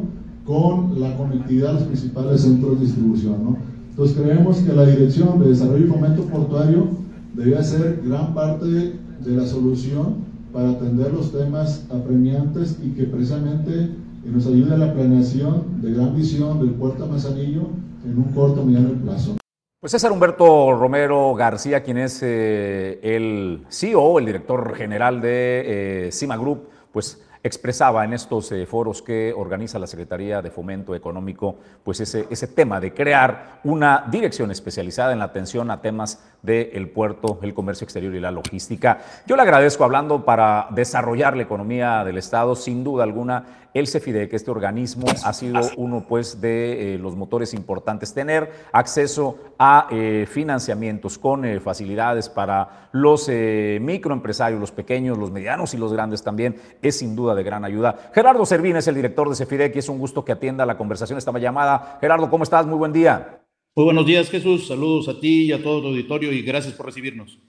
con 0.45 0.99
la 0.99 1.17
conectividad 1.17 1.71
a 1.71 1.73
los 1.73 1.83
principales 1.83 2.41
centros 2.41 2.79
de 2.79 2.85
distribución. 2.85 3.43
¿no? 3.43 3.57
Entonces 3.89 4.17
creemos 4.17 4.57
que 4.57 4.73
la 4.73 4.85
Dirección 4.85 5.39
de 5.39 5.49
Desarrollo 5.49 5.85
y 5.85 5.89
Fomento 5.89 6.23
Portuario 6.25 6.87
debía 7.33 7.63
ser 7.63 8.01
gran 8.03 8.33
parte 8.33 8.65
de 8.65 9.31
la 9.31 9.45
solución 9.45 10.31
para 10.53 10.71
atender 10.71 11.13
los 11.13 11.31
temas 11.31 11.85
apremiantes 11.89 12.77
y 12.83 12.91
que 12.91 13.03
precisamente 13.05 13.91
nos 14.25 14.45
ayude 14.47 14.73
a 14.73 14.77
la 14.77 14.93
planeación 14.93 15.81
de 15.81 15.93
gran 15.93 16.15
visión 16.15 16.59
del 16.59 16.71
puerto 16.71 17.03
de 17.03 17.09
Manzanillo 17.09 17.69
en 18.05 18.17
un 18.17 18.31
corto 18.33 18.63
mediano 18.63 18.91
plazo. 19.01 19.37
Pues 19.79 19.93
César 19.93 20.11
Humberto 20.11 20.73
Romero 20.73 21.33
García, 21.33 21.81
quien 21.81 21.97
es 21.97 22.21
eh, 22.21 22.99
el 23.01 23.65
CEO, 23.69 24.19
el 24.19 24.25
director 24.25 24.75
general 24.75 25.21
de 25.21 26.07
eh, 26.07 26.11
Cima 26.11 26.37
Group, 26.37 26.69
pues 26.91 27.23
expresaba 27.43 28.05
en 28.05 28.13
estos 28.13 28.51
eh, 28.51 28.67
foros 28.67 29.01
que 29.01 29.33
organiza 29.35 29.79
la 29.79 29.87
Secretaría 29.87 30.41
de 30.43 30.51
Fomento 30.51 30.93
Económico, 30.93 31.55
pues 31.83 31.99
ese, 31.99 32.27
ese 32.29 32.47
tema 32.47 32.79
de 32.79 32.93
crear 32.93 33.59
una 33.63 34.05
dirección 34.11 34.51
especializada 34.51 35.13
en 35.13 35.19
la 35.19 35.25
atención 35.25 35.71
a 35.71 35.81
temas 35.81 36.30
del 36.41 36.89
puerto, 36.89 37.39
el 37.41 37.53
comercio 37.53 37.85
exterior 37.85 38.15
y 38.15 38.19
la 38.19 38.31
logística. 38.31 38.99
Yo 39.27 39.35
le 39.35 39.43
agradezco 39.43 39.83
hablando 39.83 40.25
para 40.25 40.67
desarrollar 40.71 41.35
la 41.35 41.43
economía 41.43 42.03
del 42.03 42.17
Estado, 42.17 42.55
sin 42.55 42.83
duda 42.83 43.03
alguna, 43.03 43.61
el 43.73 43.87
CEFIDEC, 43.87 44.33
este 44.33 44.51
organismo, 44.51 45.05
ha 45.23 45.33
sido 45.33 45.61
uno 45.77 46.05
pues 46.07 46.41
de 46.41 46.95
eh, 46.95 46.97
los 46.97 47.15
motores 47.15 47.53
importantes. 47.53 48.13
Tener 48.13 48.51
acceso 48.73 49.37
a 49.57 49.87
eh, 49.91 50.27
financiamientos 50.29 51.17
con 51.17 51.45
eh, 51.45 51.59
facilidades 51.59 52.27
para 52.27 52.89
los 52.91 53.29
microempresarios, 53.29 54.59
los 54.59 54.71
pequeños, 54.71 55.17
los 55.17 55.31
medianos 55.31 55.73
y 55.73 55.77
los 55.77 55.93
grandes 55.93 56.23
también 56.23 56.57
es 56.81 56.97
sin 56.99 57.15
duda 57.15 57.33
de 57.35 57.43
gran 57.43 57.63
ayuda. 57.63 58.11
Gerardo 58.13 58.45
Servín 58.45 58.75
es 58.75 58.87
el 58.87 58.95
director 58.95 59.29
de 59.29 59.35
CEFIDEC 59.35 59.75
y 59.75 59.79
es 59.79 59.87
un 59.87 59.99
gusto 59.99 60.25
que 60.25 60.33
atienda 60.33 60.65
la 60.65 60.77
conversación 60.77 61.17
esta 61.17 61.31
llamada. 61.39 61.97
Gerardo, 62.01 62.29
¿cómo 62.29 62.43
estás? 62.43 62.65
Muy 62.65 62.77
buen 62.77 62.91
día. 62.91 63.40
Muy 63.73 63.85
buenos 63.85 64.05
días, 64.05 64.29
Jesús. 64.29 64.67
Saludos 64.67 65.07
a 65.07 65.17
ti 65.17 65.43
y 65.43 65.51
a 65.53 65.63
todo 65.63 65.81
tu 65.81 65.87
auditorio 65.87 66.33
y 66.33 66.41
gracias 66.41 66.73
por 66.73 66.87
recibirnos. 66.87 67.39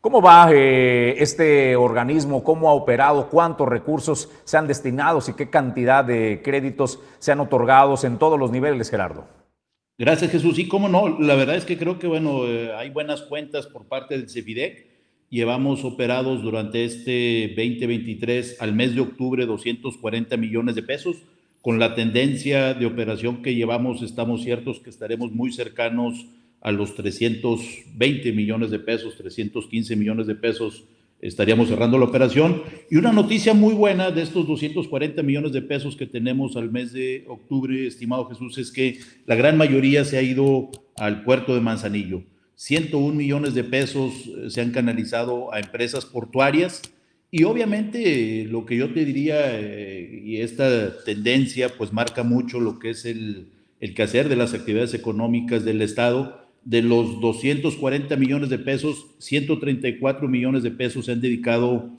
¿Cómo 0.00 0.20
va 0.20 0.48
eh, 0.52 1.14
este 1.18 1.76
organismo? 1.76 2.42
¿Cómo 2.42 2.68
ha 2.68 2.72
operado? 2.72 3.30
¿Cuántos 3.30 3.68
recursos 3.68 4.28
se 4.42 4.56
han 4.56 4.66
destinado 4.66 5.20
y 5.28 5.32
qué 5.34 5.50
cantidad 5.50 6.04
de 6.04 6.42
créditos 6.42 6.98
se 7.20 7.30
han 7.30 7.38
otorgado 7.38 7.94
en 8.02 8.18
todos 8.18 8.36
los 8.36 8.50
niveles, 8.50 8.90
Gerardo? 8.90 9.28
Gracias, 9.96 10.32
Jesús. 10.32 10.58
Y 10.58 10.66
cómo 10.66 10.88
no, 10.88 11.20
la 11.20 11.36
verdad 11.36 11.54
es 11.54 11.64
que 11.64 11.78
creo 11.78 12.00
que, 12.00 12.08
bueno, 12.08 12.48
eh, 12.48 12.74
hay 12.74 12.90
buenas 12.90 13.22
cuentas 13.22 13.68
por 13.68 13.86
parte 13.86 14.18
del 14.18 14.28
CEFIDEC. 14.28 14.88
Llevamos 15.30 15.84
operados 15.84 16.42
durante 16.42 16.84
este 16.84 17.54
2023 17.56 18.60
al 18.60 18.74
mes 18.74 18.96
de 18.96 19.02
octubre 19.02 19.46
240 19.46 20.36
millones 20.36 20.74
de 20.74 20.82
pesos 20.82 21.22
con 21.64 21.78
la 21.78 21.94
tendencia 21.94 22.74
de 22.74 22.84
operación 22.84 23.40
que 23.40 23.54
llevamos, 23.54 24.02
estamos 24.02 24.42
ciertos 24.42 24.80
que 24.80 24.90
estaremos 24.90 25.32
muy 25.32 25.50
cercanos 25.50 26.26
a 26.60 26.70
los 26.70 26.94
320 26.94 28.32
millones 28.32 28.70
de 28.70 28.78
pesos, 28.78 29.16
315 29.16 29.96
millones 29.96 30.26
de 30.26 30.34
pesos, 30.34 30.84
estaríamos 31.22 31.68
cerrando 31.68 31.96
la 31.96 32.04
operación. 32.04 32.62
Y 32.90 32.96
una 32.96 33.12
noticia 33.12 33.54
muy 33.54 33.72
buena 33.72 34.10
de 34.10 34.20
estos 34.20 34.46
240 34.46 35.22
millones 35.22 35.52
de 35.52 35.62
pesos 35.62 35.96
que 35.96 36.04
tenemos 36.04 36.54
al 36.58 36.70
mes 36.70 36.92
de 36.92 37.24
octubre, 37.28 37.86
estimado 37.86 38.26
Jesús, 38.26 38.58
es 38.58 38.70
que 38.70 38.98
la 39.24 39.34
gran 39.34 39.56
mayoría 39.56 40.04
se 40.04 40.18
ha 40.18 40.22
ido 40.22 40.68
al 40.98 41.24
puerto 41.24 41.54
de 41.54 41.62
Manzanillo. 41.62 42.24
101 42.56 43.14
millones 43.14 43.54
de 43.54 43.64
pesos 43.64 44.12
eh, 44.26 44.50
se 44.50 44.60
han 44.60 44.70
canalizado 44.70 45.50
a 45.50 45.60
empresas 45.60 46.04
portuarias 46.04 46.82
y 47.36 47.42
obviamente 47.42 48.46
lo 48.48 48.64
que 48.64 48.76
yo 48.76 48.94
te 48.94 49.04
diría, 49.04 49.60
eh, 49.60 50.22
y 50.24 50.36
esta 50.36 51.02
tendencia 51.04 51.68
pues 51.76 51.92
marca 51.92 52.22
mucho 52.22 52.60
lo 52.60 52.78
que 52.78 52.90
es 52.90 53.04
el, 53.04 53.48
el 53.80 53.92
quehacer 53.92 54.28
de 54.28 54.36
las 54.36 54.54
actividades 54.54 54.94
económicas 54.94 55.64
del 55.64 55.82
Estado. 55.82 56.46
De 56.64 56.80
los 56.80 57.20
240 57.20 58.14
millones 58.14 58.50
de 58.50 58.58
pesos, 58.60 59.06
134 59.18 60.28
millones 60.28 60.62
de 60.62 60.70
pesos 60.70 61.06
se 61.06 61.10
han 61.10 61.20
dedicado, 61.20 61.90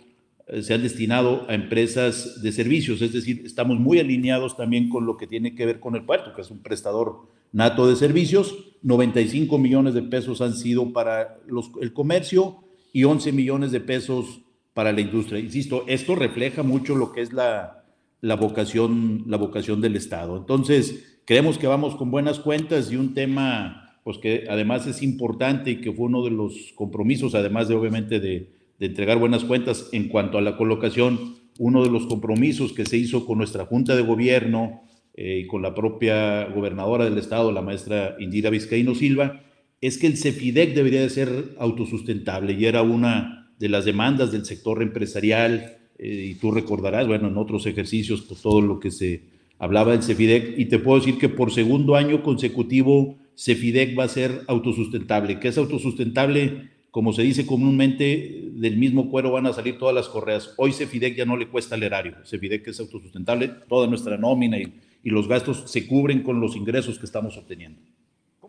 eh, 0.47 0.61
se 0.61 0.73
han 0.73 0.83
destinado 0.83 1.45
a 1.49 1.53
empresas 1.53 2.41
de 2.41 2.53
servicios, 2.53 3.01
es 3.01 3.11
decir, 3.11 3.41
estamos 3.43 3.77
muy 3.77 3.99
alineados 3.99 4.55
también 4.55 4.87
con 4.87 5.05
lo 5.05 5.17
que 5.17 5.27
tiene 5.27 5.53
que 5.53 5.65
ver 5.65 5.81
con 5.81 5.97
el 5.97 6.05
puerto, 6.05 6.33
que 6.33 6.43
es 6.43 6.49
un 6.49 6.59
prestador 6.59 7.27
nato 7.51 7.89
de 7.89 7.97
servicios. 7.97 8.55
95 8.83 9.57
millones 9.57 9.95
de 9.95 10.01
pesos 10.03 10.39
han 10.39 10.55
sido 10.55 10.93
para 10.93 11.39
los, 11.45 11.71
el 11.81 11.91
comercio 11.91 12.59
y 12.93 13.03
11 13.03 13.33
millones 13.33 13.73
de 13.73 13.81
pesos 13.81 14.44
para 14.75 14.91
la 14.91 14.99
industria. 14.99 15.39
Insisto, 15.39 15.85
esto 15.87 16.15
refleja 16.15 16.61
mucho 16.61 16.95
lo 16.95 17.13
que 17.13 17.21
es 17.21 17.31
la, 17.31 17.85
la, 18.19 18.35
vocación, 18.35 19.23
la 19.25 19.37
vocación 19.37 19.79
del 19.79 19.95
Estado. 19.95 20.35
Entonces, 20.37 21.21
creemos 21.25 21.57
que 21.57 21.65
vamos 21.65 21.95
con 21.95 22.11
buenas 22.11 22.39
cuentas 22.39 22.91
y 22.91 22.97
un 22.97 23.13
tema 23.15 23.99
pues 24.03 24.17
que 24.19 24.45
además 24.49 24.85
es 24.85 25.01
importante 25.01 25.71
y 25.71 25.81
que 25.81 25.93
fue 25.93 26.07
uno 26.07 26.23
de 26.23 26.29
los 26.29 26.73
compromisos, 26.75 27.33
además 27.35 27.69
de 27.69 27.75
obviamente 27.75 28.19
de, 28.19 28.51
de 28.77 28.85
entregar 28.85 29.17
buenas 29.17 29.45
cuentas 29.45 29.89
en 29.93 30.09
cuanto 30.09 30.37
a 30.37 30.41
la 30.41 30.57
colocación, 30.57 31.37
uno 31.57 31.81
de 31.81 31.89
los 31.89 32.05
compromisos 32.05 32.73
que 32.73 32.85
se 32.85 32.97
hizo 32.97 33.25
con 33.25 33.37
nuestra 33.37 33.65
Junta 33.65 33.95
de 33.95 34.01
Gobierno 34.01 34.83
eh, 35.13 35.43
y 35.43 35.47
con 35.47 35.61
la 35.61 35.73
propia 35.73 36.49
gobernadora 36.49 37.05
del 37.05 37.17
Estado, 37.17 37.53
la 37.53 37.61
maestra 37.61 38.17
Indira 38.19 38.49
Vizcaíno 38.49 38.93
Silva, 38.93 39.41
es 39.79 39.97
que 39.97 40.07
el 40.07 40.17
CEFIDEC 40.17 40.75
debería 40.75 41.01
de 41.01 41.09
ser 41.09 41.55
autosustentable 41.57 42.53
y 42.53 42.65
era 42.65 42.81
una 42.81 43.44
de 43.59 43.69
las 43.69 43.85
demandas 43.85 44.31
del 44.31 44.45
sector 44.45 44.81
empresarial, 44.81 45.77
eh, 45.97 46.27
y 46.31 46.35
tú 46.35 46.51
recordarás, 46.51 47.07
bueno, 47.07 47.27
en 47.27 47.37
otros 47.37 47.65
ejercicios, 47.65 48.21
pues 48.21 48.41
todo 48.41 48.61
lo 48.61 48.79
que 48.79 48.91
se 48.91 49.21
hablaba 49.59 49.93
del 49.93 50.03
CEFIDEC, 50.03 50.57
y 50.57 50.65
te 50.65 50.79
puedo 50.79 50.99
decir 50.99 51.17
que 51.17 51.29
por 51.29 51.51
segundo 51.51 51.95
año 51.95 52.21
consecutivo 52.21 53.17
CEFIDEC 53.37 53.97
va 53.97 54.03
a 54.03 54.09
ser 54.09 54.41
autosustentable, 54.47 55.39
que 55.39 55.47
es 55.47 55.57
autosustentable, 55.57 56.69
como 56.91 57.13
se 57.13 57.23
dice 57.23 57.45
comúnmente, 57.45 58.49
del 58.53 58.77
mismo 58.77 59.09
cuero 59.09 59.31
van 59.31 59.47
a 59.47 59.53
salir 59.53 59.77
todas 59.77 59.95
las 59.95 60.07
correas. 60.07 60.53
Hoy 60.57 60.71
CEFIDEC 60.71 61.15
ya 61.15 61.25
no 61.25 61.37
le 61.37 61.47
cuesta 61.47 61.75
el 61.75 61.83
erario, 61.83 62.15
CEFIDEC 62.25 62.67
es 62.67 62.79
autosustentable, 62.79 63.49
toda 63.69 63.87
nuestra 63.87 64.17
nómina 64.17 64.57
y 64.59 65.09
los 65.09 65.27
gastos 65.27 65.63
se 65.65 65.87
cubren 65.87 66.23
con 66.23 66.41
los 66.41 66.55
ingresos 66.55 66.97
que 66.97 67.05
estamos 67.05 67.37
obteniendo. 67.37 67.79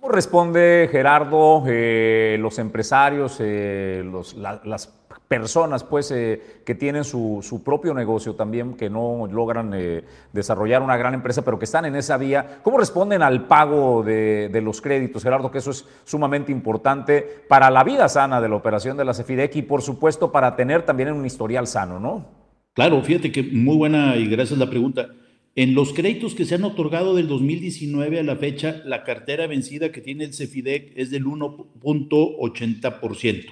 ¿Cómo 0.07 0.15
responde 0.15 0.89
Gerardo, 0.89 1.65
eh, 1.67 2.37
los 2.39 2.61
empresarios, 2.61 3.39
eh, 3.41 4.09
las 4.37 4.87
personas 5.27 5.83
pues, 5.83 6.13
eh, 6.13 6.61
que 6.65 6.77
tienen 6.77 7.03
su, 7.03 7.61
propio 7.65 7.93
negocio 7.93 8.37
también, 8.37 8.75
que 8.75 8.89
no 8.89 9.27
logran 9.27 9.75
desarrollar 10.33 10.83
una 10.83 10.97
gran 10.97 11.15
empresa, 11.15 11.43
pero 11.43 11.59
que 11.59 11.65
están 11.65 11.87
en 11.87 11.97
esa 11.97 12.19
vía? 12.19 12.61
¿Cómo 12.63 12.79
responden 12.79 13.21
al 13.21 13.49
pago 13.49 14.05
de, 14.05 14.49
de, 14.49 14.61
los 14.61 14.81
créditos, 14.81 15.25
Gerardo? 15.25 15.51
Que 15.51 15.59
eso 15.59 15.73
es 15.73 15.85
sumamente 16.05 16.53
importante 16.53 17.43
para 17.49 17.69
la 17.69 17.83
vida 17.83 18.09
sana 18.09 18.41
de 18.41 18.49
la 18.49 18.55
operación 18.55 18.97
de 18.97 19.05
la 19.05 19.13
CEFIDEC 19.13 19.57
y, 19.57 19.63
por 19.63 19.83
supuesto, 19.83 20.31
para 20.31 20.55
tener 20.55 20.85
también 20.85 21.11
un 21.13 21.27
historial 21.27 21.67
sano, 21.67 21.99
¿no? 21.99 22.27
Claro, 22.75 23.03
fíjate 23.03 23.33
que 23.33 23.43
muy 23.43 23.77
buena 23.77 24.15
y 24.15 24.29
gracias 24.29 24.57
la 24.57 24.71
pregunta. 24.71 25.09
En 25.59 25.75
los 25.75 25.95
créditos 25.95 26.35
que 26.35 26.45
se 26.45 26.55
han 26.55 26.65
otorgado 26.65 27.15
del 27.15 27.29
2019 27.29 28.21
a 28.21 28.23
la 28.23 28.37
fecha, 28.37 28.83
la 28.85 29.05
cartera 29.05 29.47
vencida 29.47 29.91
que 29.91 30.03
tiene 30.03 30.25
el 30.25 30.35
CEFIDEC 30.35 30.93
es 30.97 31.11
del 31.11 31.25
1.80%. 31.25 33.47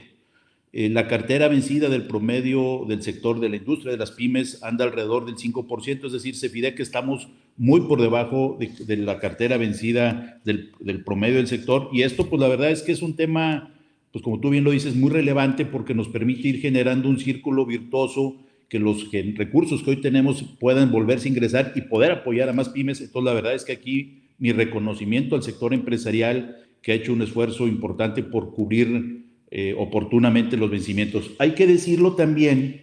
Eh, 0.75 0.91
la 0.91 1.09
cartera 1.09 1.49
vencida 1.49 1.89
del 1.89 2.07
promedio 2.07 2.85
del 2.87 3.03
sector 3.03 3.41
de 3.41 3.49
la 3.49 3.57
industria 3.57 3.93
de 3.93 3.97
las 3.97 4.11
pymes 4.11 4.63
anda 4.63 4.85
alrededor 4.85 5.25
del 5.25 5.37
5%, 5.37 6.05
es 6.05 6.13
decir, 6.13 6.37
CEFIDEC 6.37 6.79
estamos 6.81 7.29
muy 7.57 7.81
por 7.81 8.03
debajo 8.03 8.59
de, 8.59 8.97
la 8.99 9.19
cartera 9.19 9.57
vencida 9.57 10.43
del, 10.45 10.73
del, 10.81 11.05
promedio 11.05 11.37
del 11.37 11.47
sector. 11.47 11.89
Y 11.91 12.03
esto, 12.03 12.29
pues 12.29 12.39
la 12.39 12.49
verdad 12.49 12.71
es 12.71 12.83
que 12.83 12.93
es 12.93 13.01
un 13.01 13.17
tema, 13.17 13.73
pues 14.13 14.23
como 14.23 14.41
tú 14.41 14.51
bien 14.51 14.65
lo 14.65 14.73
dices, 14.73 14.95
muy 14.95 15.09
relevante 15.09 15.65
porque 15.65 15.95
nos 15.95 16.09
permite 16.09 16.49
ir 16.49 16.61
generando 16.61 17.09
un 17.09 17.19
círculo 17.19 17.65
virtuoso 17.65 18.44
que 18.69 18.79
los 18.79 19.11
recursos 19.11 19.83
que 19.83 19.91
hoy 19.91 19.97
tenemos 19.97 20.43
puedan 20.59 20.91
volverse 20.91 21.29
a 21.29 21.33
ingresar 21.33 21.73
y 21.75 21.83
poder 21.83 22.13
apoyar 22.13 22.49
a 22.49 22.53
más 22.53 22.71
pymes. 22.71 23.01
Entonces, 23.01 23.25
la 23.25 23.35
verdad 23.35 23.55
es 23.55 23.65
que 23.65 23.73
aquí 23.73 24.23
mi 24.39 24.53
reconocimiento 24.53 25.37
al 25.37 25.43
sector 25.43 25.75
empresarial 25.75 26.57
que 26.83 26.93
ha 26.93 26.97
hecho 26.97 27.13
un 27.13 27.23
esfuerzo 27.23 27.67
importante 27.67 28.23
por 28.23 28.53
cubrir 28.53 29.25
eh, 29.51 29.75
oportunamente 29.79 30.57
los 30.57 30.71
vencimientos. 30.71 31.31
Hay 31.39 31.53
que 31.53 31.67
decirlo 31.67 32.15
también, 32.15 32.83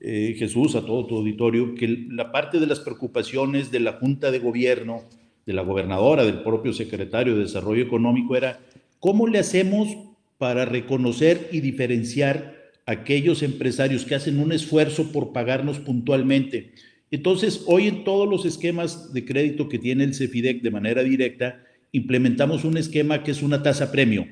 eh, 0.00 0.34
Jesús, 0.38 0.74
a 0.74 0.84
todo 0.84 1.06
tu 1.06 1.16
auditorio, 1.16 1.74
que 1.74 2.06
la 2.10 2.30
parte 2.32 2.60
de 2.60 2.66
las 2.66 2.80
preocupaciones 2.80 3.70
de 3.70 3.80
la 3.80 3.92
Junta 3.94 4.30
de 4.30 4.38
Gobierno, 4.38 5.02
de 5.46 5.52
la 5.52 5.62
gobernadora, 5.62 6.24
del 6.24 6.42
propio 6.42 6.72
secretario 6.72 7.34
de 7.34 7.42
Desarrollo 7.42 7.82
Económico 7.82 8.36
era, 8.36 8.60
¿cómo 9.00 9.26
le 9.28 9.38
hacemos 9.38 9.96
para 10.36 10.64
reconocer 10.64 11.48
y 11.52 11.60
diferenciar 11.60 12.57
aquellos 12.88 13.42
empresarios 13.42 14.06
que 14.06 14.14
hacen 14.14 14.40
un 14.40 14.50
esfuerzo 14.50 15.12
por 15.12 15.34
pagarnos 15.34 15.78
puntualmente. 15.78 16.72
Entonces, 17.10 17.62
hoy 17.66 17.86
en 17.86 18.02
todos 18.02 18.26
los 18.26 18.46
esquemas 18.46 19.12
de 19.12 19.26
crédito 19.26 19.68
que 19.68 19.78
tiene 19.78 20.04
el 20.04 20.14
CEFIDEC 20.14 20.62
de 20.62 20.70
manera 20.70 21.02
directa, 21.02 21.62
implementamos 21.92 22.64
un 22.64 22.78
esquema 22.78 23.22
que 23.22 23.32
es 23.32 23.42
una 23.42 23.62
tasa 23.62 23.92
premio. 23.92 24.26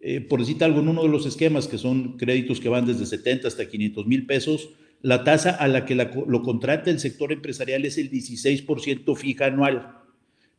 Eh, 0.00 0.22
por 0.22 0.40
decir 0.40 0.64
algo, 0.64 0.80
en 0.80 0.88
uno 0.88 1.02
de 1.02 1.10
los 1.10 1.26
esquemas, 1.26 1.68
que 1.68 1.76
son 1.76 2.16
créditos 2.16 2.60
que 2.60 2.70
van 2.70 2.86
desde 2.86 3.04
70 3.04 3.46
hasta 3.46 3.68
500 3.68 4.06
mil 4.06 4.24
pesos, 4.24 4.70
la 5.02 5.22
tasa 5.22 5.50
a 5.50 5.68
la 5.68 5.84
que 5.84 5.94
lo 5.94 6.42
contrata 6.42 6.88
el 6.90 6.98
sector 6.98 7.30
empresarial 7.30 7.84
es 7.84 7.98
el 7.98 8.10
16% 8.10 9.14
fija 9.16 9.46
anual. 9.46 9.98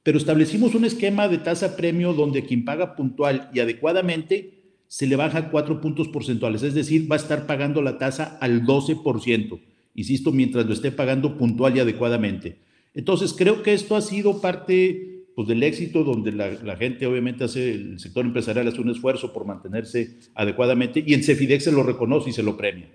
Pero 0.03 0.19
establecimos 0.19 0.75
un 0.75 0.85
esquema 0.85 1.27
de 1.27 1.39
tasa 1.39 1.75
premio 1.75 2.13
donde 2.13 2.45
quien 2.45 2.63
paga 2.63 2.95
puntual 2.95 3.49
y 3.55 3.59
adecuadamente 3.59 4.56
se 4.87 5.07
le 5.07 5.15
baja 5.15 5.49
cuatro 5.49 5.81
puntos 5.81 6.07
porcentuales, 6.07 6.63
es 6.63 6.73
decir, 6.73 7.11
va 7.11 7.15
a 7.15 7.19
estar 7.19 7.45
pagando 7.45 7.81
la 7.81 7.97
tasa 7.97 8.37
al 8.39 8.63
12%, 8.63 9.59
insisto, 9.95 10.31
mientras 10.31 10.65
lo 10.65 10.73
esté 10.73 10.91
pagando 10.91 11.37
puntual 11.37 11.75
y 11.75 11.79
adecuadamente. 11.79 12.59
Entonces, 12.93 13.33
creo 13.33 13.63
que 13.63 13.73
esto 13.73 13.95
ha 13.95 14.01
sido 14.01 14.41
parte 14.41 15.25
pues, 15.35 15.47
del 15.47 15.61
éxito 15.61 16.03
donde 16.03 16.31
la, 16.31 16.75
gente 16.77 17.05
obviamente 17.05 17.43
hace, 17.43 17.71
el 17.71 17.99
sector 17.99 18.25
empresarial 18.25 18.67
hace 18.67 18.81
un 18.81 18.89
esfuerzo 18.89 19.31
por 19.31 19.45
mantenerse 19.45 20.17
adecuadamente 20.33 21.03
y 21.05 21.13
en 21.13 21.23
Cefidex 21.23 21.65
se 21.65 21.71
lo 21.71 21.83
reconoce 21.83 22.31
y 22.31 22.33
se 22.33 22.41
lo 22.41 22.57
premia. 22.57 22.87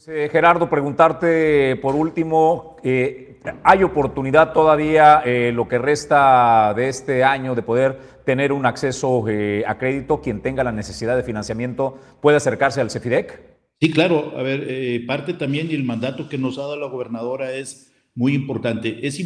Pues, 0.00 0.08
eh, 0.08 0.30
Gerardo, 0.32 0.70
preguntarte 0.70 1.76
por 1.76 1.94
último, 1.94 2.76
eh, 2.82 3.38
¿hay 3.62 3.82
oportunidad 3.82 4.54
todavía 4.54 5.20
eh, 5.26 5.52
lo 5.52 5.68
que 5.68 5.76
resta 5.76 6.72
de 6.74 6.88
este 6.88 7.22
año 7.22 7.54
de 7.54 7.60
poder 7.60 7.98
tener 8.30 8.52
un 8.52 8.64
acceso 8.64 9.28
eh, 9.28 9.64
a 9.66 9.76
crédito, 9.76 10.20
quien 10.20 10.40
tenga 10.40 10.62
la 10.62 10.70
necesidad 10.70 11.16
de 11.16 11.24
financiamiento 11.24 11.98
puede 12.22 12.36
acercarse 12.36 12.80
al 12.80 12.88
CEFIDEC? 12.88 13.40
Sí, 13.80 13.90
claro. 13.90 14.34
A 14.36 14.42
ver, 14.44 14.66
eh, 14.68 15.02
parte 15.04 15.34
también 15.34 15.68
y 15.68 15.74
el 15.74 15.82
mandato 15.82 16.28
que 16.28 16.38
nos 16.38 16.56
ha 16.56 16.60
dado 16.60 16.76
la 16.76 16.86
gobernadora 16.86 17.52
es 17.52 17.92
muy 18.14 18.34
importante. 18.34 19.04
Es, 19.04 19.20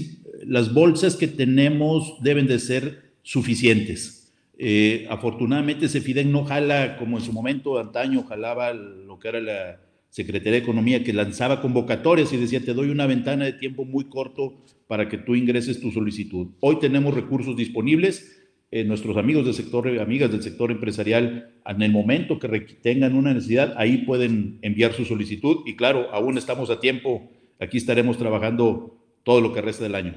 las 0.47 0.73
bolsas 0.73 1.17
que 1.17 1.29
tenemos 1.29 2.17
deben 2.23 2.47
de 2.47 2.59
ser 2.59 3.13
suficientes. 3.21 4.33
Eh, 4.57 5.07
afortunadamente, 5.11 5.87
CEFIDEC 5.87 6.27
no 6.27 6.47
jala 6.47 6.97
como 6.97 7.19
en 7.19 7.25
su 7.25 7.33
momento, 7.35 7.79
antaño, 7.79 8.25
jalaba 8.25 8.73
lo 8.73 9.19
que 9.19 9.29
era 9.29 9.41
la 9.41 9.81
Secretaría 10.09 10.53
de 10.53 10.65
Economía, 10.65 11.05
que 11.05 11.13
lanzaba 11.13 11.61
convocatorias 11.61 12.33
y 12.33 12.39
decía, 12.39 12.65
te 12.65 12.73
doy 12.73 12.89
una 12.89 13.07
ventana 13.07 13.45
de 13.45 13.53
tiempo 13.53 13.85
muy 13.85 14.05
corto 14.05 14.55
para 14.87 15.11
que 15.11 15.19
tú 15.19 15.35
ingreses 15.35 15.79
tu 15.79 15.91
solicitud. 15.91 16.47
Hoy 16.61 16.79
tenemos 16.79 17.13
recursos 17.13 17.55
disponibles 17.55 18.41
eh, 18.71 18.85
nuestros 18.85 19.17
amigos 19.17 19.45
del 19.45 19.55
sector, 19.55 19.89
amigas 20.01 20.31
del 20.31 20.43
sector 20.43 20.71
empresarial, 20.71 21.53
en 21.67 21.83
el 21.83 21.93
momento 21.93 22.39
que 22.39 22.49
tengan 22.83 23.15
una 23.15 23.33
necesidad, 23.33 23.75
ahí 23.77 23.99
pueden 23.99 24.59
enviar 24.63 24.93
su 24.93 25.05
solicitud 25.05 25.59
y 25.67 25.77
claro, 25.77 26.09
aún 26.13 26.39
estamos 26.39 26.71
a 26.71 26.81
tiempo, 26.81 27.31
aquí 27.61 27.79
estaremos 27.79 28.19
trabajando 28.19 28.97
todo 29.23 29.41
lo 29.41 29.53
que 29.53 29.63
resta 29.63 29.85
del 29.85 29.95
año. 29.95 30.15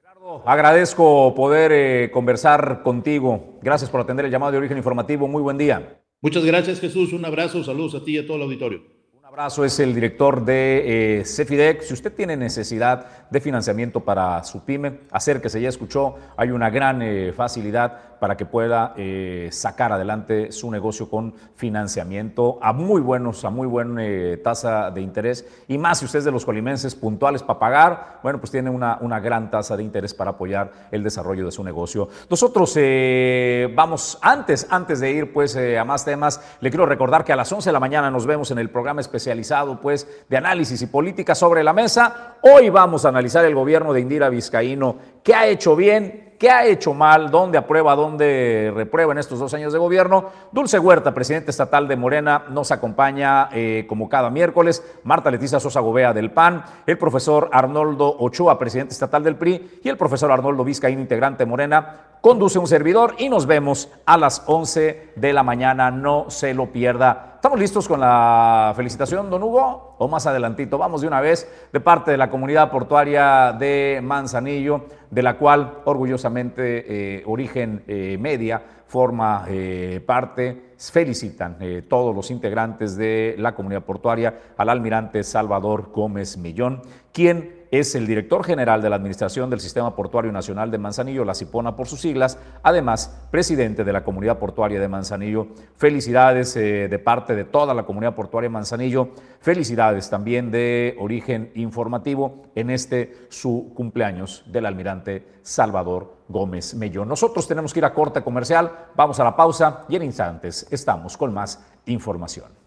Gerardo, 0.00 0.42
agradezco 0.46 1.34
poder 1.34 1.72
eh, 1.72 2.10
conversar 2.10 2.82
contigo. 2.82 3.58
Gracias 3.62 3.90
por 3.90 4.00
atender 4.00 4.26
el 4.26 4.32
llamado 4.32 4.52
de 4.52 4.58
origen 4.58 4.76
informativo. 4.76 5.28
Muy 5.28 5.42
buen 5.42 5.58
día. 5.58 6.00
Muchas 6.22 6.44
gracias 6.44 6.80
Jesús, 6.80 7.14
un 7.14 7.24
abrazo, 7.24 7.64
saludos 7.64 7.94
a 7.94 8.04
ti 8.04 8.12
y 8.12 8.18
a 8.18 8.26
todo 8.26 8.36
el 8.36 8.42
auditorio. 8.42 8.99
Abrazo, 9.30 9.64
es 9.64 9.78
el 9.78 9.94
director 9.94 10.44
de 10.44 11.20
eh, 11.20 11.24
Cefidec. 11.24 11.82
Si 11.82 11.94
usted 11.94 12.12
tiene 12.12 12.36
necesidad 12.36 13.28
de 13.30 13.40
financiamiento 13.40 14.00
para 14.00 14.42
su 14.42 14.64
pyme, 14.64 15.02
acérquese, 15.12 15.60
ya 15.60 15.68
escuchó, 15.68 16.16
hay 16.36 16.50
una 16.50 16.68
gran 16.68 17.00
facilidad 17.36 18.10
para 18.20 18.36
que 18.36 18.46
pueda 18.46 18.94
eh, 18.96 19.48
sacar 19.50 19.92
adelante 19.92 20.52
su 20.52 20.70
negocio 20.70 21.08
con 21.08 21.34
financiamiento 21.56 22.58
a 22.62 22.72
muy 22.72 23.00
buenos, 23.00 23.44
a 23.44 23.50
muy 23.50 23.66
buena 23.66 24.04
eh, 24.04 24.36
tasa 24.44 24.90
de 24.90 25.00
interés. 25.00 25.48
Y 25.66 25.78
más 25.78 25.98
si 25.98 26.04
usted 26.04 26.20
es 26.20 26.24
de 26.26 26.30
los 26.30 26.44
colimenses 26.44 26.94
puntuales 26.94 27.42
para 27.42 27.58
pagar, 27.58 28.20
bueno, 28.22 28.38
pues 28.38 28.52
tiene 28.52 28.70
una, 28.70 28.98
una 29.00 29.18
gran 29.18 29.50
tasa 29.50 29.76
de 29.76 29.82
interés 29.82 30.12
para 30.14 30.32
apoyar 30.32 30.70
el 30.92 31.02
desarrollo 31.02 31.46
de 31.46 31.50
su 31.50 31.64
negocio. 31.64 32.08
Nosotros 32.28 32.74
eh, 32.76 33.72
vamos, 33.74 34.18
antes, 34.20 34.66
antes 34.70 35.00
de 35.00 35.10
ir 35.10 35.32
pues 35.32 35.56
a 35.56 35.84
más 35.84 36.04
temas, 36.04 36.40
le 36.60 36.70
quiero 36.70 36.84
recordar 36.86 37.24
que 37.24 37.32
a 37.32 37.36
las 37.36 37.50
11 37.50 37.70
de 37.70 37.72
la 37.72 37.80
mañana 37.80 38.10
nos 38.10 38.26
vemos 38.26 38.50
en 38.50 38.58
el 38.58 38.68
programa 38.68 39.00
especializado 39.20 39.78
pues 39.80 40.08
de 40.28 40.36
análisis 40.38 40.80
y 40.80 40.86
política 40.86 41.34
sobre 41.34 41.62
la 41.62 41.74
mesa. 41.74 42.36
Hoy 42.40 42.70
vamos 42.70 43.04
a 43.04 43.10
analizar 43.10 43.44
el 43.44 43.54
gobierno 43.54 43.92
de 43.92 44.00
Indira 44.00 44.30
Vizcaíno, 44.30 44.96
qué 45.22 45.34
ha 45.34 45.46
hecho 45.46 45.76
bien, 45.76 46.30
¿Qué 46.40 46.48
ha 46.50 46.64
hecho 46.64 46.94
mal? 46.94 47.30
¿Dónde 47.30 47.58
aprueba? 47.58 47.94
¿Dónde 47.94 48.72
reprueba 48.74 49.12
en 49.12 49.18
estos 49.18 49.38
dos 49.38 49.52
años 49.52 49.74
de 49.74 49.78
gobierno? 49.78 50.30
Dulce 50.52 50.78
Huerta, 50.78 51.12
presidente 51.12 51.50
estatal 51.50 51.86
de 51.86 51.96
Morena, 51.96 52.44
nos 52.48 52.70
acompaña 52.70 53.50
eh, 53.52 53.84
como 53.86 54.08
cada 54.08 54.30
miércoles. 54.30 54.82
Marta 55.04 55.30
Leticia 55.30 55.60
Sosa 55.60 55.80
Gobea 55.80 56.14
del 56.14 56.30
PAN, 56.30 56.64
el 56.86 56.96
profesor 56.96 57.50
Arnoldo 57.52 58.16
Ochoa, 58.18 58.58
presidente 58.58 58.94
estatal 58.94 59.22
del 59.22 59.36
PRI, 59.36 59.80
y 59.84 59.90
el 59.90 59.98
profesor 59.98 60.32
Arnoldo 60.32 60.64
Vizcaín, 60.64 61.00
integrante 61.00 61.44
Morena. 61.44 62.06
Conduce 62.22 62.58
un 62.58 62.66
servidor 62.66 63.16
y 63.18 63.28
nos 63.28 63.44
vemos 63.44 63.90
a 64.06 64.16
las 64.16 64.42
11 64.46 65.12
de 65.16 65.32
la 65.34 65.42
mañana. 65.42 65.90
No 65.90 66.30
se 66.30 66.54
lo 66.54 66.72
pierda. 66.72 67.30
¿Estamos 67.34 67.58
listos 67.58 67.88
con 67.88 68.00
la 68.00 68.72
felicitación, 68.76 69.30
don 69.30 69.42
Hugo? 69.42 69.96
O 69.98 70.08
más 70.08 70.26
adelantito, 70.26 70.76
vamos 70.76 71.00
de 71.00 71.06
una 71.06 71.22
vez 71.22 71.50
de 71.72 71.80
parte 71.80 72.10
de 72.10 72.18
la 72.18 72.28
comunidad 72.28 72.70
portuaria 72.70 73.52
de 73.58 74.00
Manzanillo 74.02 74.84
de 75.10 75.22
la 75.22 75.36
cual 75.36 75.80
orgullosamente 75.84 77.18
eh, 77.18 77.22
Origen 77.26 77.82
eh, 77.86 78.16
Media 78.18 78.62
forma 78.86 79.44
eh, 79.48 80.00
parte. 80.04 80.70
Felicitan 80.80 81.58
todos 81.88 82.16
los 82.16 82.30
integrantes 82.30 82.96
de 82.96 83.34
la 83.36 83.54
comunidad 83.54 83.84
portuaria 83.84 84.40
al 84.56 84.70
almirante 84.70 85.22
Salvador 85.22 85.90
Gómez 85.92 86.38
Millón, 86.38 86.80
quien 87.12 87.59
es 87.70 87.94
el 87.94 88.06
director 88.06 88.44
general 88.44 88.82
de 88.82 88.90
la 88.90 88.96
Administración 88.96 89.48
del 89.48 89.60
Sistema 89.60 89.94
Portuario 89.94 90.32
Nacional 90.32 90.70
de 90.70 90.78
Manzanillo, 90.78 91.24
la 91.24 91.34
CIPONA 91.34 91.76
por 91.76 91.86
sus 91.86 92.00
siglas, 92.00 92.38
además 92.62 93.26
presidente 93.30 93.84
de 93.84 93.92
la 93.92 94.02
Comunidad 94.02 94.38
Portuaria 94.38 94.80
de 94.80 94.88
Manzanillo. 94.88 95.48
Felicidades 95.76 96.56
eh, 96.56 96.88
de 96.88 96.98
parte 96.98 97.34
de 97.34 97.44
toda 97.44 97.72
la 97.74 97.84
comunidad 97.84 98.14
portuaria 98.14 98.48
de 98.48 98.52
Manzanillo, 98.52 99.10
felicidades 99.40 100.10
también 100.10 100.50
de 100.50 100.96
origen 100.98 101.52
informativo 101.54 102.42
en 102.54 102.70
este 102.70 103.26
su 103.28 103.72
cumpleaños 103.74 104.44
del 104.46 104.66
almirante 104.66 105.26
Salvador 105.42 106.16
Gómez 106.28 106.74
Mellón. 106.74 107.08
Nosotros 107.08 107.46
tenemos 107.46 107.72
que 107.72 107.80
ir 107.80 107.84
a 107.84 107.94
corte 107.94 108.22
comercial, 108.22 108.88
vamos 108.96 109.20
a 109.20 109.24
la 109.24 109.36
pausa 109.36 109.84
y 109.88 109.96
en 109.96 110.02
instantes 110.02 110.66
estamos 110.70 111.16
con 111.16 111.32
más 111.32 111.64
información. 111.86 112.59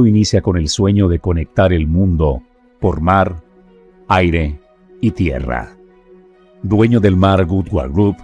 Inicia 0.00 0.40
con 0.40 0.56
el 0.56 0.68
sueño 0.68 1.08
de 1.08 1.18
conectar 1.18 1.72
el 1.72 1.86
mundo 1.86 2.42
por 2.80 3.02
mar, 3.02 3.42
aire 4.08 4.58
y 5.00 5.10
tierra. 5.10 5.76
Dueño 6.62 6.98
del 6.98 7.16
Mar 7.16 7.44
Goodward 7.44 7.92
Group, 7.92 8.16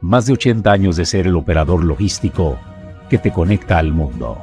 más 0.00 0.26
de 0.26 0.32
80 0.32 0.72
años 0.72 0.96
de 0.96 1.04
ser 1.04 1.26
el 1.26 1.36
operador 1.36 1.84
logístico 1.84 2.58
que 3.10 3.18
te 3.18 3.32
conecta 3.32 3.78
al 3.78 3.92
mundo. 3.92 4.38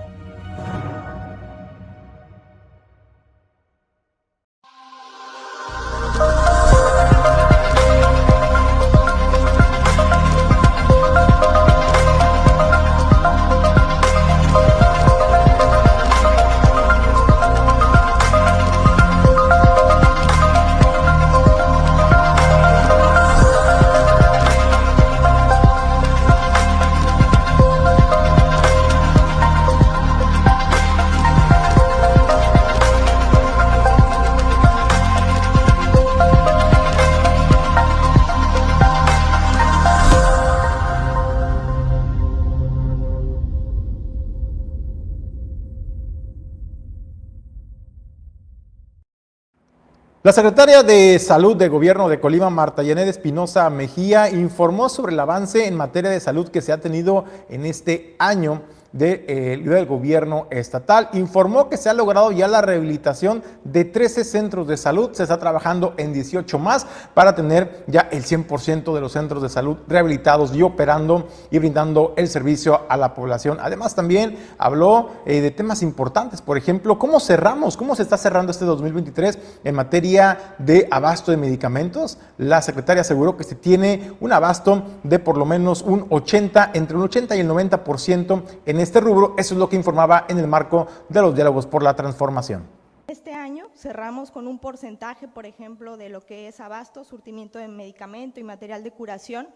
Secretaria 50.38 50.84
de 50.84 51.18
Salud 51.18 51.58
del 51.58 51.72
Gobierno 51.72 52.08
de 52.08 52.20
Colima, 52.20 52.52
Marta 52.52 52.84
Yanet 52.84 53.08
Espinosa 53.08 53.68
Mejía, 53.72 54.30
informó 54.30 54.88
sobre 54.88 55.14
el 55.14 55.20
avance 55.20 55.66
en 55.66 55.74
materia 55.74 56.12
de 56.12 56.20
salud 56.20 56.50
que 56.50 56.62
se 56.62 56.72
ha 56.72 56.78
tenido 56.80 57.26
en 57.50 57.66
este 57.66 58.16
año 58.20 58.62
eh, 59.00 59.62
del 59.64 59.86
gobierno 59.86 60.48
estatal. 60.50 61.10
Informó 61.14 61.70
que 61.70 61.78
se 61.78 61.90
ha 61.90 61.94
logrado 61.94 62.32
ya 62.32 62.48
la 62.48 62.62
rehabilitación 62.62 63.44
de 63.64 63.86
13 63.86 64.24
centros 64.24 64.68
de 64.68 64.78
salud. 64.78 65.12
Se 65.14 65.24
está 65.24 65.38
trabajando 65.38 65.94
en 65.98 66.14
18 66.14 66.58
más 66.60 66.88
para 67.14 67.36
tener 67.36 67.84
ya 67.88 68.08
el 68.12 68.24
100% 68.24 68.94
de 68.94 69.02
los 69.02 69.12
centros 69.12 69.42
de 69.42 69.50
salud 69.50 69.78
rehabilitados 69.88 70.56
y 70.56 70.62
operando 70.62 71.28
y 71.52 71.60
brindando 71.60 72.14
el 72.18 72.28
servicio 72.28 72.82
a 72.90 72.98
la 72.98 73.14
población. 73.14 73.58
Además, 73.62 73.96
también 73.96 74.38
habló 74.58 75.10
eh, 75.26 75.42
de 75.42 75.52
temas 75.52 75.82
importantes. 75.82 76.42
Por 76.42 76.58
ejemplo, 76.58 76.98
cómo 76.98 77.20
cerramos, 77.20 77.78
cómo 77.78 77.96
se 77.96 78.04
está 78.04 78.18
cerrando 78.18 78.52
este 78.52 78.66
2023 78.66 79.38
en 79.64 79.76
materia 79.76 80.56
de 80.58 80.88
abasto 80.92 81.32
de 81.32 81.38
medicamentos. 81.38 82.18
La 82.38 82.62
secretaria 82.62 83.02
aseguró 83.02 83.38
que 83.38 83.44
se 83.44 83.56
tiene 83.56 84.14
un 84.20 84.32
abasto 84.32 84.84
de 85.04 85.20
por 85.20 85.38
lo 85.38 85.46
menos 85.46 85.82
un 85.82 86.06
80, 86.10 86.72
entre 86.74 86.98
un 86.98 87.04
80 87.04 87.36
y 87.36 87.40
el 87.42 87.50
90% 87.50 88.44
en 88.66 88.77
este 88.80 89.00
rubro. 89.00 89.36
Eso 89.38 89.54
es 89.54 89.60
lo 89.60 89.70
que 89.70 89.76
informaba 89.76 90.26
en 90.30 90.38
el 90.40 90.48
marco 90.48 90.88
de 91.10 91.22
los 91.22 91.36
diálogos 91.36 91.66
por 91.66 91.84
la 91.84 91.96
transformación. 91.96 92.68
Este 93.08 93.34
año 93.34 93.70
cerramos 93.76 94.32
con 94.32 94.48
un 94.48 94.60
porcentaje, 94.60 95.28
por 95.28 95.46
ejemplo, 95.46 95.96
de 95.96 96.10
lo 96.10 96.26
que 96.26 96.48
es 96.48 96.60
abasto, 96.60 97.04
surtimiento 97.04 97.58
de 97.60 97.68
medicamento 97.68 98.40
y 98.40 98.44
material 98.44 98.84
de 98.84 98.92
curación. 98.92 99.48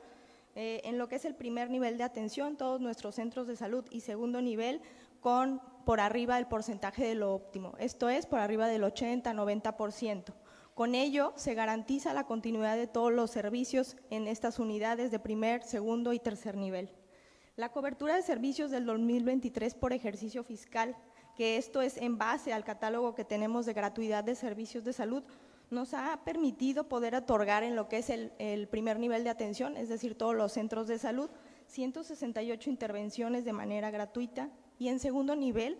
Eh, 0.56 0.82
en 0.84 0.98
lo 0.98 1.08
que 1.08 1.16
es 1.16 1.26
el 1.26 1.36
primer 1.36 1.70
nivel 1.70 1.98
de 1.98 2.04
atención, 2.04 2.58
todos 2.58 2.82
nuestros 2.82 3.16
centros 3.16 3.48
de 3.48 3.56
salud 3.56 3.86
y 3.90 4.02
segundo 4.02 4.42
nivel 4.42 4.82
con 5.22 5.62
por 5.86 6.00
arriba 6.00 6.36
del 6.36 6.48
porcentaje 6.48 7.06
de 7.06 7.16
lo 7.16 7.34
óptimo, 7.34 7.74
esto 7.80 8.10
es 8.10 8.26
por 8.26 8.40
arriba 8.40 8.68
del 8.68 8.84
80-90%. 8.84 10.34
Con 10.74 10.96
ello 10.96 11.34
se 11.36 11.54
garantiza 11.54 12.14
la 12.14 12.26
continuidad 12.26 12.76
de 12.76 12.88
todos 12.88 13.12
los 13.12 13.32
servicios 13.32 13.98
en 14.10 14.28
estas 14.28 14.60
unidades 14.60 15.12
de 15.12 15.20
primer, 15.20 15.64
segundo 15.64 16.14
y 16.14 16.20
tercer 16.20 16.56
nivel. 16.56 16.90
La 17.58 17.70
cobertura 17.70 18.16
de 18.16 18.22
servicios 18.22 18.72
del 18.72 18.86
2023 18.86 19.76
por 19.76 19.92
ejercicio 19.92 20.44
fiscal, 20.44 20.96
que 21.36 21.58
esto 21.58 21.82
es 21.82 21.98
en 21.98 22.18
base 22.18 22.54
al 22.54 22.64
catálogo 22.64 23.14
que 23.14 23.26
tenemos 23.26 23.66
de 23.66 23.74
gratuidad 23.74 24.24
de 24.24 24.36
servicios 24.36 24.86
de 24.86 24.94
salud, 24.94 25.24
nos 25.70 25.94
ha 25.94 26.22
permitido 26.24 26.88
poder 26.88 27.14
otorgar 27.14 27.64
en 27.64 27.76
lo 27.76 27.90
que 27.90 27.98
es 27.98 28.10
el, 28.10 28.68
primer 28.70 29.00
nivel 29.00 29.26
de 29.26 29.32
atención, 29.32 29.76
es 29.76 29.90
decir, 29.90 30.18
todos 30.18 30.36
los 30.36 30.54
centros 30.54 30.88
de 30.88 30.98
salud, 30.98 31.30
168 31.68 32.70
intervenciones 32.70 33.44
de 33.44 33.54
manera 33.54 33.92
gratuita 33.92 34.50
y 34.80 34.88
en 34.88 35.00
segundo 35.00 35.36
nivel 35.36 35.78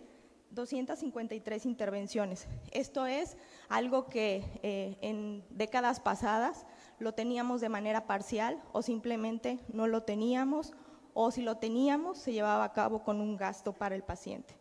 253 0.50 1.64
intervenciones. 1.64 2.48
Esto 2.70 3.06
es 3.06 3.38
algo 3.70 4.06
que 4.08 4.44
eh, 4.62 4.98
en 5.00 5.42
décadas 5.50 6.00
pasadas 6.00 6.66
lo 6.98 7.12
teníamos 7.12 7.62
de 7.62 7.70
manera 7.70 8.06
parcial 8.06 8.62
o 8.72 8.82
simplemente 8.82 9.58
no 9.72 9.86
lo 9.86 10.02
teníamos 10.02 10.74
o 11.14 11.30
si 11.30 11.42
lo 11.42 11.56
teníamos, 11.56 12.18
se 12.18 12.32
llevaba 12.32 12.64
a 12.64 12.72
cabo 12.72 13.02
con 13.02 13.20
un 13.20 13.36
gasto 13.36 13.72
para 13.72 13.94
el 13.94 14.02
paciente. 14.02 14.54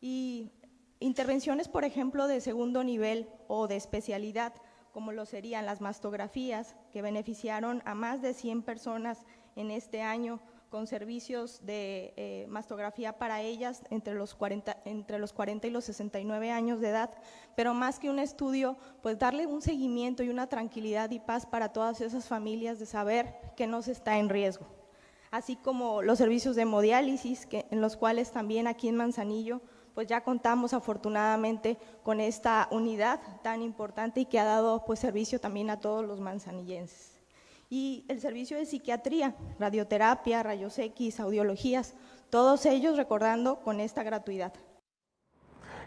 Y 0.00 0.50
intervenciones, 1.00 1.68
por 1.68 1.84
ejemplo, 1.84 2.26
de 2.26 2.40
segundo 2.40 2.84
nivel 2.84 3.28
o 3.48 3.68
de 3.68 3.76
especialidad, 3.76 4.54
como 4.92 5.12
lo 5.12 5.24
serían 5.26 5.66
las 5.66 5.80
mastografías, 5.80 6.76
que 6.92 7.02
beneficiaron 7.02 7.82
a 7.84 7.94
más 7.94 8.22
de 8.22 8.34
100 8.34 8.62
personas 8.62 9.24
en 9.56 9.70
este 9.70 10.02
año 10.02 10.40
con 10.70 10.86
servicios 10.86 11.60
de 11.66 12.14
eh, 12.16 12.46
mastografía 12.48 13.18
para 13.18 13.42
ellas 13.42 13.82
entre 13.90 14.14
los, 14.14 14.34
40, 14.34 14.78
entre 14.86 15.18
los 15.18 15.34
40 15.34 15.66
y 15.66 15.70
los 15.70 15.84
69 15.84 16.50
años 16.50 16.80
de 16.80 16.88
edad, 16.88 17.10
pero 17.54 17.74
más 17.74 17.98
que 17.98 18.08
un 18.08 18.18
estudio, 18.18 18.78
pues 19.02 19.18
darle 19.18 19.46
un 19.46 19.60
seguimiento 19.60 20.22
y 20.22 20.30
una 20.30 20.46
tranquilidad 20.46 21.10
y 21.10 21.18
paz 21.18 21.44
para 21.44 21.74
todas 21.74 22.00
esas 22.00 22.26
familias 22.26 22.78
de 22.78 22.86
saber 22.86 23.34
que 23.54 23.66
no 23.66 23.82
se 23.82 23.92
está 23.92 24.18
en 24.18 24.30
riesgo 24.30 24.81
así 25.32 25.56
como 25.56 26.02
los 26.02 26.18
servicios 26.18 26.54
de 26.54 26.62
hemodiálisis, 26.62 27.46
que, 27.46 27.66
en 27.72 27.80
los 27.80 27.96
cuales 27.96 28.30
también 28.30 28.68
aquí 28.68 28.86
en 28.86 28.96
Manzanillo 28.96 29.60
pues 29.94 30.06
ya 30.06 30.22
contamos 30.22 30.72
afortunadamente 30.72 31.76
con 32.02 32.20
esta 32.20 32.68
unidad 32.70 33.20
tan 33.42 33.62
importante 33.62 34.20
y 34.20 34.24
que 34.24 34.38
ha 34.38 34.44
dado 34.44 34.84
pues 34.86 35.00
servicio 35.00 35.40
también 35.40 35.70
a 35.70 35.80
todos 35.80 36.04
los 36.04 36.20
manzanillenses. 36.20 37.20
Y 37.68 38.04
el 38.08 38.20
servicio 38.20 38.56
de 38.56 38.66
psiquiatría, 38.66 39.34
radioterapia, 39.58 40.42
rayos 40.42 40.78
X, 40.78 41.20
audiologías, 41.20 41.94
todos 42.30 42.66
ellos 42.66 42.96
recordando 42.96 43.60
con 43.60 43.80
esta 43.80 44.02
gratuidad. 44.02 44.52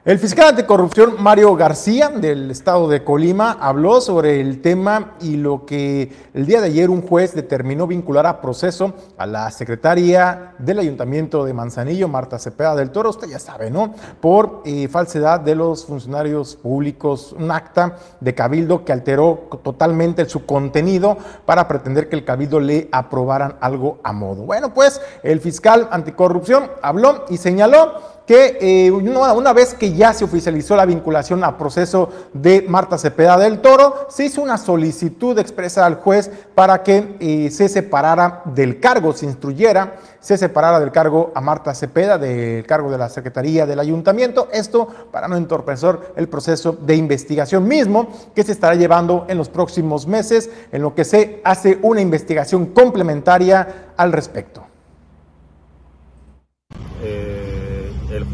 El 0.05 0.19
fiscal 0.19 0.49
anticorrupción 0.49 1.15
Mario 1.17 1.55
García 1.55 2.09
del 2.09 2.51
estado 2.51 2.87
de 2.87 3.03
Colima 3.03 3.57
habló 3.59 4.01
sobre 4.01 4.39
el 4.39 4.61
tema 4.61 5.15
y 5.19 5.35
lo 5.35 5.65
que 5.65 6.11
el 6.35 6.45
día 6.45 6.61
de 6.61 6.67
ayer 6.67 6.91
un 6.91 7.01
juez 7.01 7.33
determinó 7.33 7.87
vincular 7.87 8.27
a 8.27 8.39
proceso 8.39 8.93
a 9.17 9.25
la 9.25 9.49
secretaria 9.49 10.53
del 10.59 10.77
ayuntamiento 10.77 11.43
de 11.43 11.53
Manzanillo, 11.53 12.07
Marta 12.07 12.37
Cepeda 12.37 12.75
del 12.75 12.91
Toro, 12.91 13.09
usted 13.09 13.29
ya 13.29 13.39
sabe, 13.39 13.71
¿no? 13.71 13.95
Por 14.21 14.61
eh, 14.65 14.87
falsedad 14.89 15.39
de 15.39 15.55
los 15.55 15.87
funcionarios 15.87 16.55
públicos, 16.55 17.33
un 17.35 17.49
acta 17.49 17.95
de 18.19 18.35
cabildo 18.35 18.85
que 18.85 18.93
alteró 18.93 19.49
totalmente 19.63 20.29
su 20.29 20.45
contenido 20.45 21.17
para 21.47 21.67
pretender 21.67 22.09
que 22.09 22.15
el 22.15 22.25
cabildo 22.25 22.59
le 22.59 22.89
aprobaran 22.91 23.55
algo 23.59 23.97
a 24.03 24.13
modo. 24.13 24.43
Bueno, 24.43 24.71
pues 24.71 25.01
el 25.23 25.39
fiscal 25.39 25.87
anticorrupción 25.89 26.69
habló 26.83 27.25
y 27.31 27.37
señaló 27.37 28.14
que 28.25 28.57
eh, 28.59 28.91
una, 28.91 29.53
vez 29.53 29.73
que 29.73 29.93
ya 29.93 30.13
se 30.13 30.25
oficializó 30.25 30.75
la 30.75 30.85
vinculación 30.85 31.43
a 31.43 31.57
proceso 31.57 32.09
de 32.33 32.65
Marta 32.67 32.97
Cepeda 32.97 33.37
del 33.37 33.59
Toro, 33.59 34.07
se 34.09 34.25
hizo 34.25 34.41
una 34.41 34.57
solicitud 34.57 35.37
expresa 35.37 35.85
al 35.85 35.95
juez 35.95 36.31
para 36.55 36.81
que 36.81 37.17
eh, 37.19 37.51
se 37.51 37.69
separara 37.69 38.41
del 38.45 38.79
cargo, 38.79 39.13
se 39.13 39.25
instruyera, 39.25 39.97
se 40.19 40.37
separara 40.37 40.79
del 40.79 40.91
cargo 40.91 41.31
a 41.35 41.41
Marta 41.41 41.75
Cepeda, 41.75 42.17
del 42.17 42.65
cargo 42.65 42.89
de 42.89 42.97
la 42.97 43.09
Secretaría 43.09 43.67
del 43.67 43.79
Ayuntamiento, 43.79 44.49
esto 44.51 44.87
para 45.11 45.27
no 45.27 45.37
entorpecer 45.37 45.99
el 46.15 46.27
proceso 46.27 46.71
de 46.73 46.95
investigación 46.95 47.67
mismo 47.67 48.07
que 48.33 48.43
se 48.43 48.53
estará 48.53 48.73
llevando 48.75 49.25
en 49.29 49.37
los 49.37 49.49
próximos 49.49 50.07
meses, 50.07 50.49
en 50.71 50.81
lo 50.81 50.95
que 50.95 51.05
se 51.05 51.41
hace 51.43 51.77
una 51.83 52.01
investigación 52.01 52.67
complementaria 52.67 53.91
al 53.97 54.11
respecto. 54.11 54.65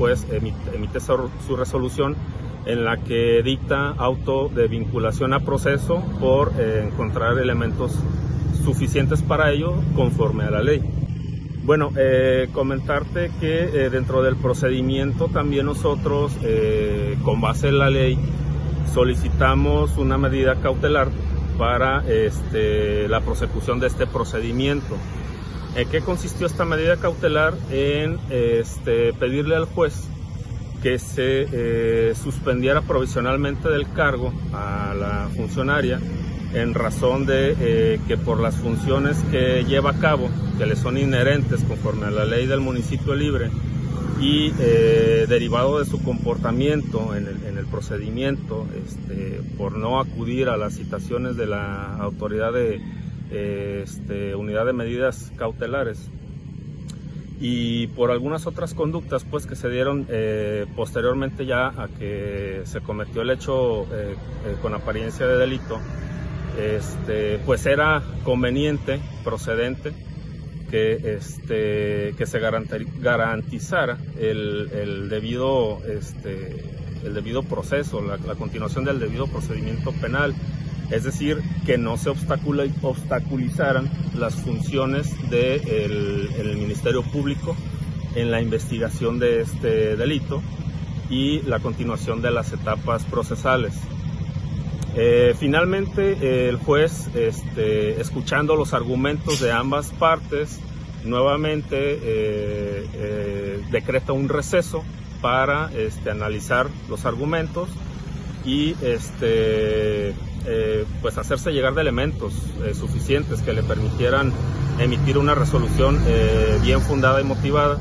Juez 0.01 0.25
emite, 0.31 0.99
su, 0.99 1.55
resolución 1.55 2.15
en 2.65 2.85
la 2.85 2.97
que 2.97 3.43
dicta 3.43 3.89
auto 3.89 4.49
de 4.49 4.67
vinculación 4.67 5.33
a 5.33 5.41
proceso 5.41 6.03
por 6.19 6.53
eh, 6.57 6.87
encontrar 6.87 7.37
elementos 7.37 7.99
suficientes 8.65 9.21
para 9.21 9.51
ello 9.51 9.75
conforme 9.95 10.45
a 10.45 10.49
la 10.49 10.63
ley. 10.63 10.81
Bueno, 11.63 11.91
eh, 11.95 12.49
comentarte 12.51 13.29
que 13.39 13.63
eh, 13.63 13.89
dentro 13.91 14.23
del 14.23 14.37
procedimiento 14.37 15.27
también 15.27 15.67
nosotros, 15.67 16.33
con 17.23 17.39
base 17.39 17.67
en 17.67 17.77
la 17.77 17.91
ley, 17.91 18.17
solicitamos 18.91 19.97
una 19.97 20.17
medida 20.17 20.55
cautelar 20.55 21.09
para 21.59 22.03
este, 22.07 23.07
la 23.07 23.21
prosecución 23.21 23.79
de 23.79 23.87
este 23.87 24.07
procedimiento. 24.07 24.97
¿En 25.75 25.87
qué 25.87 26.01
consistió 26.01 26.47
esta 26.47 26.65
medida 26.65 26.97
cautelar? 26.97 27.53
En 27.71 28.19
este, 28.29 29.13
pedirle 29.13 29.55
al 29.55 29.65
juez 29.65 30.03
que 30.83 30.99
se 30.99 31.47
eh, 31.51 32.13
suspendiera 32.15 32.81
provisionalmente 32.81 33.69
del 33.69 33.91
cargo 33.93 34.33
a 34.51 34.93
la 34.99 35.29
funcionaria 35.35 35.99
en 36.53 36.73
razón 36.73 37.25
de 37.25 37.55
eh, 37.59 37.99
que 38.07 38.17
por 38.17 38.39
las 38.41 38.55
funciones 38.55 39.17
que 39.31 39.63
lleva 39.63 39.91
a 39.91 39.99
cabo, 39.99 40.29
que 40.57 40.65
le 40.65 40.75
son 40.75 40.97
inherentes 40.97 41.63
conforme 41.63 42.07
a 42.07 42.11
la 42.11 42.25
ley 42.25 42.47
del 42.47 42.59
municipio 42.59 43.15
libre, 43.15 43.49
y 44.19 44.53
eh, 44.59 45.25
derivado 45.27 45.79
de 45.79 45.85
su 45.85 46.03
comportamiento 46.03 47.15
en 47.15 47.27
el, 47.27 47.43
en 47.45 47.57
el 47.57 47.65
procedimiento, 47.65 48.67
este, 48.85 49.41
por 49.57 49.77
no 49.77 49.99
acudir 49.99 50.49
a 50.49 50.57
las 50.57 50.75
citaciones 50.75 51.37
de 51.37 51.47
la 51.47 51.95
autoridad 51.95 52.51
de 52.51 52.81
este, 53.31 54.35
unidad 54.35 54.65
de 54.65 54.73
medidas 54.73 55.31
cautelares. 55.37 56.09
Y 57.39 57.87
por 57.87 58.11
algunas 58.11 58.45
otras 58.45 58.75
conductas 58.75 59.25
pues 59.29 59.47
que 59.47 59.55
se 59.55 59.67
dieron 59.69 60.05
eh, 60.09 60.67
posteriormente 60.75 61.47
ya 61.47 61.67
a 61.69 61.87
que 61.87 62.61
se 62.65 62.81
cometió 62.81 63.23
el 63.23 63.31
hecho 63.31 63.83
eh, 63.91 64.15
eh, 64.45 64.55
con 64.61 64.75
apariencia 64.75 65.25
de 65.25 65.37
delito 65.37 65.79
este, 66.59 67.39
pues 67.39 67.65
era 67.65 68.03
conveniente 68.23 68.99
procedente 69.23 69.91
que 70.69 71.15
este 71.15 72.13
se 72.25 72.39
garantizara 72.99 73.97
el, 74.19 75.09
debido 75.09 75.79
este 75.87 76.63
el 77.03 77.15
debido 77.15 77.41
proceso 77.41 78.01
la 78.01 78.35
continuación 78.35 78.85
del 78.85 78.99
debido 78.99 79.25
procedimiento 79.25 79.91
penal 79.93 80.35
es 80.91 81.03
decir, 81.03 81.41
que 81.65 81.77
no 81.77 81.97
se 81.97 82.09
obstaculizaran 82.09 83.89
las 84.13 84.35
funciones 84.35 85.09
del 85.29 86.57
Ministerio 86.57 87.01
Público 87.01 87.55
en 88.15 88.29
la 88.31 88.41
investigación 88.41 89.19
de 89.19 89.41
este 89.41 89.95
delito 89.95 90.41
y 91.09 91.41
la 91.41 91.59
continuación 91.59 92.21
de 92.21 92.31
las 92.31 92.51
etapas 92.53 93.03
procesales. 93.05 93.73
Eh, 94.95 95.33
finalmente, 95.39 96.49
el 96.49 96.57
juez, 96.57 97.07
este, 97.15 98.01
escuchando 98.01 98.55
los 98.55 98.73
argumentos 98.73 99.39
de 99.39 99.51
ambas 99.51 99.91
partes, 99.91 100.59
nuevamente 101.05 101.77
eh, 101.77 102.87
eh, 102.93 103.61
decreta 103.71 104.13
un 104.13 104.27
receso 104.27 104.83
para 105.21 105.71
este, 105.73 106.11
analizar 106.11 106.67
los 106.89 107.05
argumentos 107.05 107.69
y 108.43 108.75
este, 108.81 110.13
pues 111.01 111.17
hacerse 111.17 111.51
llegar 111.51 111.75
de 111.75 111.81
elementos 111.81 112.33
suficientes 112.73 113.41
que 113.41 113.53
le 113.53 113.63
permitieran 113.63 114.33
emitir 114.79 115.17
una 115.17 115.35
resolución 115.35 115.99
bien 116.63 116.81
fundada 116.81 117.21
y 117.21 117.23
motivada 117.23 117.79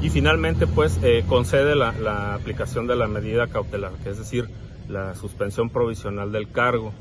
y 0.00 0.10
finalmente 0.10 0.66
pues 0.66 0.98
concede 1.28 1.74
la, 1.74 1.92
la, 1.92 2.34
aplicación 2.34 2.86
de 2.86 2.96
la 2.96 3.08
medida 3.08 3.48
cautelar, 3.48 3.92
que 4.02 4.10
es 4.10 4.18
decir, 4.18 4.48
la 4.88 5.14
suspensión 5.14 5.70
provisional 5.70 6.32
del 6.32 6.50
cargo. 6.50 6.92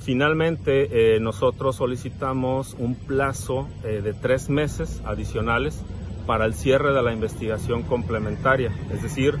Finalmente, 0.00 1.14
eh, 1.14 1.20
nosotros 1.20 1.76
solicitamos 1.76 2.74
un 2.78 2.96
plazo 2.96 3.68
eh, 3.84 4.00
de 4.02 4.14
tres 4.14 4.48
meses 4.48 5.00
adicionales 5.04 5.80
para 6.26 6.44
el 6.44 6.54
cierre 6.54 6.92
de 6.92 7.02
la 7.02 7.12
investigación 7.12 7.82
complementaria, 7.82 8.72
es 8.92 9.02
decir, 9.02 9.38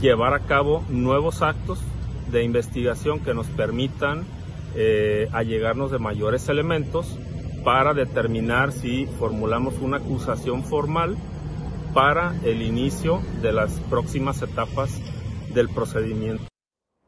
llevar 0.00 0.32
a 0.32 0.40
cabo 0.40 0.82
nuevos 0.88 1.42
actos 1.42 1.80
de 2.30 2.42
investigación 2.42 3.20
que 3.20 3.34
nos 3.34 3.46
permitan 3.48 4.24
eh, 4.74 5.28
allegarnos 5.32 5.90
de 5.90 5.98
mayores 5.98 6.48
elementos 6.48 7.18
para 7.64 7.94
determinar 7.94 8.72
si 8.72 9.06
formulamos 9.06 9.78
una 9.80 9.98
acusación 9.98 10.64
formal 10.64 11.16
para 11.94 12.34
el 12.44 12.62
inicio 12.62 13.20
de 13.42 13.52
las 13.52 13.72
próximas 13.90 14.40
etapas 14.42 14.90
del 15.54 15.68
procedimiento. 15.68 16.44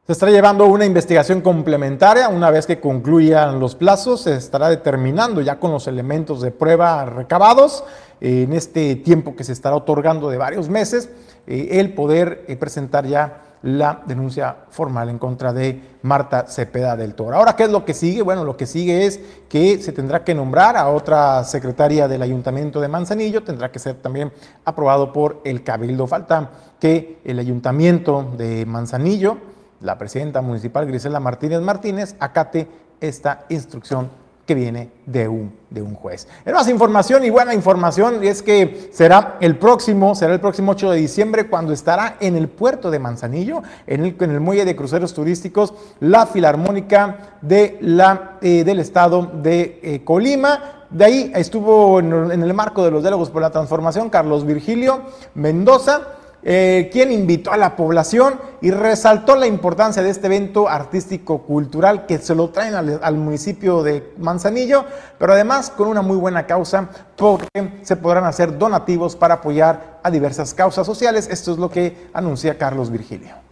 Se 0.05 0.13
estará 0.13 0.31
llevando 0.31 0.65
una 0.65 0.85
investigación 0.85 1.41
complementaria. 1.41 2.27
Una 2.27 2.49
vez 2.49 2.65
que 2.65 2.79
concluyan 2.79 3.59
los 3.59 3.75
plazos, 3.75 4.21
se 4.21 4.35
estará 4.35 4.67
determinando 4.67 5.41
ya 5.41 5.59
con 5.59 5.71
los 5.71 5.87
elementos 5.87 6.41
de 6.41 6.51
prueba 6.51 7.05
recabados 7.05 7.83
en 8.19 8.51
este 8.53 8.95
tiempo 8.95 9.35
que 9.35 9.43
se 9.43 9.53
estará 9.53 9.75
otorgando 9.75 10.29
de 10.29 10.37
varios 10.37 10.69
meses, 10.69 11.09
eh, 11.47 11.79
el 11.79 11.93
poder 11.93 12.45
eh, 12.47 12.55
presentar 12.55 13.05
ya 13.07 13.50
la 13.63 14.01
denuncia 14.05 14.55
formal 14.69 15.09
en 15.09 15.19
contra 15.19 15.53
de 15.53 15.97
Marta 16.01 16.47
Cepeda 16.47 16.95
del 16.95 17.13
Toro. 17.13 17.35
Ahora, 17.35 17.55
¿qué 17.55 17.63
es 17.63 17.69
lo 17.69 17.85
que 17.85 17.93
sigue? 17.93 18.21
Bueno, 18.21 18.43
lo 18.43 18.57
que 18.57 18.65
sigue 18.65 19.05
es 19.05 19.19
que 19.49 19.81
se 19.81 19.91
tendrá 19.91 20.23
que 20.23 20.33
nombrar 20.33 20.77
a 20.77 20.87
otra 20.89 21.43
secretaria 21.43 22.07
del 22.07 22.21
Ayuntamiento 22.21 22.81
de 22.81 22.87
Manzanillo, 22.87 23.43
tendrá 23.43 23.71
que 23.71 23.79
ser 23.79 23.95
también 23.95 24.31
aprobado 24.65 25.13
por 25.13 25.41
el 25.45 25.63
Cabildo. 25.63 26.07
Falta 26.07 26.49
que 26.79 27.19
el 27.23 27.39
Ayuntamiento 27.39 28.31
de 28.37 28.65
Manzanillo 28.65 29.51
la 29.81 29.97
presidenta 29.97 30.41
municipal 30.41 30.85
Grisela 30.85 31.19
Martínez 31.19 31.61
Martínez 31.61 32.15
acate 32.19 32.67
esta 32.99 33.45
instrucción 33.49 34.09
viene 34.53 34.89
de 35.05 35.27
un, 35.27 35.53
de 35.69 35.81
un 35.81 35.95
juez. 35.95 36.27
En 36.45 36.53
más 36.53 36.67
información 36.69 37.23
y 37.23 37.29
buena 37.29 37.53
información 37.53 38.23
es 38.23 38.41
que 38.41 38.89
será 38.91 39.37
el 39.41 39.57
próximo, 39.57 40.15
será 40.15 40.33
el 40.33 40.39
próximo 40.39 40.71
8 40.71 40.91
de 40.91 40.97
diciembre 40.97 41.47
cuando 41.47 41.73
estará 41.73 42.17
en 42.19 42.35
el 42.35 42.47
puerto 42.47 42.91
de 42.91 42.99
Manzanillo, 42.99 43.63
en 43.87 44.05
el, 44.05 44.15
en 44.19 44.31
el 44.31 44.39
muelle 44.39 44.65
de 44.65 44.75
cruceros 44.75 45.13
turísticos, 45.13 45.73
la 45.99 46.25
Filarmónica 46.25 47.37
de 47.41 47.77
la, 47.81 48.37
eh, 48.41 48.63
del 48.63 48.79
estado 48.79 49.31
de 49.41 49.79
eh, 49.81 50.03
Colima. 50.03 50.85
De 50.89 51.05
ahí 51.05 51.31
estuvo 51.35 51.99
en 51.99 52.43
el 52.43 52.53
marco 52.53 52.83
de 52.83 52.91
los 52.91 53.01
diálogos 53.01 53.29
por 53.29 53.41
la 53.41 53.49
transformación 53.49 54.09
Carlos 54.09 54.45
Virgilio 54.45 55.03
Mendoza 55.35 56.19
eh, 56.43 56.89
quien 56.91 57.11
invitó 57.11 57.51
a 57.51 57.57
la 57.57 57.75
población 57.75 58.39
y 58.61 58.71
resaltó 58.71 59.35
la 59.35 59.47
importancia 59.47 60.01
de 60.01 60.09
este 60.09 60.27
evento 60.27 60.67
artístico-cultural 60.67 62.05
que 62.05 62.17
se 62.17 62.33
lo 62.33 62.49
traen 62.49 62.73
al, 62.75 63.15
municipio 63.15 63.83
de 63.83 64.13
Manzanillo, 64.17 64.85
pero 65.19 65.33
además 65.33 65.69
con 65.69 65.87
una 65.87 66.01
muy 66.01 66.17
buena 66.17 66.47
causa 66.47 66.89
porque 67.15 67.79
se 67.83 67.95
podrán 67.95 68.25
hacer 68.25 68.57
donativos 68.57 69.15
para 69.15 69.35
apoyar 69.35 69.99
a 70.01 70.09
diversas 70.09 70.53
causas 70.53 70.85
sociales. 70.85 71.27
Esto 71.29 71.51
es 71.51 71.57
lo 71.57 71.69
que 71.69 72.09
anuncia 72.13 72.57
Carlos 72.57 72.89
Virgilio. 72.89 73.50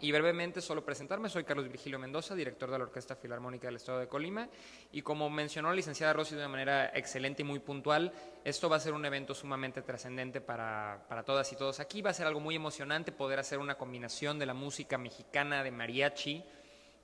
Y 0.00 0.10
brevemente 0.10 0.62
solo 0.62 0.82
presentarme, 0.82 1.28
soy 1.28 1.44
Carlos 1.44 1.68
Virgilio 1.68 1.98
Mendoza, 1.98 2.34
director 2.34 2.70
de 2.70 2.78
la 2.78 2.84
Orquesta 2.84 3.14
Filarmónica 3.14 3.66
del 3.66 3.76
Estado 3.76 3.98
de 3.98 4.08
Colima, 4.08 4.48
y 4.90 5.02
como 5.02 5.28
mencionó 5.28 5.68
la 5.68 5.74
licenciada 5.74 6.14
Rossi 6.14 6.34
de 6.34 6.40
una 6.40 6.48
manera 6.48 6.90
excelente 6.94 7.42
y 7.42 7.44
muy 7.44 7.58
puntual, 7.58 8.10
esto 8.42 8.70
va 8.70 8.76
a 8.76 8.80
ser 8.80 8.94
un 8.94 9.04
evento 9.04 9.34
sumamente 9.34 9.82
trascendente 9.82 10.40
para, 10.40 11.04
para 11.10 11.24
todas 11.24 11.52
y 11.52 11.56
todos 11.56 11.78
aquí, 11.78 12.00
va 12.00 12.08
a 12.08 12.14
ser 12.14 12.26
algo 12.26 12.40
muy 12.40 12.54
emocionante 12.54 13.12
poder 13.12 13.38
hacer 13.38 13.58
una 13.58 13.76
combinación 13.76 14.38
de 14.38 14.46
la 14.46 14.54
música 14.54 14.96
mexicana 14.96 15.62
de 15.62 15.70
mariachi 15.70 16.42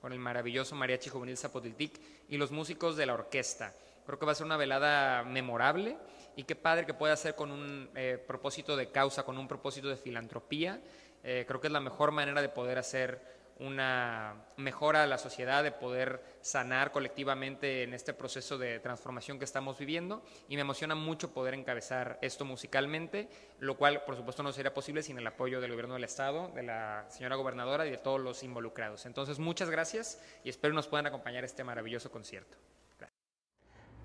con 0.00 0.14
el 0.14 0.18
maravilloso 0.18 0.74
mariachi 0.74 1.10
juvenil 1.10 1.36
Zapotiltic 1.36 2.00
y 2.30 2.38
los 2.38 2.52
músicos 2.52 2.96
de 2.96 3.04
la 3.04 3.12
orquesta. 3.12 3.74
Creo 4.06 4.18
que 4.18 4.24
va 4.24 4.32
a 4.32 4.34
ser 4.34 4.46
una 4.46 4.56
velada 4.56 5.24
memorable 5.24 5.98
y 6.36 6.44
qué 6.44 6.56
padre 6.56 6.86
que 6.86 6.94
pueda 6.94 7.16
ser 7.16 7.34
con 7.34 7.50
un 7.50 7.90
eh, 7.94 8.22
propósito 8.26 8.76
de 8.76 8.90
causa, 8.90 9.24
con 9.24 9.36
un 9.36 9.46
propósito 9.46 9.88
de 9.88 9.96
filantropía 9.96 10.80
eh, 11.22 11.44
creo 11.46 11.60
que 11.60 11.68
es 11.68 11.72
la 11.72 11.80
mejor 11.80 12.10
manera 12.10 12.42
de 12.42 12.48
poder 12.48 12.78
hacer 12.78 13.42
una 13.58 14.44
mejora 14.56 15.04
a 15.04 15.06
la 15.06 15.18
sociedad, 15.18 15.62
de 15.62 15.72
poder 15.72 16.22
sanar 16.40 16.90
colectivamente 16.90 17.82
en 17.84 17.94
este 17.94 18.12
proceso 18.12 18.58
de 18.58 18.80
transformación 18.80 19.38
que 19.38 19.44
estamos 19.44 19.78
viviendo 19.78 20.22
y 20.48 20.56
me 20.56 20.62
emociona 20.62 20.94
mucho 20.94 21.32
poder 21.32 21.54
encabezar 21.54 22.18
esto 22.22 22.44
musicalmente, 22.44 23.28
lo 23.60 23.76
cual 23.76 24.02
por 24.04 24.16
supuesto 24.16 24.42
no 24.42 24.52
sería 24.52 24.74
posible 24.74 25.02
sin 25.02 25.18
el 25.18 25.26
apoyo 25.26 25.60
del 25.60 25.70
gobierno 25.70 25.94
del 25.94 26.04
estado, 26.04 26.48
de 26.48 26.64
la 26.64 27.06
señora 27.08 27.36
gobernadora 27.36 27.86
y 27.86 27.90
de 27.90 27.98
todos 27.98 28.20
los 28.20 28.42
involucrados. 28.42 29.06
Entonces 29.06 29.38
muchas 29.38 29.70
gracias 29.70 30.20
y 30.44 30.50
espero 30.50 30.74
nos 30.74 30.88
puedan 30.88 31.06
acompañar 31.06 31.44
este 31.44 31.62
maravilloso 31.62 32.10
concierto. 32.10 32.56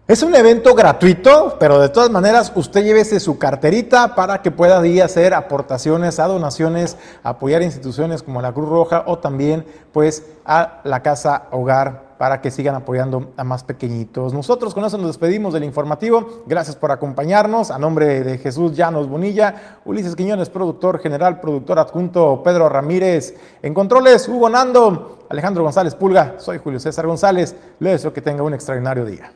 Es 0.07 0.23
un 0.23 0.33
evento 0.35 0.73
gratuito, 0.73 1.57
pero 1.59 1.81
de 1.81 1.89
todas 1.89 2.09
maneras 2.09 2.53
usted 2.55 2.81
llévese 2.81 3.19
su 3.19 3.37
carterita 3.37 4.15
para 4.15 4.41
que 4.41 4.51
pueda 4.51 4.87
ir 4.87 5.01
a 5.01 5.05
hacer 5.05 5.33
aportaciones 5.33 6.17
a 6.19 6.27
donaciones, 6.27 6.95
apoyar 7.23 7.61
instituciones 7.61 8.23
como 8.23 8.41
la 8.41 8.53
Cruz 8.53 8.69
Roja 8.69 9.03
o 9.05 9.19
también 9.19 9.65
pues 9.91 10.23
a 10.45 10.79
la 10.85 11.03
Casa 11.03 11.47
Hogar 11.51 12.15
para 12.17 12.39
que 12.39 12.51
sigan 12.51 12.75
apoyando 12.75 13.33
a 13.35 13.43
más 13.43 13.65
pequeñitos. 13.65 14.33
Nosotros 14.33 14.73
con 14.73 14.85
eso 14.85 14.97
nos 14.97 15.07
despedimos 15.07 15.53
del 15.53 15.65
informativo. 15.65 16.43
Gracias 16.45 16.77
por 16.77 16.93
acompañarnos. 16.93 17.69
A 17.69 17.77
nombre 17.77 18.23
de 18.23 18.37
Jesús 18.37 18.77
Llanos 18.77 19.09
Bonilla, 19.09 19.79
Ulises 19.83 20.15
Quiñones, 20.15 20.49
productor 20.49 20.99
general, 20.99 21.41
productor 21.41 21.79
adjunto 21.79 22.41
Pedro 22.45 22.69
Ramírez, 22.69 23.35
en 23.61 23.73
controles 23.73 24.25
Hugo 24.29 24.47
Nando, 24.49 25.25
Alejandro 25.27 25.63
González 25.63 25.95
Pulga, 25.95 26.35
soy 26.37 26.59
Julio 26.59 26.79
César 26.79 27.05
González. 27.07 27.57
Les 27.81 27.91
deseo 27.91 28.13
que 28.13 28.21
tenga 28.21 28.41
un 28.41 28.53
extraordinario 28.53 29.03
día. 29.03 29.33